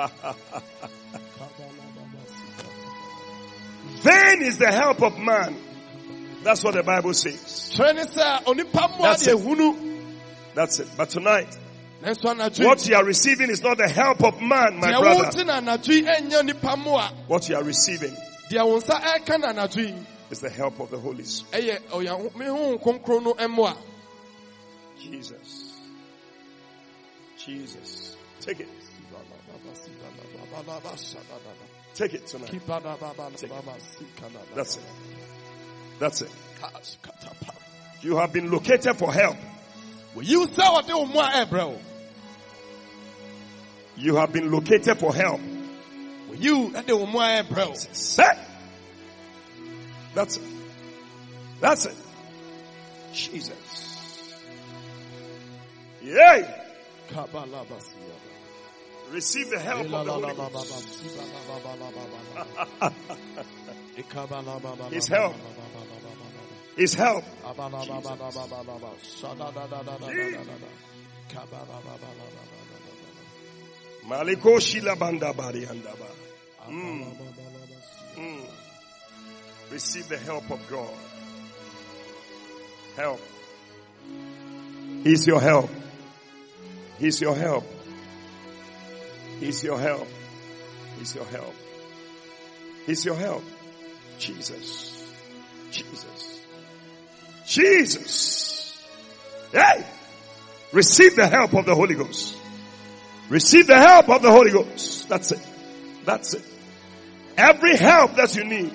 [4.03, 5.57] Vain is the help of man.
[6.43, 7.73] That's what the Bible says.
[7.77, 10.55] kyerɛ ne sɛ onipa mmoa That's it.
[10.55, 10.89] That's it.
[10.97, 11.57] But tonight,
[12.67, 15.25] what you are receiving is not the help of man, my brother.
[17.27, 18.15] What you are receiving
[20.31, 21.83] is the help of the Holy Spirit.
[25.01, 25.77] Jesus.
[27.37, 28.17] Jesus.
[28.41, 28.69] Take it.
[31.95, 32.51] Take it tonight.
[33.37, 33.57] Take it.
[34.55, 34.83] That's it.
[35.99, 36.31] That's it.
[38.03, 39.37] You have been located for help.
[40.21, 40.87] You what
[43.99, 45.41] you have been located for help.
[46.37, 47.75] You wɔn mu ayɛ brɛw.
[47.95, 48.39] Set.
[50.15, 50.43] That's it.
[51.61, 51.97] That's it.
[53.13, 54.37] Jesus.
[56.03, 56.65] Yay.
[59.11, 61.03] Receive the help of the Holy Ghost.
[64.93, 65.35] His help.
[66.77, 67.25] His help.
[67.45, 68.17] Maliko
[69.03, 69.79] shila
[74.09, 76.09] banda bari andaba.
[76.69, 77.13] Mm.
[78.17, 78.47] Mm.
[79.71, 80.95] Receive the help of God.
[82.97, 83.21] Help.
[85.05, 85.71] He's your help.
[86.99, 87.65] He's your help.
[89.41, 90.09] He's your help.
[90.99, 91.55] He's your help.
[92.87, 93.45] He's your help.
[94.19, 95.13] Jesus.
[95.71, 96.41] Jesus.
[97.47, 98.87] Jesus.
[99.53, 99.85] Hey!
[100.73, 102.38] Receive the help of the Holy Ghost.
[103.29, 105.09] Receive the help of the Holy Ghost.
[105.09, 105.41] That's it.
[106.05, 106.45] That's it.
[107.37, 108.75] Every help that you need.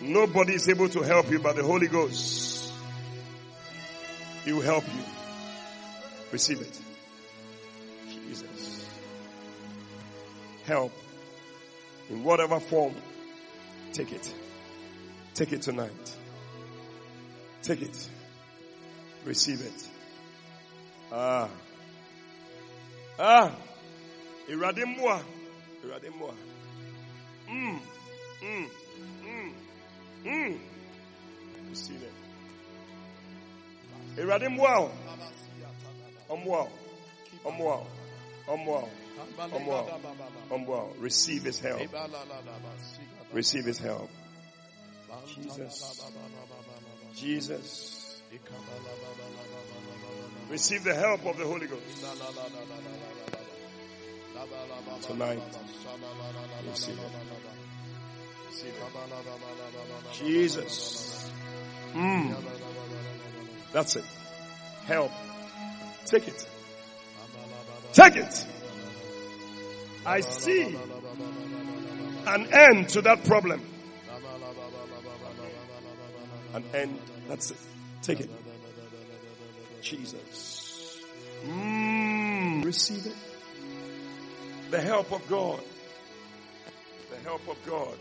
[0.00, 2.72] Nobody is able to help you but the Holy Ghost.
[4.44, 5.02] He will help you.
[6.30, 6.80] Receive it.
[8.08, 8.88] Jesus.
[10.64, 10.92] Help.
[12.10, 12.94] In whatever form.
[13.92, 14.32] Take it.
[15.34, 16.16] Take it tonight.
[17.62, 18.08] Take it.
[19.24, 19.88] Receive it.
[21.12, 21.48] Ah.
[23.18, 23.50] Ah.
[24.48, 25.22] Irade mmoa.
[25.84, 26.34] Irade mmoa.
[27.48, 27.80] Mm.
[28.42, 28.68] Mm.
[29.24, 29.54] Mm.
[30.24, 30.58] Mm.
[31.70, 32.12] Receive it.
[34.18, 34.80] Irade mmoa.
[34.80, 34.90] o.
[36.28, 36.62] Ọmmoa.
[36.62, 36.70] o.
[37.44, 37.76] Ọmmoa.
[37.76, 37.86] o.
[38.52, 38.82] Ọmmoa.
[38.82, 38.88] o.
[39.56, 39.80] Ọmmoa.
[40.50, 40.54] o.
[40.54, 40.92] Ọmmoa.
[41.00, 41.80] Receive his help.
[43.32, 44.10] Receive his help.
[45.26, 46.04] Jesus.
[47.14, 47.98] Jesus.
[50.50, 51.82] Receive the help of the Holy Ghost.
[55.02, 55.42] Tonight.
[56.68, 57.10] Receive it.
[58.48, 60.12] Receive it.
[60.12, 61.30] Jesus.
[61.92, 62.36] Mm.
[63.72, 64.04] That's it.
[64.86, 65.12] Help.
[66.06, 66.48] Take it.
[67.92, 68.46] Take it.
[70.06, 70.78] I see
[72.26, 73.60] an end to that problem.
[76.54, 76.98] An end.
[77.28, 77.58] That's it.
[78.02, 78.30] Take it.
[79.82, 80.98] Jesus.
[81.44, 83.16] Mm, receive it.
[84.70, 85.60] The help of God.
[87.10, 87.96] The help of God.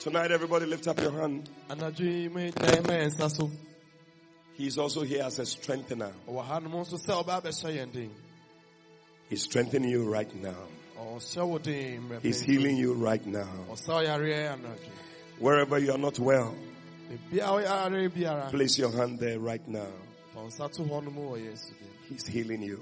[0.00, 1.50] Tonight, everybody lift up your hand.
[1.68, 3.50] Anadwo yi mo gyae ma yɛn nsa so.
[4.54, 6.12] He's also here as a strengthener.
[6.28, 8.10] Ɔwɔ ha nom nso sɛ ɔbɛ abɛhyɛ yɛn den.
[9.28, 10.54] He's strengthening you right now.
[10.98, 13.48] Ɔhyɛ wo den mmerɛ He's healing you right now.
[13.68, 14.90] Ɔsa ɔyareɛ anadwo.
[15.38, 16.65] Wherever you are not well, Bia ɔyare biara.
[18.50, 19.86] Place your hand there right now.
[20.32, 21.88] Fa wo nsa to hɔ nom wɔ Yesu din.
[22.08, 22.80] He's healing you.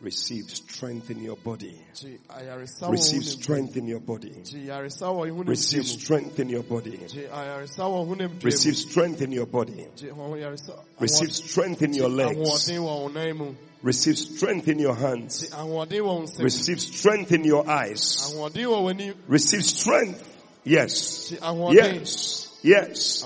[0.00, 1.78] Receive strength in your body.
[1.94, 3.42] Gye ayaresa wɔ Receive wo ne mu.
[3.42, 4.30] strength in your body.
[4.30, 6.96] Gye yaresa wɔ wo ne Receive strength in your body.
[6.96, 8.34] Gye ayaresa wɔ wo ne mu.
[8.42, 9.86] Receive strength in your body.
[9.96, 10.78] Gye hɔ yaresa.
[11.00, 12.38] Receive strength in your legs.
[12.38, 13.54] Ahoɔden wɔ wo nan mu.
[13.82, 15.50] Receive strength in your hands.
[15.50, 16.44] ahoɔden wɔ wo nsam.
[16.44, 18.32] Receive strength in your eyes.
[18.32, 19.14] Ahoɔden wɔ w'ani.
[19.26, 20.38] Receive strength.
[20.64, 21.32] Yes.
[21.72, 22.49] Yes.
[22.62, 23.24] Yes.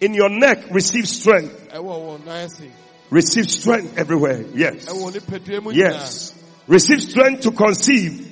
[0.00, 1.68] In your neck, receive strength.
[1.72, 2.62] ɛwɔ wo nan ase.
[3.10, 4.44] Receive strength everywhere.
[4.54, 4.86] Yes.
[4.86, 5.76] Ɛwɔ nipadua mu nyinaa.
[5.76, 6.32] Yes.
[6.66, 8.22] Receive strength to conceive.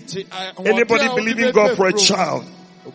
[0.64, 2.44] Anybody believing God for a child,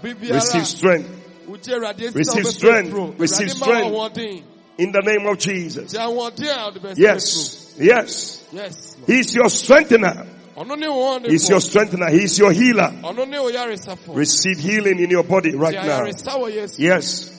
[0.04, 1.20] receive strength
[1.50, 3.20] wogye Awurade esi Receive strength.
[3.20, 4.44] Receive Awurade ma wo strength.
[4.78, 5.94] in the name of Jesus.
[5.94, 7.76] Gye ahoɔden a wode bɛfɛ Yes.
[7.80, 8.44] Yes.
[8.52, 8.96] Yes.
[9.08, 10.28] He's your strengthener.
[10.60, 12.10] Ɔno ne wo He's your strengthener.
[12.10, 12.92] He's your healer.
[13.02, 14.14] Ɔno ne wo yaresafo.
[14.14, 16.02] Receive healing in your body right now.
[16.02, 16.80] ayaresa wɔ Yesu.
[16.80, 17.32] Yes.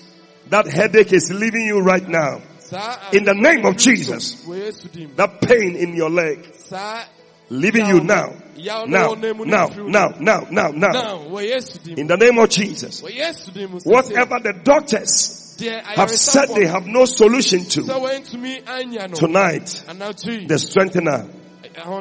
[0.48, 2.40] That headache is leaving you right now.
[3.12, 4.36] In the name of Jesus.
[4.46, 5.10] Wɔ Yesu dim.
[5.16, 6.38] That pain in your leg,
[7.50, 8.32] leaving you now.
[8.56, 10.88] Now, wɔ nan mu ne now, now, now, now, now.
[10.92, 11.98] Now, wɔ Yesu dim.
[11.98, 13.02] In the name of Jesus.
[13.02, 13.68] Wɔ Yesu dim.
[13.70, 19.14] sɛ- Whatever the doctors have said they have no solution to, wɔntumi anya no.
[19.14, 19.84] tonight,
[20.46, 21.26] the strengthener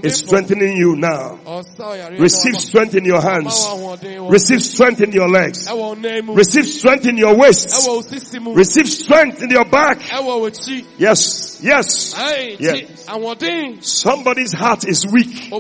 [0.04, 1.40] is strengthening you now.
[1.46, 3.54] na Receive strength in your hands.
[3.66, 5.68] wo ahoɔden wɔ- Receive strength in your legs.
[5.68, 6.34] ɛwɔ wo nan mu.
[6.36, 7.70] Receive strength in your waist.
[7.70, 8.54] ɛwɔ wo sisi mu.
[8.54, 10.00] Receive strength in your back.
[10.00, 10.86] ɛwɔ wo akyi.
[10.98, 12.14] Yes, yes.
[12.16, 12.72] Ayi, Yeah.
[12.74, 13.84] gye ahoɔden.
[13.84, 15.52] Somebody's heart is weak,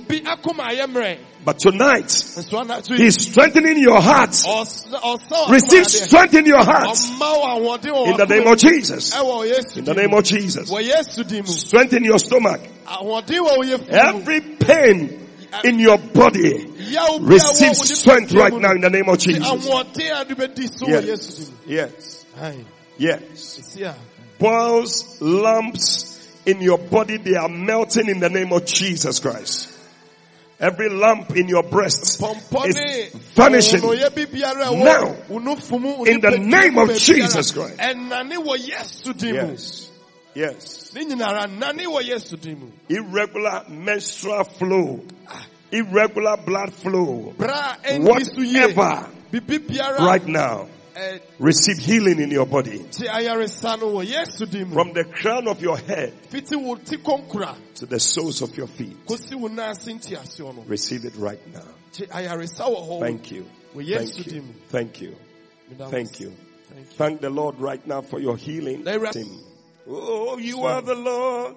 [1.49, 1.55] Obi akoma ayɛ mmerɛ.
[1.55, 4.35] but tonight Nso anadwo yi, He's strengthening your heart.
[5.49, 9.13] Receive strength in your heart Ɔma wo ahoɔden wɔ in the name of Jesus.
[9.13, 10.69] ɛwɔ wo Yesu In the name of Jesus.
[10.69, 11.45] Wɔ Yesu dim.
[11.45, 12.61] Strengthen your stomach.
[12.87, 13.97] Ahoɔden wɔ wo yɛfu mu.
[13.97, 15.27] Every pain
[15.63, 19.17] in your body, Yaw bi a wɔ receive strength right now in the name of
[19.17, 19.43] Jesus.
[19.43, 21.51] ahoɔden a de bɛdi so wɔ Yes.
[21.65, 22.25] Yes.
[22.97, 23.85] Yes.
[24.37, 29.67] Boils, lumps in your body, they are melting in the name of Jesus Christ.
[30.59, 33.91] Every lump in your breast is vanishing now
[35.29, 37.77] in the name of Jesus Christ.
[37.77, 39.89] ɛnane wɔ yesu din mu Yes.
[40.35, 40.91] Yes.
[40.93, 44.99] ne nyinara nane wɔ yesu din mu Irregular menstrual flow.
[45.71, 47.33] Irregular blood flow.
[47.37, 49.09] bra a ɛndi so yie Whatever
[49.99, 50.67] right now.
[51.39, 52.79] Receive healing in your body.
[52.91, 56.75] te ayaresa no wɔ yesu din mu From the crown of your head fiti wo
[56.75, 59.05] ti kɔnkura to the soles of your feet.
[59.05, 61.61] kosi wo naase ntiaseɛ no Receive it right now.
[61.91, 63.45] Thank you.
[63.73, 64.21] Thank you.
[64.21, 64.45] Thank you.
[64.69, 65.15] Thank you.
[65.89, 66.33] Thank you.
[66.97, 68.83] Thank the Lord right now for your healing.
[68.83, 69.39] Na Awurade- Him.
[69.87, 71.55] Oh, you are the Lord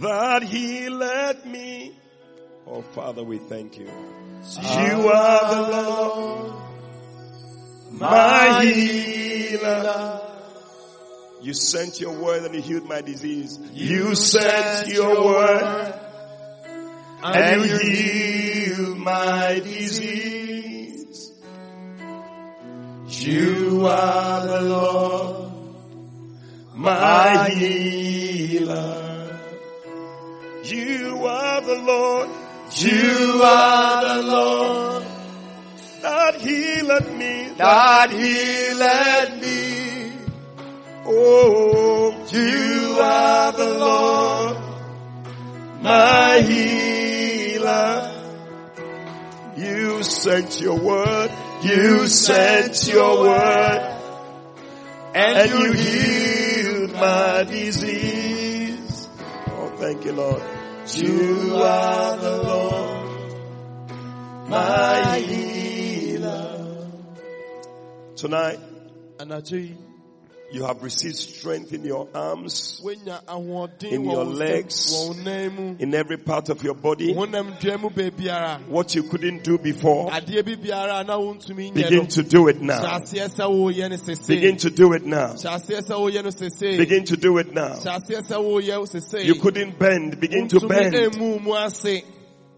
[0.00, 1.94] that He led me.
[2.66, 3.86] Oh, Father, we thank you.
[3.86, 6.52] You are the Lord,
[7.98, 10.20] my healer.
[11.42, 13.58] You sent your word and you healed my disease.
[13.72, 15.94] You sent your word
[17.22, 21.32] and you healed my disease.
[23.06, 25.52] You are the Lord,
[26.74, 29.04] my healer.
[30.64, 32.28] You are the Lord,
[32.76, 35.04] you are the Lord
[36.00, 40.12] that healed me, that healed me.
[41.06, 44.56] Oh, you are the Lord,
[45.82, 48.10] my healer.
[49.56, 51.30] You sent your word,
[51.62, 54.00] you sent your word,
[55.14, 59.08] and you healed my disease.
[59.46, 60.42] Oh, thank you, Lord.
[60.94, 63.10] You are the Lord,
[64.48, 65.53] my healer.
[68.24, 68.58] Tonight,
[70.50, 74.94] you have received strength in your arms, In your legs.
[74.94, 77.12] wɔ wo nan mu in every part of your body.
[77.12, 81.70] honam dua mu baabiara What you couldn't do before, adeɛ bi biara a na wontumi
[81.70, 82.98] nyɛ no begin to do it now.
[82.98, 85.34] aseɛ sɛ woyɛ no sesei Begin to do it now.
[85.34, 87.74] hyɛ aseɛ sɛ woyɛ no sesei Begin to do it now.
[87.74, 90.94] hyɛ aseɛ sɛ woyɛ wo sesei You couldn't bend, begin to bend.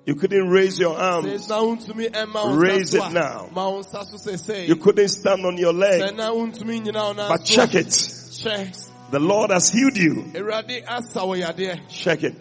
[0.07, 1.49] Ɛmmu mu ase You couldn't raise your sɛ arms.
[1.49, 3.49] na wontumi ɛma wo Raise it now.
[3.55, 6.16] ma wo nsa so sesei You couldn't stand on your leg.
[6.16, 7.91] na wontumi nyina wo nan But check it.
[9.11, 10.24] The Lord has healed you.
[10.35, 12.35] awurade asa wo yadeɛ Check it.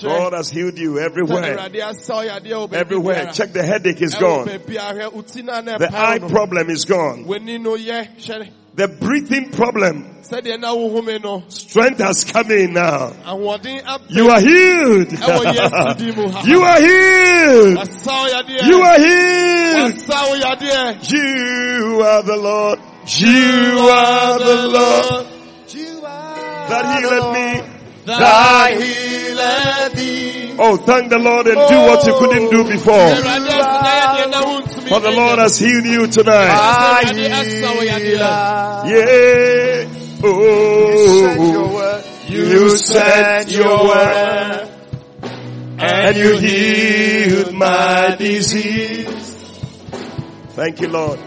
[0.00, 1.56] God has healed you everywhere.
[1.56, 3.30] awurade asa wo yadeɛ wɔ baabi Everywhere.
[3.32, 4.46] Check the headache is gone.
[4.46, 7.24] baabi ahwɛ wo ti na na The eye problem is gone.
[8.76, 12.50] W'ani no yɛ hyɛ The breathing problem, sɛdeɛ na wo home no strength has come
[12.50, 13.12] in now.
[14.08, 15.08] You are healed.
[15.08, 17.76] ɛwɔ yesu din You are healed.
[17.76, 19.98] wasa wo yadeɛ You are healed.
[21.10, 22.78] You are the Lord.
[23.06, 25.26] You are the Lord
[26.68, 27.81] that healed me.
[28.06, 29.38] Healed
[30.58, 32.94] Oh, thank the Lord and do what you couldn't do before.
[32.94, 35.10] awurade asa yadeɛ na wontumi For the.
[35.10, 36.50] Lord has healed you tonight.
[36.50, 38.18] awurade asa wo yadeɛ
[38.92, 39.88] Yeah.
[40.24, 44.68] Oh, you sent your word
[45.78, 49.34] and you healed my disease.
[50.54, 51.18] Thank you, Lord.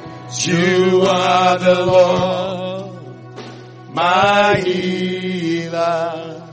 [0.44, 2.92] You are the Lord,
[3.94, 6.45] my healer.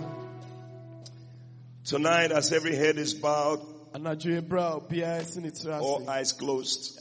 [1.85, 3.61] Tonight, as every head is bowed,
[3.93, 7.01] anadwo ebra a obiara si ne tiri all eyes closed,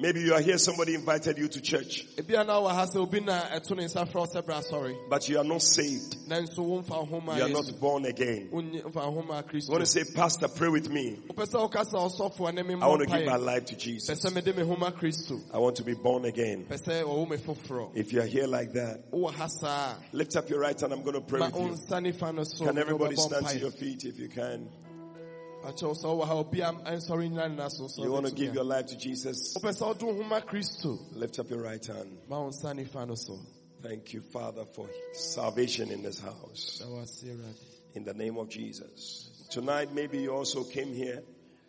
[0.00, 2.96] maybe you are here, somebody invited you to church, ebi a na wɔ ha sɛ
[2.96, 6.16] obi na ɛto ne nsa frɛ wo sɛ bra sɔre but you are not saved.
[6.28, 8.48] nanso womfa wo ho ma You are not born again.
[8.52, 11.18] wonye mfa wo ho ma You want to say, Pastor, pray with me.
[11.28, 14.24] wopɛ sɛ wokasa ɔsɔfoɔ ne me I want to give my life to Jesus.
[14.24, 16.66] sɛ mede me ho ma kristo I want to be born again.
[16.68, 19.04] pɛ sɛ ɔwo me foforɔ If you are here like that,
[20.12, 20.92] lift up your right hand.
[20.92, 21.60] I'm going to pray with you.
[21.76, 24.68] nsa nifa no so Can everybody stand to your feet if you can?
[27.98, 29.54] You want to give your life to Jesus?
[29.56, 32.18] wopɛ sɛ wode wo ho ma kristo Lift up your right hand.
[32.28, 33.38] ma wo nsa nifa no so
[33.80, 36.78] Thank you, Father, for salvation in this house.
[36.80, 37.54] da wase awurade
[37.94, 39.30] In the name of Jesus.
[39.50, 41.22] Tonight, maybe you also came here.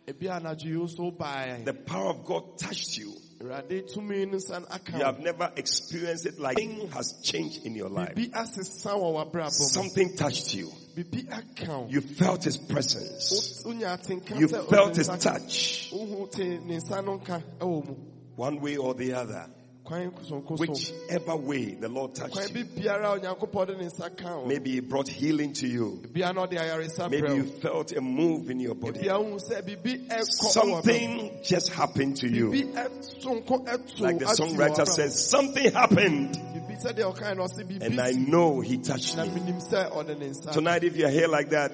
[0.06, 3.12] ebi anadwo yi wo so wobaeɛ The power of God touched you.
[3.40, 7.74] Awurade tumi no san aka You have never experienced it like thing has changed in
[7.74, 8.14] your life.
[8.14, 9.50] Bibi asesa wɔ w'abrabɔ mu.
[9.50, 10.70] Something touched you.
[10.94, 11.86] Bibi aka wo.
[11.88, 13.62] You felt His presence.
[13.64, 15.90] Wo- wonya atenka You felt His touch.
[15.92, 17.82] Wohu te ne nsa no nka ɛwɔ oh.
[17.82, 17.94] mu.
[18.36, 19.46] One way or the other.
[19.90, 22.64] Whichever way the Lord touched you.
[22.64, 24.46] bi biara a Onyankopɔn de ne nsa ka wo.
[24.46, 26.00] Maybe He brought healing to you.
[26.12, 29.00] Bia na ɔde ayaresa Maybe you felt a move in your body.
[29.00, 30.82] Bia wohu sɛ bibi ɛkɔ ɛwɔ w'abrabɔ mu.
[30.82, 32.50] Something just happened to you.
[32.50, 36.38] Bibi ɛsonko ɛto Like the songwriter says, something happened.
[36.54, 39.24] Bibi sɛdeɛ ɔkae no ɔse biribi And I know he touched me.
[39.24, 41.72] menim sɛ ɔde ne nsa Tonight, if you're here like that,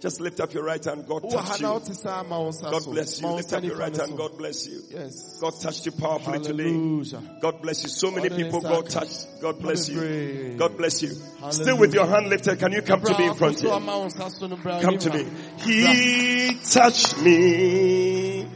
[0.00, 1.06] just lift up your right hand.
[1.06, 1.68] God touched you.
[1.68, 3.28] wote saa ma wo nsa God bless you.
[3.28, 4.16] Lift up your right hand.
[4.16, 4.82] God bless you.
[4.90, 7.18] yes God touched you powerfully today.
[7.40, 7.88] God bless you.
[7.88, 9.26] So many people God touched.
[9.40, 10.54] God bless you.
[10.56, 11.10] God bless you.
[11.50, 13.74] Still with your hand lifted, can you come to me in front so here?
[13.76, 15.26] ama wo nsa so no bra Come to me.
[15.58, 18.46] He touched me.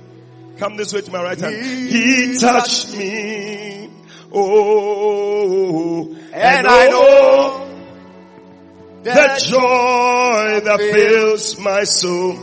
[0.58, 1.56] Come this way to my right hand.
[1.64, 3.90] He touched me.
[4.34, 7.61] Oh, and I oh, know
[9.02, 12.34] the joy that fills my soul.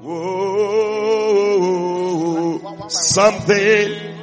[0.00, 1.28] Whoa,
[2.88, 4.16] something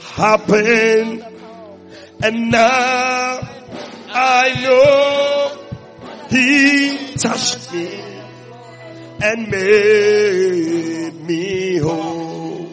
[0.00, 1.24] happened
[2.22, 3.40] and now
[4.12, 5.56] I know
[6.28, 7.88] he touched me
[9.22, 12.68] and made me whole.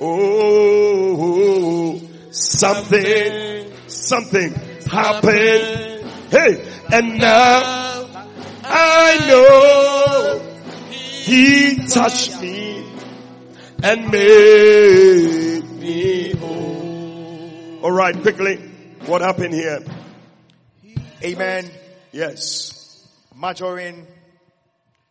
[0.00, 4.54] Oh, something, something
[4.86, 5.87] happened.
[6.30, 8.06] Hey, and now
[8.64, 10.40] I know
[11.22, 12.84] he touched me
[13.82, 17.84] and made me whole.
[17.84, 18.56] All right, quickly.
[19.06, 19.80] What happened here?
[21.24, 21.70] Amen.
[22.12, 23.08] Yes.
[23.34, 24.06] Majorin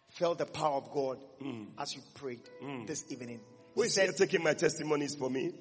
[0.10, 1.64] felt the power of God hmm.
[1.80, 2.86] as you prayed hmm.
[2.86, 3.40] this evening.
[3.74, 5.52] Who is said taking my testimonies for me?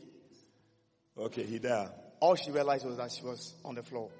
[1.18, 1.90] Okay, he there.
[2.20, 4.10] all she realized was that she was on the floor.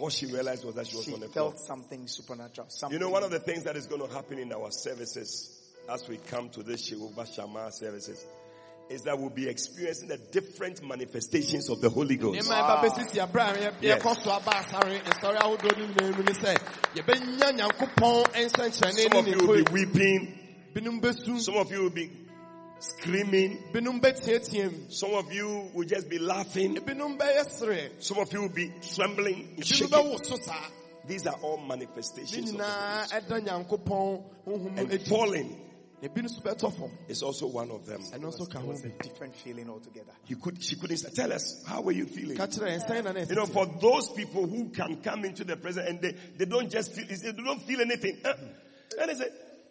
[0.00, 1.50] All she realized was that she was She on the floor.
[1.52, 2.68] felt something supernatural.
[2.70, 2.98] Something.
[2.98, 6.08] You know, one of the things that is going to happen in our services as
[6.08, 8.24] we come to this Jehovah Shammah services
[8.88, 12.40] is that we'll be experiencing the different manifestations of the Holy Ghost.
[12.40, 12.82] nneɛma ɛba ah.
[12.82, 14.02] bɛsisi abere a yɛ- Yes.
[14.02, 16.56] yɛkɔ so aba asare nsɔre ahodoɔ no nyinaa mu ne sɛ
[16.96, 20.36] yɛbɛnya nyankopɔn nsɛnkyerɛnne Some of you will be weeping.
[21.40, 22.10] Some of you will be
[22.80, 23.58] screaming.
[24.88, 26.76] Some of you will just be laughing.
[26.76, 29.88] binom bɛyɛ serɛ Some of you will be trembling, binom shaking.
[29.88, 30.66] bɛwo so saa
[31.06, 34.92] These are all manifestations of the nyinaa Holy ɛda nyankopɔn honhom Ghost.
[34.92, 35.60] And falling
[36.02, 38.00] na binom nso bɛtɔ fam is also one of them.
[38.14, 40.12] And also, ka It was a different feeling altogether.
[40.26, 42.36] You could, she couldn't say, tell us, how were you feeling?
[42.38, 45.56] ka kyerɛ ɛnsɛn na na You know, for those people who can come into the
[45.56, 48.18] presence and they, they don't just feel, they don't feel anything.
[48.24, 48.32] Uh,
[48.98, 49.28] and they say,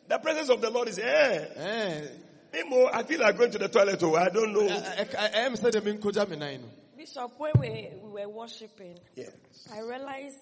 [0.08, 2.08] the presence of the Lord is, eh,
[2.54, 4.68] Imo, I feel like going to the toilet, oh, I don't know.
[4.68, 6.68] Eh, eh, eh, ɛyɛ me sɛ deɛ menkogya me nan no
[6.98, 9.26] Bishop, when we, we were worshiping, Yeah.
[9.74, 10.36] I realized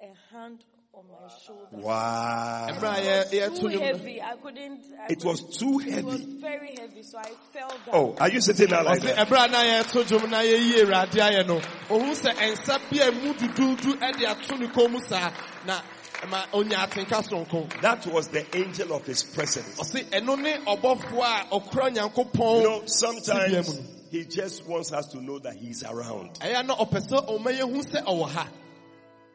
[0.00, 1.66] a hand on my shoulder.
[1.72, 2.68] Wow.
[2.70, 4.22] ɛberɛ a yɛ- Too heavy.
[4.22, 4.80] I couldn't.
[5.00, 5.98] I It was couldn't- too heavy.
[5.98, 7.78] It was very heavy, so I fell down.
[7.92, 9.26] Oh, are you sitting now like ɔse that?
[9.26, 11.56] ɛberɛ a na yɛto dwom na yɛyi awurade ayɛ no
[11.90, 15.32] ohun sɛ ɛnsa bi a mu duduudu ɛde ato ne kɔn mu saa
[15.66, 15.80] na
[16.28, 19.78] ma onya atenka sonko That was the angel of his presence.
[19.80, 23.80] ɔse ɛno ne ɔbɔfoɔ a ɔkura nyankopɔn You know, sometimes
[24.10, 26.34] he just wants us to know that he's around.
[26.40, 28.48] ɛyɛ na ɔpɛ sɛ ɔma yɛhu sɛ ɔwɔ ha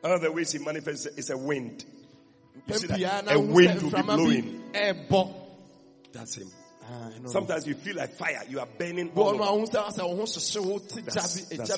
[0.02, 1.84] One of the ways he manifests is a wind.
[2.68, 2.98] You see pɛn that?
[2.98, 4.64] pia A hu wind sɛ will be blowing.
[4.74, 5.34] bi
[6.14, 6.49] That's him.
[6.84, 7.30] Ah, ɛno no.
[7.30, 8.41] Sometimes you feel like fire.
[8.49, 9.11] You are burning.
[9.16, 9.44] All over.
[9.44, 11.78] ahu sɛ sɛ wo ho hyehye wo te gya That's- that's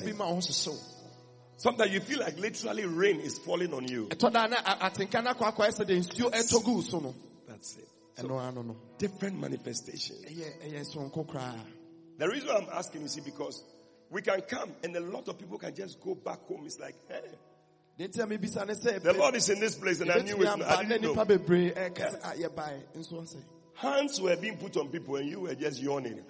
[1.56, 4.08] Sometimes you feel like literally rain is falling on you.
[4.08, 7.14] ɛtɔ da na a- atenka no akɔ akɔyɛ sɛ de nsuo ɛtɔ so no
[7.46, 7.88] That's it.
[8.24, 10.24] no Different manifestations.
[10.24, 11.64] ɛyɛ ɛyɛ sonko koraa
[12.18, 13.64] The reason I'm asking you see because
[14.10, 16.66] we can come and a lot of people can just go back home.
[16.66, 17.22] It's like, hey,
[17.98, 20.34] deɛ nti a mebisa ne sɛ the Lord is in this place and I knew
[20.42, 20.48] it.
[20.48, 21.14] ɛbɛtumi I aba na didn't know.
[23.82, 25.54] Bebree ɛka sɛ yɛbae nso ɔsɛ Hands were being put on people and you were
[25.54, 26.20] just yawning.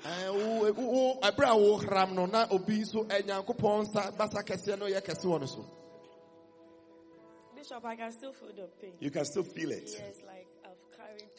[7.55, 8.93] Bishop, I can still feel the pain.
[8.99, 9.85] You can still feel it.
[9.85, 11.31] Yes, like I've carried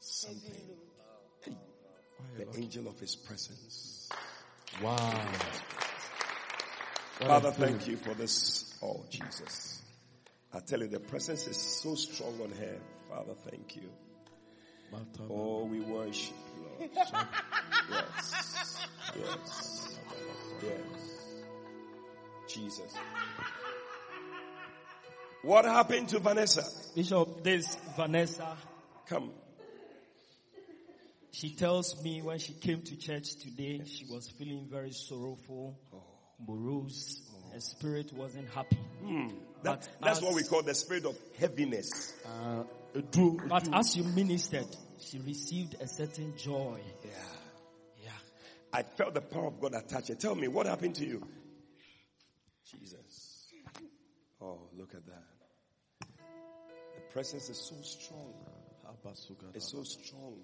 [0.00, 0.76] some heavy
[1.46, 1.56] load.
[2.36, 4.08] The angel of his presence.
[4.82, 5.28] wow
[7.20, 8.78] Father, thank you for this.
[8.80, 9.82] Oh, Jesus.
[10.54, 12.78] I tell you, the presence is so strong on her.
[13.08, 13.90] Father, thank you.
[15.30, 16.90] Oh, we worship you, Lord.
[17.90, 18.86] Yes.
[19.16, 19.98] Yes.
[20.62, 21.18] Yes.
[22.46, 22.94] Jesus.
[25.42, 26.64] What happened to Vanessa?
[26.94, 28.56] Bishop, this Vanessa,
[29.08, 29.30] Come.
[31.30, 36.02] she tells me when she came to church today, she was feeling very sorrowful, oh.
[36.46, 37.22] morose.
[37.52, 38.78] Her spirit wasn't happy.
[39.02, 39.28] Hmm.
[39.62, 42.14] That, But that's as- what we call the spirit of heaviness.
[42.24, 42.64] Uh,
[43.48, 44.66] but as you ministered,
[45.00, 46.80] she received a certain joy.
[47.04, 47.10] Yeah.
[48.04, 48.10] Yeah.
[48.72, 50.14] I felt the power of God attach her.
[50.14, 51.26] Tell me, what happened to you?
[52.64, 53.48] Jesus.
[54.40, 55.24] Oh, look at that.
[56.00, 58.34] The presence is so strong.
[59.54, 60.40] It's so strong.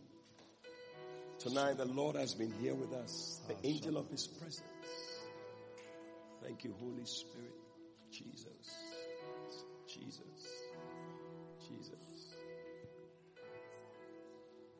[1.39, 3.41] Tonight, the Lord has been here with us.
[3.49, 4.63] The angel of his presence.
[6.43, 7.55] Thank you, Holy Spirit.
[8.11, 8.45] Jesus.
[8.45, 8.84] Jesus.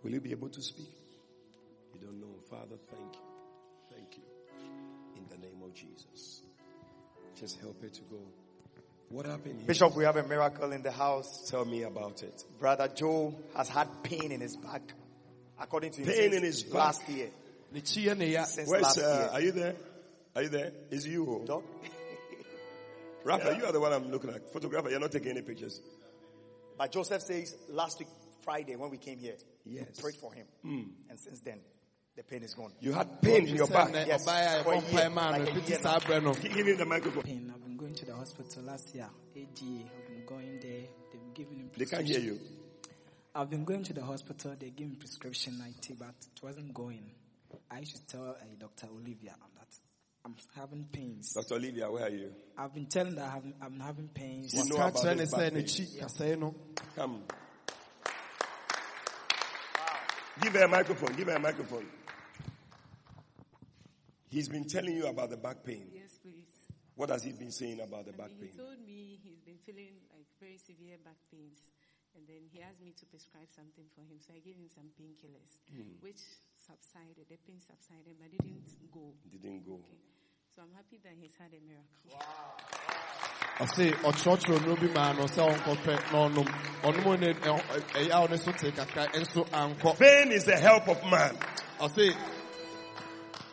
[0.05, 0.91] Will you be able to speak?
[1.95, 2.37] You don't know.
[2.51, 3.21] Father, thank you.
[3.91, 4.23] Thank you.
[5.17, 6.43] In the name of Jesus.
[7.41, 8.19] Just help her to go.
[9.09, 9.67] What happened here?
[9.67, 11.49] Bishop, we have a miracle in the house.
[11.51, 12.45] Tell me about it.
[12.61, 14.83] Brother Joe has had pain in his back.
[15.59, 16.75] According to him, Pain in his back.
[16.75, 17.29] last year.
[17.73, 18.45] Ne kyiɛ ne ya.
[18.45, 19.29] Since Where's, last uh, year.
[19.33, 19.75] are you there?
[20.37, 20.73] Are you there?
[20.91, 21.45] Is you?
[21.47, 21.63] Doc?
[23.25, 24.53] Rafa, you are the one I'm looking at.
[24.53, 25.81] Photographer, you're not taking any pictures.
[26.77, 28.09] But Joseph says last week,
[28.45, 29.87] Friday, when we came here, Yes.
[29.97, 30.47] we prayed for him.
[31.09, 31.61] And since then,
[32.17, 32.73] the pain is gone.
[32.81, 33.93] You had pain in your back.
[34.07, 34.25] Yes.
[34.25, 35.99] For a ɛbɔ year, mpae maa like a year saa.
[35.99, 37.23] Give him the microphone.
[37.23, 37.53] pain.
[37.55, 39.91] I've been going to the hospital last year, AGA.
[39.97, 40.87] I've been going there.
[41.13, 42.39] They've given him They can't hear you.
[43.35, 44.55] I've been going to the hospital.
[44.59, 47.11] They gave me prescription IT, but it wasn't going.
[47.71, 48.87] I should tell uh, Dr.
[48.93, 49.79] Olivia that
[50.25, 51.33] I'm having pains.
[51.35, 51.55] Dr.
[51.57, 52.33] Olivia, where are you?
[52.57, 54.55] I've been telling that I'm, I'm having pains.
[54.55, 55.63] You know about kyerɛ this back pain.
[55.63, 56.55] n'akyi kasɛe no.
[56.95, 57.23] Come.
[60.41, 61.13] Give her a microphone.
[61.15, 61.87] Give her a microphone.
[64.29, 65.87] He's been telling you about the back pain.
[65.95, 66.51] Yes, please.
[66.97, 68.51] What has he been saying about the back He pain?
[68.53, 71.59] He told me he's been feeling like very severe back pains.
[72.15, 74.19] And then he asked me to prescribe something for him.
[74.23, 75.99] So I gave him some painkillers, Hmm.
[75.99, 76.23] which
[76.55, 77.27] subsided.
[77.27, 78.63] The pain subsided, but didn't
[78.95, 79.15] go.
[79.31, 79.83] Didn't go.
[79.83, 79.99] Okay.
[80.55, 82.15] So I'm happy that he's had a miracle.
[83.59, 86.49] Ɔse ɔkyerɛkyerɛ no bi maa no sɛ ɔnkɔpɛ na ɔnom
[86.83, 91.37] ɔnom ne ɛyaw ne so te kakra nso ankɔ Pain is the help of man.
[91.81, 92.15] ɔse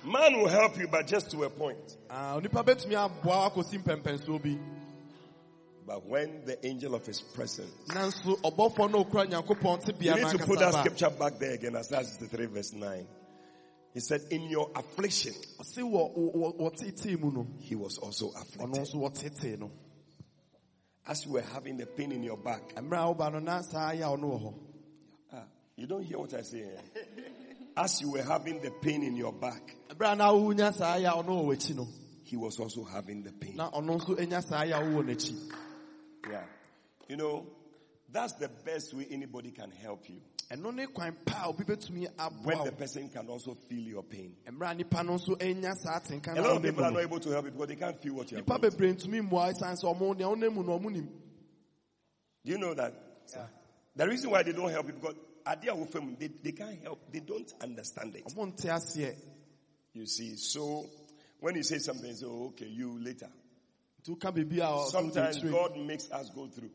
[0.03, 1.97] Man will help you, but just to a point.
[2.09, 4.57] ah, onipa bɛtumi aboa wo akɔsi mpɛmpɛnsoɔ bi
[5.85, 7.71] But when the angel of his presence.
[7.89, 11.75] nanso ɔbɔfoɔ no okura nyankopɔn te You need to put that scripture back there again,
[11.75, 13.07] Isaiah 63 verse 9.
[13.93, 15.33] He said, in your affliction,
[17.59, 19.69] he was also afflicted.
[21.07, 22.75] Nso wɔtetee no As you were having the pain in your back.
[22.75, 24.53] mmerɛ a woba no na saa yaw no wɔ hɔ
[25.33, 25.45] Ah,
[25.75, 26.61] you don't hear what I say.
[26.61, 27.01] eh?
[27.77, 31.21] As you were having the pain in your back, mmerɛ a na wonya saa yaw
[31.21, 31.87] no wɔ w'akyi no
[32.23, 33.55] he was also having the pain.
[33.55, 35.51] na ɔno nso anya saa yaw wɔ n'akyi
[36.29, 36.45] Yeah.
[37.09, 37.45] You know,
[38.11, 40.21] that's the best way anybody can help you.
[40.51, 42.07] Ɛno ne kwan pa a obi bɛtumi
[42.43, 44.35] When the person can also feel your pain.
[44.45, 47.51] a nipa no anya saa tenka lot of people are not able to help you
[47.51, 50.17] because they can't feel what you are nipa going bebree ntumi mmoa ɛsiane sɛ ɔmo
[50.17, 51.07] nea ɔnam mu no ɔmo nim
[52.43, 52.93] Do you know that?
[53.33, 53.45] Yeah.
[53.95, 55.15] The reason why they don't help you because
[55.45, 57.11] at their firm, they, they can't help.
[57.11, 58.25] They don't understand it.
[58.25, 59.15] ɔmo nte aseɛ
[59.93, 60.85] You see, so
[61.39, 63.29] when you say something, so oh, okay, you later.
[64.03, 66.71] nti woka biribi a ɔso Sometimes God makes us go through.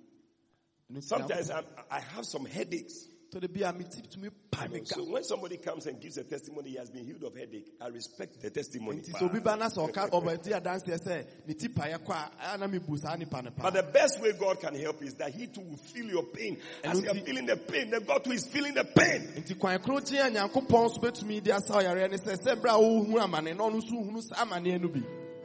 [1.00, 3.08] Sometimes I'm, I have some headaches.
[3.30, 6.70] To de bi a metumi pa me So when somebody comes and gives a testimony,
[6.70, 7.66] he has been healed of headache.
[7.80, 9.00] I respect the testimony.
[9.00, 12.30] nti sɛ obi ba na sɛ ɔka ɔbɛdi adanseɛ sɛ ne ti paeɛ kɔ a
[12.56, 15.34] ɛa na mebu saa nipa no But the best way God can help is that
[15.34, 16.56] He too will feel your pain.
[16.84, 19.22] As you are feeling the pain, then God too is feeling the pain.
[19.42, 22.74] nti kwan koro gye a nyankopɔn so bɛtumi de asa ɔyareɛ ne sɛ sɛ berɛ
[22.74, 25.02] a wohu amane na ɔno nso hunu saa amanneɛ no bi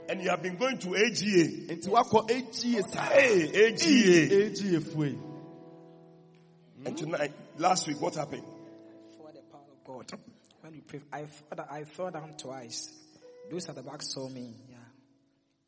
[0.10, 1.74] And you have been going to AGA.
[1.74, 4.50] nti woakɔ ɛgyie saa Hey, AGA.
[4.52, 5.16] ɛgyie fue
[6.82, 6.88] Mm.
[6.88, 8.44] And tonight, last week, what happened?
[9.18, 10.20] For the power of God.
[10.62, 12.92] When we pray, I fell, down- I fell down twice.
[13.52, 14.54] Those at the back saw me.
[14.70, 14.78] Yeah.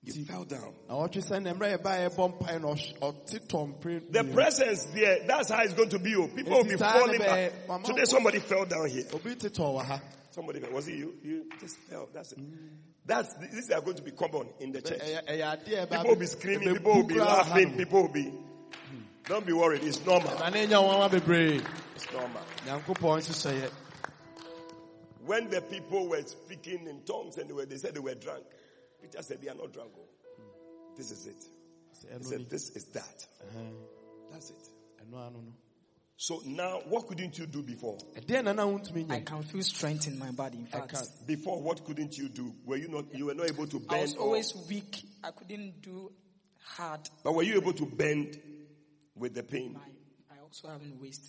[0.06, 0.74] You fell down.
[0.90, 5.20] na ɔtwe sɛ ne mmerɛ yɛba yɛbɔ mpae na ɔhy- ɔte tɔmpere The presence there,
[5.26, 6.16] that's how it's going to be.
[6.16, 6.28] Oh.
[6.28, 7.84] People will be falling back.
[7.84, 9.06] Today, somebody fell down here.
[9.14, 11.14] obi te tɔ wɔ ha Somebody, was it you?
[11.24, 12.10] You just fell.
[12.12, 12.40] That's it.
[13.06, 15.00] That's, these are going to be common in the church.
[15.00, 18.12] ɛyɛ ɛyɛ adeɛ a ɛba People will be screaming, people will be laughing, people will
[18.12, 18.34] be.
[19.26, 20.38] Don't be worried, it's normal.
[20.40, 21.62] na ne nya nwanwa bebree
[21.96, 22.42] It's normal.
[22.66, 23.72] nyankopɔn hyehyɛeɛ
[25.26, 28.44] When the people were speaking in tongues and they, were, they said they were drunk,
[29.02, 29.92] Peter said, They are not drunk.
[29.98, 30.44] oh.
[30.98, 31.36] This is it.
[32.18, 33.26] He said, This is that.
[34.32, 34.70] That's it.
[35.02, 35.54] ɛno ano no
[36.18, 37.98] So now, what couldn't you do before?
[38.18, 40.58] ɛdeɛ na na I can feel strength in my body.
[40.58, 40.96] In fact,
[41.26, 42.54] Before, what couldn't you do?
[42.66, 43.06] Were you not?
[43.16, 43.92] You were not able to bend.
[43.92, 44.20] I was bend.
[44.20, 45.04] or- always weak.
[45.24, 46.12] I couldn't do
[46.62, 47.10] hard.
[47.24, 48.38] but were you able to bend
[49.16, 49.78] with the pain?
[49.80, 51.24] I, I also haven't waist.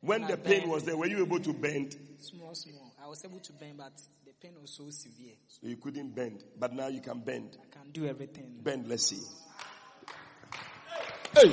[0.00, 0.70] When I the pain bend.
[0.70, 1.96] was there, were you able to bend?
[2.20, 2.92] Small, small.
[3.02, 3.92] I was able to bend, but
[4.24, 5.34] the pain was so severe.
[5.48, 7.56] So you couldn't bend, but now you can bend.
[7.60, 8.60] I can do everything.
[8.62, 8.86] Bend.
[8.88, 9.20] Let's see.
[11.34, 11.50] Hey,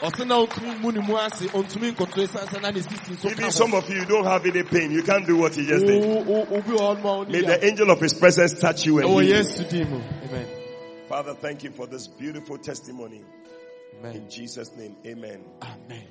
[0.00, 3.30] ɔse na ɔntumi mu ne mu ase ɔntumi nkɔto ɛsiane sɛ na ne sisi nso
[3.30, 4.90] Even some of you don't have any pain.
[4.90, 6.02] You can't do what he just did.
[6.04, 9.08] Wo- wo- obi wɔ hɔ noma May the angel of his presence touch you and
[9.08, 9.34] ɛwɔ heal you.
[9.34, 10.46] yesu din mu amen
[11.08, 13.22] Father, thank you for this beautiful testimony.
[13.98, 15.44] Amen In Jesus' name, amen.
[15.62, 16.08] amen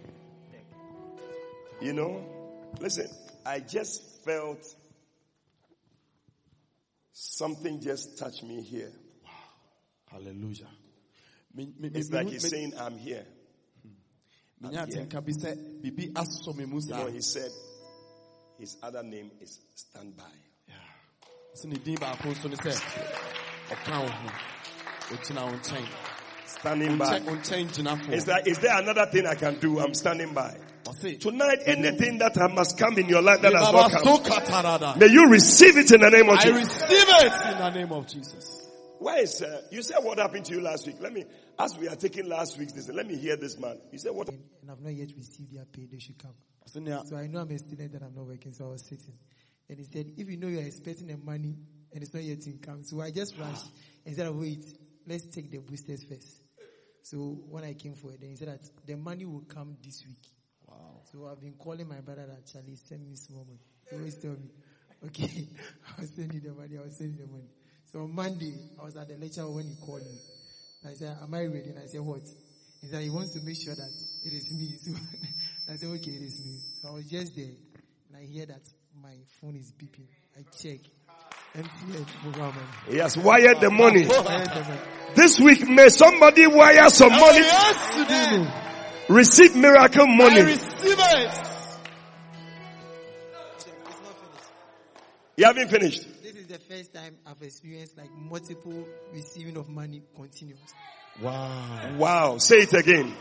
[1.81, 2.23] You know,
[2.79, 3.07] listen,
[3.45, 4.63] I just felt
[7.13, 8.91] something just touched me here.
[10.11, 10.67] Hallelujah.
[11.53, 13.25] Me- me- It's like he's saying, I'm here.
[14.61, 17.51] menya atenka bi sɛ biribi asɔ me mu You know, he said
[18.59, 20.35] his other name is standby.
[21.55, 21.65] sɛ
[26.63, 27.05] ne din baako nso ne sɛ ɔka wo ho ɔgyina wo nkyɛn Standing by.
[27.05, 28.13] nkyɛn- wo nkyɛn gyinafoɔ.
[28.13, 29.79] Is that is there another thing I can do?
[29.79, 30.57] I'm standing by.
[31.19, 35.29] Tonight, anything that must come in your life that has not Baba come, may you
[35.29, 36.81] receive it in the name of I Jesus.
[36.81, 38.67] receive it in the name of Jesus.
[38.99, 40.97] Where is uh, you said what happened to you last week?
[40.99, 41.23] Let me
[41.57, 42.89] as we are taking last week's this.
[42.89, 43.79] Let me hear this man.
[43.91, 44.29] You said what?
[44.29, 46.33] and I've not yet received their pay, they should come.
[46.67, 48.85] Ɔse nea- So I know I'm a student and I'm not working, so I was
[48.85, 49.17] sitting.
[49.69, 51.55] And he said, if you know you're expecting the money
[51.93, 53.67] and it's not yet income, so I just rushed
[54.05, 54.63] and said, wait,
[55.07, 56.40] let's take the boosters first.
[57.03, 57.17] So
[57.49, 60.27] when I came for it, then he said that the money will come this week.
[60.67, 61.01] Wow.
[61.11, 63.59] So I've been calling my brother that Charlie send me small money.
[63.89, 64.49] He always tell me,
[65.07, 65.47] okay,
[65.97, 67.49] I'll send you the money, I'll send you the money.
[67.91, 70.17] So on Monday, I was at the lecture when he called me.
[70.87, 71.69] I said, am I ready?
[71.69, 72.21] And I said, what?
[72.81, 73.91] He said, he wants to make sure that
[74.25, 74.77] it is me.
[75.63, 76.59] So I said, okay, it is me.
[76.81, 78.61] So I was just there and I hear that
[79.01, 80.07] my phone is beeping.
[80.37, 80.79] I check.
[81.55, 82.57] MTN mobile money.
[82.89, 84.05] He has wired the money.
[84.07, 84.79] Wired the money.
[85.15, 87.39] This week, may somebody wire some money.
[87.39, 88.05] Yes, you
[89.07, 89.13] do.
[89.13, 90.41] Receive miracle I money.
[90.43, 91.47] receive it.
[95.37, 96.05] You haven't finished.
[96.21, 100.59] This is the first time I've experienced like multiple receiving of money continuous.
[101.21, 101.95] Wow.
[101.97, 102.37] Wow.
[102.37, 103.13] Say it again.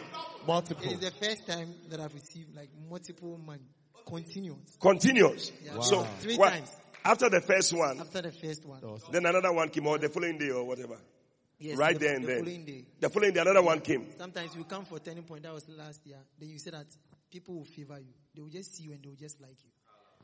[0.46, 0.84] Multiple.
[0.84, 3.64] It is the first time that I've received like multiple money
[4.06, 4.76] continuous.
[4.80, 5.50] Continuous.
[5.64, 5.80] Yeah.
[5.80, 6.76] So, Three what- times.
[7.04, 8.80] After the first one, After the first one.
[9.12, 10.96] then another one came or the following day or whatever.
[11.58, 12.38] Yes, right the, there and the then.
[12.38, 12.84] following day.
[13.00, 14.06] The following day, another one came.
[14.16, 15.42] Sometimes you come for turning point.
[15.42, 16.16] That was last year.
[16.38, 16.86] Then you say that
[17.30, 18.14] people will favor you.
[18.34, 19.70] They will just see you and they will just like you.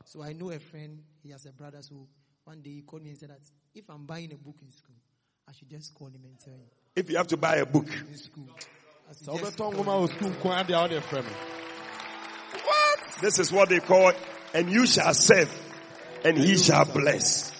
[0.05, 0.99] So I know a friend.
[1.21, 1.79] He has a brother.
[1.81, 2.07] So
[2.43, 3.41] one day he called me and said that
[3.75, 4.95] if I'm buying a book in school,
[5.47, 7.85] I should just call him and tell him If you have to buy a book,
[7.87, 8.49] in school.
[9.09, 10.07] I should Sɛ just wobɛtɔ call nwoma him.
[10.07, 11.31] wɔ sukuu nko ara deɛ a wode frɛ me.
[13.21, 14.11] this is what they call,
[14.53, 15.49] and you shall serve,
[16.23, 17.51] and he shall bless.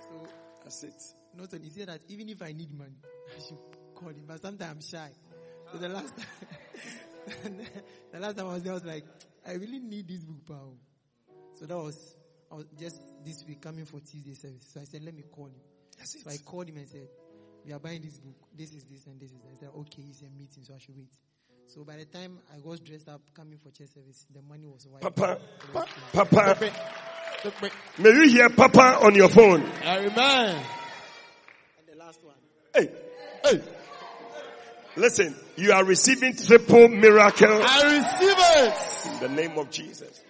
[0.00, 0.28] So
[0.64, 1.02] That's it.
[1.36, 2.96] not only he said that even if I need money,
[3.36, 3.58] I should
[3.94, 4.24] call him.
[4.26, 5.10] But sometimes I'm shy.
[5.72, 7.58] So the last time,
[8.12, 9.04] the last time I was there, I was like,
[9.46, 10.74] I really need this book, pal.
[11.54, 12.16] So that was,
[12.52, 14.70] I was just this week coming for Tuesday service.
[14.72, 15.60] So I said, let me call him.
[15.98, 17.08] That's So I called him and said,
[17.64, 18.36] we are buying this book.
[18.56, 19.50] This is this and this is that.
[19.50, 21.12] He said, okay, it's a meeting, so I should wait.
[21.66, 24.86] So by the time I was dressed up coming for church service, the money was
[24.86, 25.02] white.
[25.02, 25.32] Papa,
[25.68, 26.26] It was clean.
[26.26, 26.54] Papa,
[27.98, 29.62] may you hear Papa on your phone.
[29.84, 30.56] Amen.
[31.78, 32.34] And the last one.
[32.74, 32.90] Hey,
[33.44, 33.62] hey.
[34.96, 39.12] Listen, you are receiving triple miracle I receive it.
[39.14, 40.22] in the name of Jesus.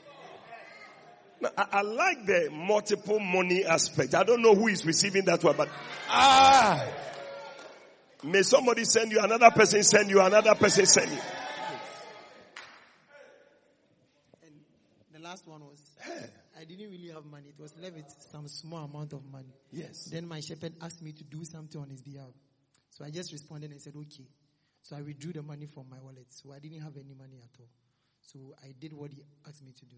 [1.40, 4.14] Now, I, I like the multiple money aspect.
[4.14, 5.68] I don't know who is receiving that one, but
[6.09, 6.84] Ah.
[8.24, 11.18] may somebody send you, another person send you, another person send you.
[14.43, 14.52] And
[15.14, 15.80] the last one was,
[16.59, 17.49] I didn't really have money.
[17.49, 19.53] It was left with some small amount of money.
[19.70, 20.05] Yes.
[20.07, 22.33] Then my shepherd asked me to do something on his behalf.
[22.91, 24.27] So I just responded and said, okay.
[24.83, 26.27] So I withdrew the money from my wallet.
[26.28, 27.69] So I didn't have any money at all.
[28.23, 29.97] So I did what he asked me to do.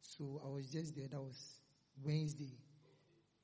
[0.00, 1.06] So I was just there.
[1.08, 1.60] That was
[2.04, 2.50] Wednesday.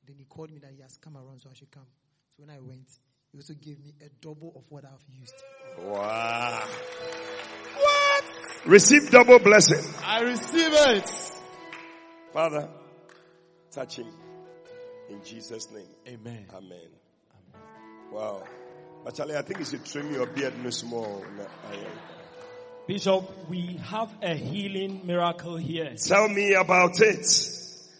[0.05, 1.87] Then he called me that he has come around, so I should come.
[2.35, 2.89] So when I went,
[3.31, 5.35] he also gave me a double of what I've used.
[5.79, 6.67] Wow.
[7.75, 8.23] What?
[8.65, 9.83] Receive double blessing.
[10.03, 11.30] I receive it.
[12.33, 12.69] Father,
[13.71, 14.07] touch him.
[15.09, 15.83] In Jesus' name.
[16.07, 16.45] Amen.
[16.53, 16.87] Amen.
[18.11, 18.43] Wow.
[19.03, 21.25] But Charlie, I think you should trim your beard no small.
[22.87, 25.95] Bishop, we have a healing miracle here.
[25.97, 27.25] Tell me about it.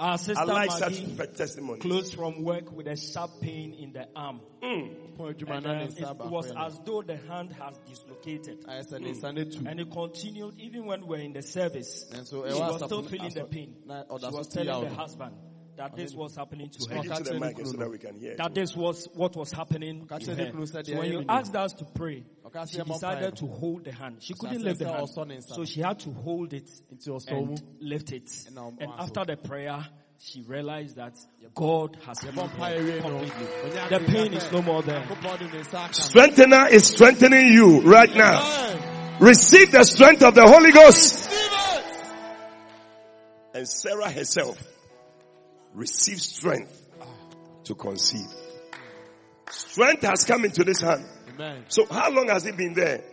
[0.01, 1.79] Our sister I like Maggie such testimony.
[1.79, 4.41] closed from work with a sharp pain in the arm.
[4.63, 4.97] Mm.
[5.19, 8.65] And, um, it, it was as though the hand has dislocated.
[8.65, 9.59] Ayɛ sɛ ne nsa no tu.
[9.67, 12.09] And it continued even when we were in the service.
[12.11, 13.75] And so, she was still feeling the pain.
[13.85, 15.35] na She was te telling the husband
[15.77, 17.13] that this was happening to Speak her.
[17.15, 18.35] into the mic so that we can hear.
[18.35, 20.51] That this was what was happening to her.
[20.83, 22.23] So when you asked us to pray,
[22.67, 24.17] she decided to hold the hand.
[24.19, 25.07] She couldn't sɛ lift the sɛ hand.
[25.07, 27.53] ɔsɔ So she had to hold it Nti ɔsɔ mu.
[27.53, 28.29] and lift it.
[28.47, 29.85] And after the prayer,
[30.19, 31.15] she realized that
[31.55, 33.45] God has healed her completely.
[33.89, 35.01] The pain is no more there.
[35.01, 35.91] Nyankopɔn de ne nsa aka no.
[35.93, 39.17] Strengthener is strengthening you right now.
[39.19, 41.29] Receive the strength of the Holy Ghost.
[43.53, 44.57] And Sarah herself
[45.73, 46.89] received strength
[47.65, 48.27] to conceive.
[49.49, 51.05] Strength has come into this hand.
[51.33, 51.65] Amen.
[51.67, 53.03] So how long has it been there?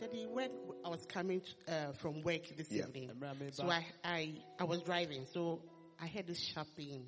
[0.00, 0.50] Daddy, when
[0.84, 2.86] I was coming uh, from work this Yeah.
[2.88, 3.10] evening,
[3.52, 3.68] so.
[3.70, 5.60] I, I, I was driving, so
[6.00, 7.04] I had this sharp pain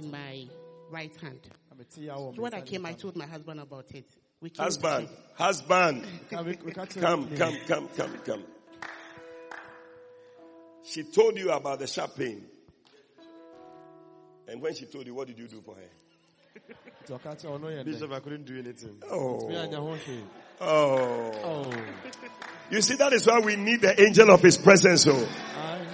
[0.00, 0.46] in my
[0.90, 1.40] right hand.
[1.90, 4.06] So when I came, I told my husband about it.
[4.40, 8.44] We came Husband, to- husband, Come, we- we can't tell come, come, come, come, come.
[10.82, 12.46] She told you about the sharp pain.
[14.48, 16.60] And when she told you, what did you do for her?
[17.06, 18.14] To ɔka kyerɛ ɔno yɛ Bishop, dɛ.
[18.14, 19.02] I couldn't do anything.
[19.10, 19.48] Oh.
[19.48, 20.22] Me anya ho hwee.
[20.60, 21.32] Oh.
[21.42, 21.72] Oh.
[22.70, 25.06] You see, that is why we need the angel of his presence.
[25.06, 25.28] Oh.
[25.56, 25.86] Aye.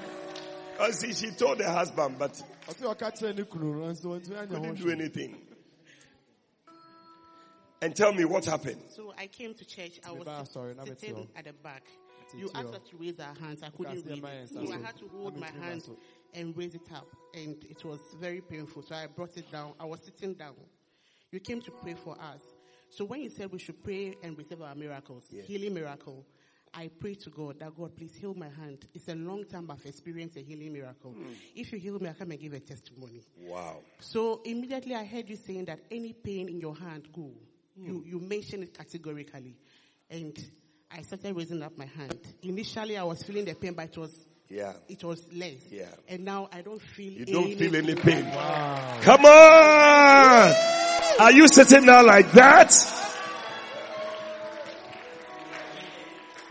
[0.81, 2.33] Oh, see, she told her husband, but
[2.69, 5.47] Ɔsɛ ɔka kyerɛ ne kunu no nso ɔntumi anya ho couldn't do anything.
[7.83, 8.83] And tell me what happened.
[8.91, 10.01] So I came to church.
[10.07, 11.83] I was Meba asɔre na sitting at the back.
[12.37, 13.63] You asked us to raise our hands.
[13.63, 14.23] I couldn't raise it.
[14.53, 15.83] So I had to hold my metumi hand
[16.35, 17.07] and raise it up.
[17.35, 18.82] And it was very painful.
[18.82, 19.73] So I brought it down.
[19.78, 20.55] I was sitting down.
[21.31, 22.43] You came to pray for us.
[22.90, 26.27] So when you said we should pray and receive our miracles, healing miracle,
[26.73, 28.85] I pray to God that God please heal my hand.
[28.94, 31.12] It's a long time I've experienced a healing miracle.
[31.12, 31.32] Hmm.
[31.55, 33.23] If you heal me, I come and give a testimony.
[33.40, 33.78] Wow.
[34.01, 37.31] So immediately I heard you saying that any pain in your hand, go.
[37.78, 37.86] Hmm.
[37.86, 39.57] You, you mentioned it categorically.
[40.09, 40.36] And
[40.90, 42.19] I started raising up my hand.
[42.43, 44.73] Initially I was feeling the pain, but it was, Yeah.
[44.89, 45.63] it was less.
[45.71, 45.85] Yeah.
[46.09, 48.25] And now I don't feel You don't feel any pain.
[48.25, 49.01] pain.
[49.03, 50.55] Come on!
[51.21, 52.73] Are you sitting down like that?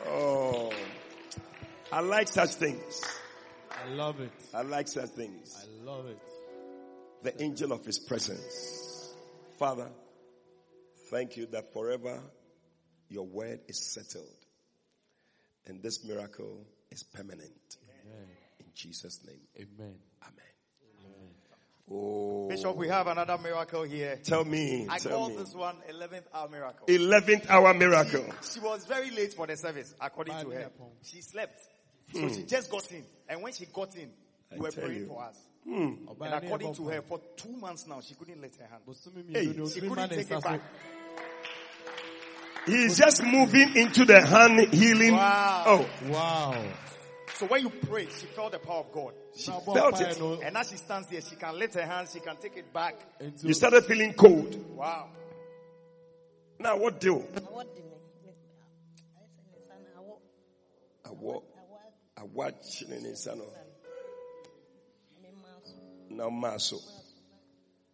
[0.08, 0.72] Oh,
[1.92, 3.04] I like such things.
[3.70, 4.32] I love it.
[4.54, 5.56] I like such things.
[5.62, 6.20] I love it.
[7.24, 9.14] The angel of his presence.
[9.58, 9.90] Father,
[11.12, 12.22] thank you that forever
[13.10, 14.26] your word is settled.
[15.66, 17.52] And this miracle is permanent.
[18.60, 19.40] In Jesus' name.
[19.58, 19.96] Amen.
[20.24, 20.36] Amen.
[21.92, 22.48] Oh.
[22.48, 24.20] Bishop, we have another miracle here.
[24.24, 24.86] Tell me.
[24.90, 25.38] I tell call me.
[25.38, 26.86] this one 11th hour miracle.
[26.88, 28.26] 11th hour miracle.
[28.44, 30.70] She was very late for the service, according to her.
[31.04, 31.60] She slept.
[32.14, 32.34] So Hmm.
[32.34, 33.04] she just got in.
[33.28, 34.12] And when she got in,
[34.52, 35.06] I you were praying you.
[35.08, 35.36] for us.
[35.64, 35.94] Hmm.
[36.22, 38.84] And according to her, for two months now, she couldn't let her hand.
[39.34, 39.54] Hey.
[39.68, 40.62] She couldn't take it back.
[42.66, 45.14] He is just moving into the hand healing.
[45.14, 45.64] Wow.
[45.66, 46.64] Oh, Wow.
[47.40, 49.14] So when you pray, she felt the power of God.
[49.34, 50.20] She felt it.
[50.44, 52.96] And as she stands there, she can lift her hands, she can take it back.
[53.42, 54.54] You started feeling cold.
[54.76, 55.08] Wow.
[56.60, 57.16] Now what do?
[57.16, 57.96] Awɔ di mi.
[58.26, 58.34] Mi-
[59.16, 60.20] ayɛ sɛ ne nsa no awɔ-
[61.06, 61.44] Awo,
[62.18, 63.46] awa chine ne nsa no.
[65.22, 65.74] me maa so.
[66.10, 66.82] Na ɔmaa.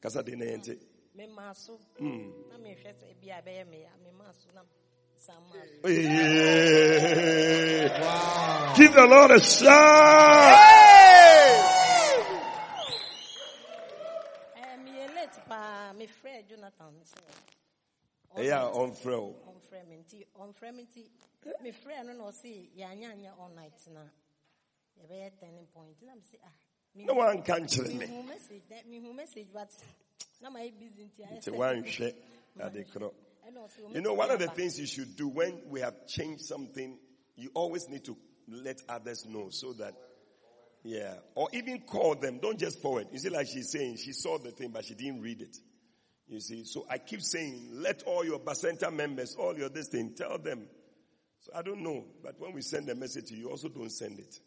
[0.01, 0.80] Kasa de na yɛnte.
[1.15, 1.80] Me maa so.
[2.01, 2.49] Mm.
[2.49, 4.61] Na mehwɛ sɛ ebi a me a, me maa na
[5.17, 5.65] nsa maa
[8.75, 10.59] Give the Lord a shout.
[14.55, 15.93] Eh, meyɛ late paa.
[15.97, 19.33] Mefrɛ Jonathan sɛ Yeah, on throw.
[19.47, 21.09] ɔmfrɛ me nti ɔmfrɛ me nti
[21.63, 24.01] mefrɛ no na ɔse yɛanyanyɛ all night na
[25.01, 26.51] yɛbɛyɛ turning point na mese ah
[26.95, 28.05] No one can kyerɛ me.
[28.07, 29.69] mehu message dɛ- mehu message but
[30.41, 32.13] na mayɛ busy nti ayɛ Nti sɛ- wanhwɛ
[32.59, 33.11] ade korɔ.
[33.93, 36.97] You know, one of the things you should do when we have changed something,
[37.35, 38.17] you always need to
[38.47, 39.93] let others know so that,
[40.84, 42.39] yeah, or even call them.
[42.41, 43.07] Don't just forward.
[43.11, 45.55] You see, like she's saying, she saw the thing, but she didn't read it.
[46.27, 50.13] You see, so I keep saying, let all your Bacenta members, all your this thing,
[50.15, 50.67] tell them.
[51.41, 54.19] So I don't know, but when we send a message to you, also don't send
[54.19, 54.39] it.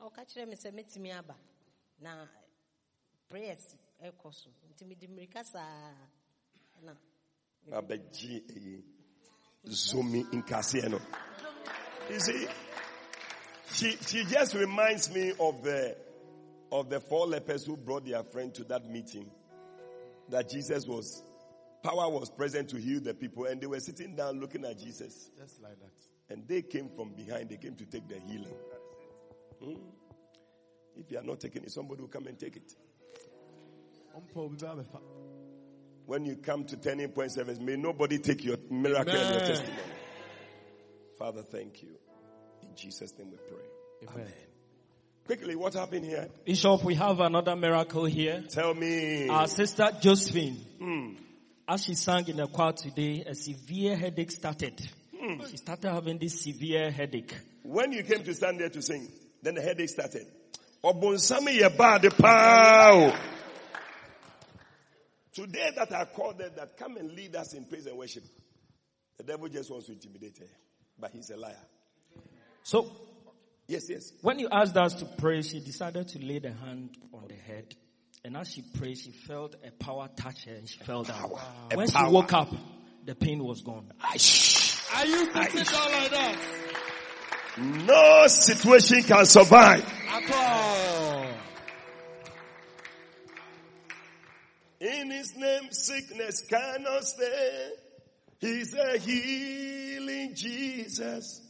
[0.00, 1.34] ɔka kyerɛ me sɛ mɛtumi aba
[2.00, 2.26] na
[3.28, 5.92] prayers ɛkɔ so nti mede mmirika saa
[6.82, 6.92] na
[7.72, 8.82] Abegye eyi,
[9.66, 10.24] zomi
[10.88, 11.00] no.
[12.10, 12.46] You see,
[13.72, 15.96] she she just reminds me of the
[16.72, 19.30] of the four lepers who brought their friend to that meeting.
[20.30, 21.22] That Jesus was
[21.82, 25.30] power was present to heal the people, and they were sitting down looking at Jesus.
[25.38, 26.32] Just like that.
[26.34, 28.54] And they came from behind, they came to take the healing.
[29.62, 29.74] Hmm?
[30.96, 32.74] If you are not taking it, somebody will come and take it.
[36.08, 39.76] When you come to turning point service, may nobody take your miracle and your testimony.
[41.18, 41.90] Father, thank you.
[42.62, 44.14] In Jesus' name we pray.
[44.14, 44.32] Amen.
[45.26, 46.28] Quickly, what happened here?
[46.46, 48.42] Bishop, we have another miracle here.
[48.48, 49.28] Tell me.
[49.28, 51.16] Our sister Josephine, Hmm.
[51.68, 54.80] as she sang in the choir today, a severe headache started.
[55.14, 55.44] Hmm.
[55.50, 57.34] She started having this severe headache.
[57.64, 59.12] When you came to stand there to sing,
[59.42, 60.26] then the headache started.
[60.82, 63.12] Obonsami ye bad pow.
[65.38, 68.24] Today that I called them that come and lead us in praise and worship.
[69.18, 70.46] The devil just wants to intimidate her,
[70.98, 71.54] but he's a liar.
[72.64, 72.90] So,
[73.68, 74.12] Yes, yes.
[74.22, 77.72] when you asked us to pray, she decided to lay the hand on the head.
[78.24, 81.30] And as she prayed, she felt a power touch her and she fell down.
[81.70, 82.06] A When power.
[82.08, 82.48] she woke up,
[83.04, 83.92] the pain was gone.
[84.02, 86.38] Are you sitting down like that?
[87.86, 89.84] No situation can survive.
[90.08, 91.26] At all.
[94.80, 97.70] In his name, sickness cannot stay.
[98.40, 101.40] He's a healing Jesus.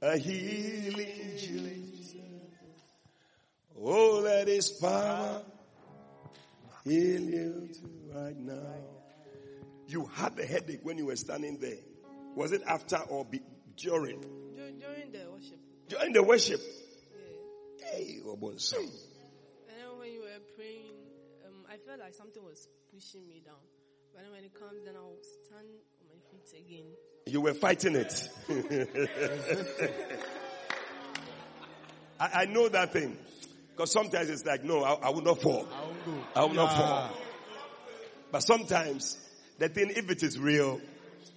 [0.00, 2.14] A healing Jesus.
[3.80, 5.42] Oh, let his power
[6.84, 7.68] heal you
[8.14, 8.74] right now.
[9.88, 11.78] You had a headache when you were standing there.
[12.36, 13.40] Was it after or be,
[13.76, 14.20] during?
[14.20, 15.58] Dur- During the worship.
[15.88, 16.60] During the worship.
[17.82, 18.76] Hey, oh, Obonso.
[18.76, 18.88] And
[19.68, 20.87] then when you were praying,
[21.78, 23.54] I felt like something was pushing me down.
[24.12, 25.14] But then when it comes, then I'll
[25.44, 25.68] stand
[26.00, 26.86] on my feet again.
[27.26, 28.28] You were fighting it.
[32.20, 33.16] I, I know that thing.
[33.70, 35.68] Because sometimes it's like, no, I, I will not fall.
[36.34, 37.10] I will not fall.
[38.32, 39.16] But sometimes
[39.58, 40.80] the thing, if it is real,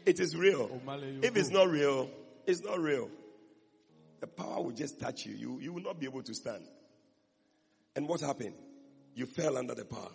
[0.07, 0.81] it is real.
[0.87, 2.09] Oh, if it's not real,
[2.47, 3.11] it's not real.
[4.21, 5.35] The power will just touch you.
[5.35, 6.65] You, you will not be able to stand.
[7.95, 8.55] And what happened?
[9.13, 10.09] You fell under the power.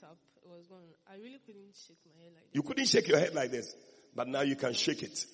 [0.00, 0.78] got up, it was gone.
[1.10, 3.74] I really couldn't shake my head like You couldn't shake your head like this,
[4.14, 5.26] but now you can shake it.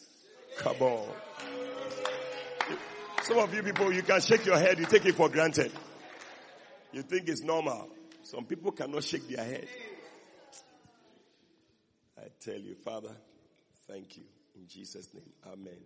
[0.59, 1.09] Come on.
[3.23, 5.73] Some of you people, you can shake your head, you take it for granted.
[6.93, 7.89] You think it's normal.
[8.23, 9.69] Some people cannot shake their head.
[12.19, 13.15] I tell you, Father,
[13.87, 14.25] thank you.
[14.57, 15.79] In Jesus' name, Amen.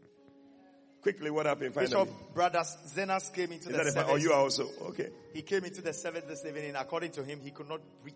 [1.03, 1.93] Quickly, what happened finally?
[1.93, 4.05] Bishop, brother Zenas came into Is the that service.
[4.09, 5.09] oh, you are also okay.
[5.35, 6.75] He came into the service this evening.
[6.77, 8.15] According to him, he could not breathe.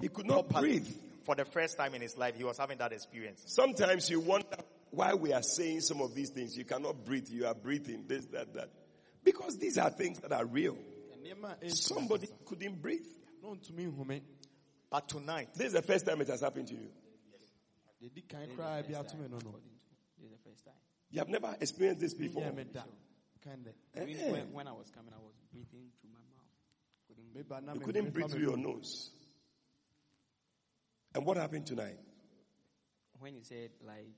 [0.00, 0.80] He could not properly.
[0.80, 0.94] breathe.
[1.24, 3.42] For the first time in his life, he was having that experience.
[3.46, 4.56] Sometimes you wonder
[4.90, 6.56] why we are saying some of these things.
[6.56, 7.28] You cannot breathe.
[7.28, 8.70] You are breathing this, that, that.
[9.24, 10.76] Because these are things that are real.
[11.68, 13.06] Somebody couldn't breathe.
[14.90, 16.88] But tonight, This is the first time it has happened to you.
[18.00, 19.54] They did kind cry be out to me no no.
[20.18, 20.74] This is the first time.
[21.10, 22.42] You have never experienced this before.
[22.42, 22.86] Yeah, me that.
[23.42, 23.74] Kind of.
[23.94, 24.42] When, eh.
[24.52, 26.46] when I was coming, I was breathing through my mouth.
[27.08, 27.74] Couldn't breathe.
[27.74, 29.10] You couldn't breathe through your nose.
[31.16, 31.96] And what happened tonight?
[33.20, 34.12] When you said like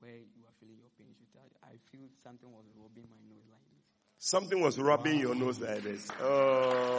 [0.00, 3.16] where you are feeling your pain, you should tell I feel something was rubbing my
[3.28, 3.84] nose like this.
[4.18, 6.08] Something was rubbing your nose like this.
[6.20, 6.98] Oh.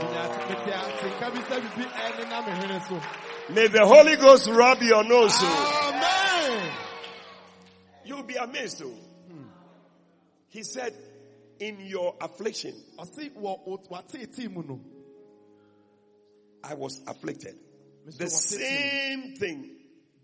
[3.54, 5.34] May the Holy Ghost rub your nose.
[5.36, 5.92] oh.
[5.94, 6.72] Amen.
[8.06, 8.82] You'll be amazed.
[8.86, 8.94] Oh.
[10.48, 10.94] He said,
[11.60, 14.80] in your affliction, Ɔsi wɔ o wa te ti mu no.
[16.64, 17.58] I was afflicted.
[18.06, 19.78] The same thing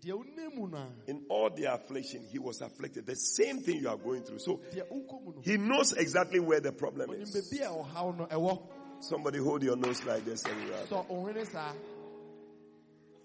[0.04, 0.86] Deɛ onim mu na.
[1.06, 3.04] in all the affliction, he was afflicted.
[3.06, 4.38] The same thing you are going through.
[4.38, 5.40] So Deɛ ukɔ mu no.
[5.42, 7.34] he knows exactly where the problem is.
[7.34, 8.62] beebi a ɔhaw no ɛwɔ.
[9.00, 10.86] Somebody hold your nose like this and you are.
[10.86, 11.72] Sɔ ohwene saa.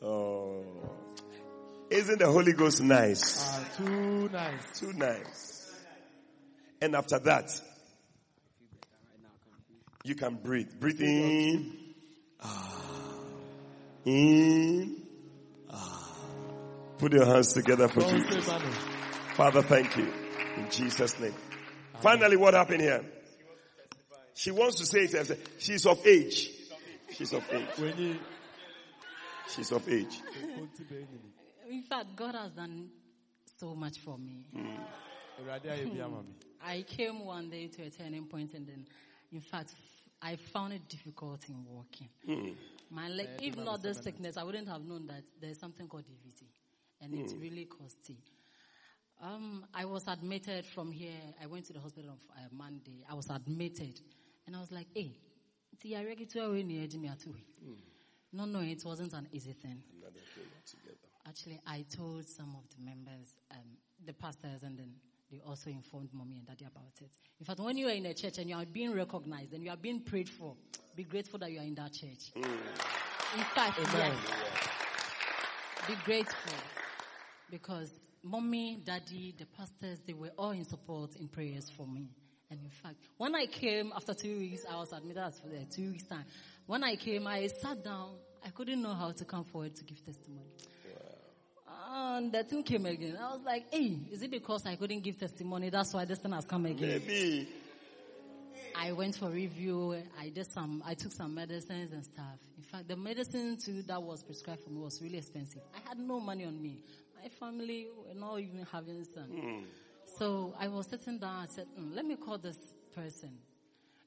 [0.01, 0.63] Oh.
[1.89, 3.39] Isn't the Holy Ghost nice?
[3.39, 4.80] Ah, too nice.
[4.80, 5.75] Too nice.
[6.81, 7.49] And after that,
[10.03, 10.71] you can breathe.
[10.80, 11.93] Breathe in.
[12.41, 12.93] Ah.
[14.05, 15.01] In.
[15.69, 16.15] Ah.
[16.97, 18.49] Put your hands together for Jesus.
[19.35, 20.11] Father, thank you.
[20.57, 21.34] In Jesus' name.
[22.01, 23.03] Finally, what happened here?
[24.35, 25.11] She wants to say it.
[25.11, 25.39] herself.
[25.59, 26.49] She's of age.
[27.11, 27.67] She's of age.
[27.77, 28.19] When you
[29.55, 30.19] She's of age.
[31.69, 32.89] In fact, God has done
[33.59, 34.45] so much for me.
[35.39, 36.34] Awurade ayɛ bi ama mi.
[36.65, 38.85] I came one day to a turning point and then,
[39.31, 39.73] in fact,
[40.21, 42.09] I found it difficult in walking.
[42.25, 42.53] Hmm.
[42.94, 46.45] My leg, if not this sickness, I wouldn't have known that there's something called DVT.
[47.02, 47.41] And it's Hmm.
[47.41, 48.18] really costly.
[49.20, 51.20] Um, I was admitted from here.
[51.41, 53.03] I went to the hospital on uh, Monday.
[53.10, 53.99] I was admitted.
[54.45, 55.18] And I was like, hey,
[55.82, 57.44] see, I ready to near Jimmy Atui.
[58.32, 59.82] No, no, it wasn't an easy thing.
[61.26, 64.94] Actually, I told some of the members, um, the pastors, and then
[65.34, 67.10] they also informed mommy and daddy about it.
[67.39, 69.72] In fact, when you are in a church and you are being recognized and you
[69.72, 70.55] are being prayed for,
[70.95, 72.31] be grateful that you are in that church.
[72.35, 72.43] Mm.
[72.43, 74.14] In fact, Amen.
[74.15, 75.88] yes.
[75.88, 76.53] Be grateful
[77.49, 77.89] because
[78.22, 82.10] mommy, daddy, the pastors, they were all in support in prayers for me.
[82.51, 85.65] And in fact, when I came after two weeks, I was admitted for the uh,
[85.72, 86.26] two weeks time.
[86.68, 88.18] When I came, I sat down.
[88.45, 90.51] I couldn't know how to come forward to give testimony.
[92.14, 93.18] And the thing came again.
[93.19, 95.69] I was like, hey, is it because I couldn't give testimony?
[95.69, 97.02] That's why this thing has come again.
[97.06, 97.48] Maybe.
[98.76, 99.95] I went for review.
[100.19, 102.40] I did some, I took some medicines and stuff.
[102.57, 105.61] In fact, the medicine too that was prescribed for me was really expensive.
[105.76, 106.84] I had no money on me.
[107.22, 109.65] My family were not even having some.
[110.19, 111.44] So I was sitting down.
[111.44, 112.57] I said, "Hmm, let me call this
[112.95, 113.31] person.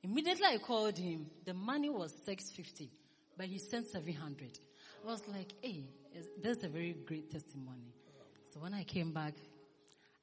[0.03, 1.27] Immediately I called him.
[1.45, 2.91] The money was 650,
[3.37, 4.59] but he sent 700.
[5.05, 5.85] I was like, hey,
[6.17, 7.93] is, this is a very great testimony.
[8.53, 9.35] So when I came back,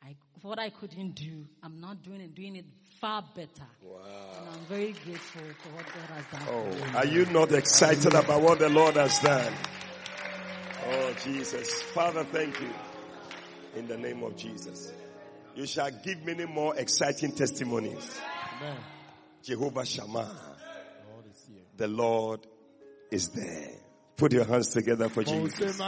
[0.04, 2.66] I, what I couldn't do, I'm not doing it, doing it
[3.00, 3.68] far better.
[3.82, 4.00] Wow.
[4.38, 6.42] And I'm very grateful for what God has done.
[6.42, 6.92] for oh, me.
[6.94, 9.54] Oh, are you not excited about what the Lord has done?
[10.86, 11.82] Oh, Jesus.
[11.84, 12.74] Father, thank you.
[13.76, 14.92] In the name of Jesus.
[15.56, 18.20] You shall give many more exciting testimonies.
[18.58, 18.78] Amen.
[19.44, 20.36] Jehovah Shammah.
[21.12, 21.64] Lord is here.
[21.78, 22.48] The Lord
[23.12, 23.83] is there.
[24.18, 25.82] Put your hands together for Jesus.